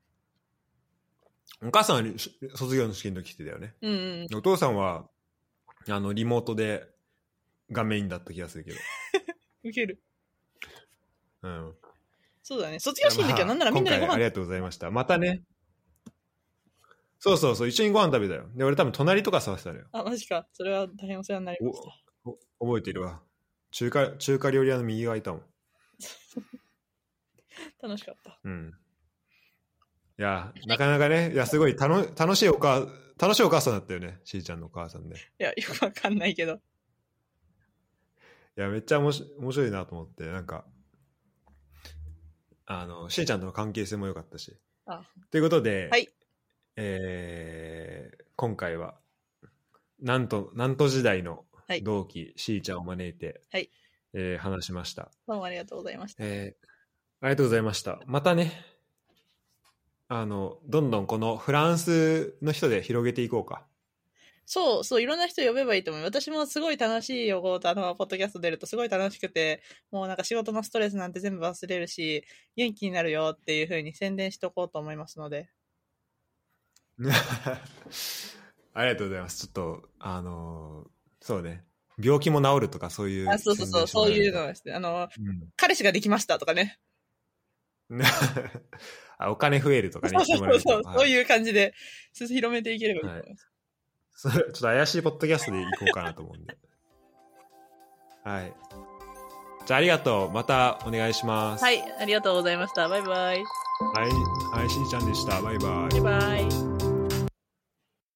[1.62, 3.74] お母さんはし卒業の式の時来てたよね。
[3.82, 4.36] うんうん。
[4.36, 5.08] お父さんは、
[5.88, 6.86] あの、リモートで
[7.70, 8.78] がメインだった気がするけど。
[9.64, 10.02] ウケる。
[11.42, 11.74] うん。
[12.42, 12.80] そうだね。
[12.80, 14.90] 卒業式の時はなんならみんなでご飯今回ありがとうございました。
[14.90, 15.42] またね。
[17.18, 18.48] そうそうそう、一緒にご飯食べたよ。
[18.54, 19.86] で、俺多分隣とか探してたのよ。
[19.92, 20.48] あ、マジか。
[20.54, 21.88] それは大変お世話になりました。
[22.24, 23.22] お覚えてるわ。
[23.70, 25.44] 中華、中華料理屋の右側いたもん。
[27.82, 28.38] 楽しかった。
[28.42, 28.74] うん。
[30.18, 32.86] いや、なかなかね、いや、すごい楽楽しいお母、
[33.18, 34.20] 楽しいお母さんだったよね。
[34.24, 35.16] しーちゃんのお母さんで。
[35.16, 36.60] いいや、よくわかんないけど。
[38.60, 40.64] や、めっちゃ面白いなと思って、なんか、
[42.66, 44.56] あの、しーちゃんとの関係性も良かったし。
[44.86, 46.08] あということで、はい
[46.76, 48.98] えー今回は、
[50.00, 53.70] なんと、なんと時代のはい同期、しーちゃんを招いて、はい
[54.12, 55.10] えー話しました。
[55.26, 56.24] どうもありがとうございました。
[56.24, 56.69] えー
[57.20, 58.00] ありがとうございました。
[58.06, 58.64] またね、
[60.08, 63.66] あの、どんどんこのフランスの人で広げていこうか。
[64.46, 66.02] そうそう、いろんな人呼べばいいと思う。
[66.02, 72.24] 私もすごい楽しいよ、こうあの、ポッドキャスト出るとすごい楽しくて、もうなんか仕事のストレスなんて全部忘れるし、
[72.56, 75.50] 元気になるよっていう風に宣伝しとこうと思いますので。
[78.74, 79.46] ありがとうございます。
[79.46, 80.90] ちょっと、あのー
[81.20, 81.64] そうね、
[82.02, 83.30] 病気も治るとかそういう。
[83.30, 84.72] あ、そうそうそう、そういうのですね。
[84.72, 86.78] あの、うん彼氏ができましたとかね。
[89.18, 91.74] あお金増えるとかね、そう言ってもらえそうそう、そういう感じで、
[92.14, 93.50] 広めていければいいと思います。
[94.14, 96.58] それちょっと怪しいポッドキャストでいこうかなと思うんで。
[98.24, 98.52] はい。
[99.66, 100.30] じゃあありがとう。
[100.30, 101.64] またお願いします。
[101.64, 102.88] はい、ありがとうございました。
[102.88, 103.38] バイバイ。
[103.38, 104.06] は
[104.54, 104.58] い。
[104.58, 105.40] はい、しーちゃんでした。
[105.40, 106.69] バイバイバイバイ。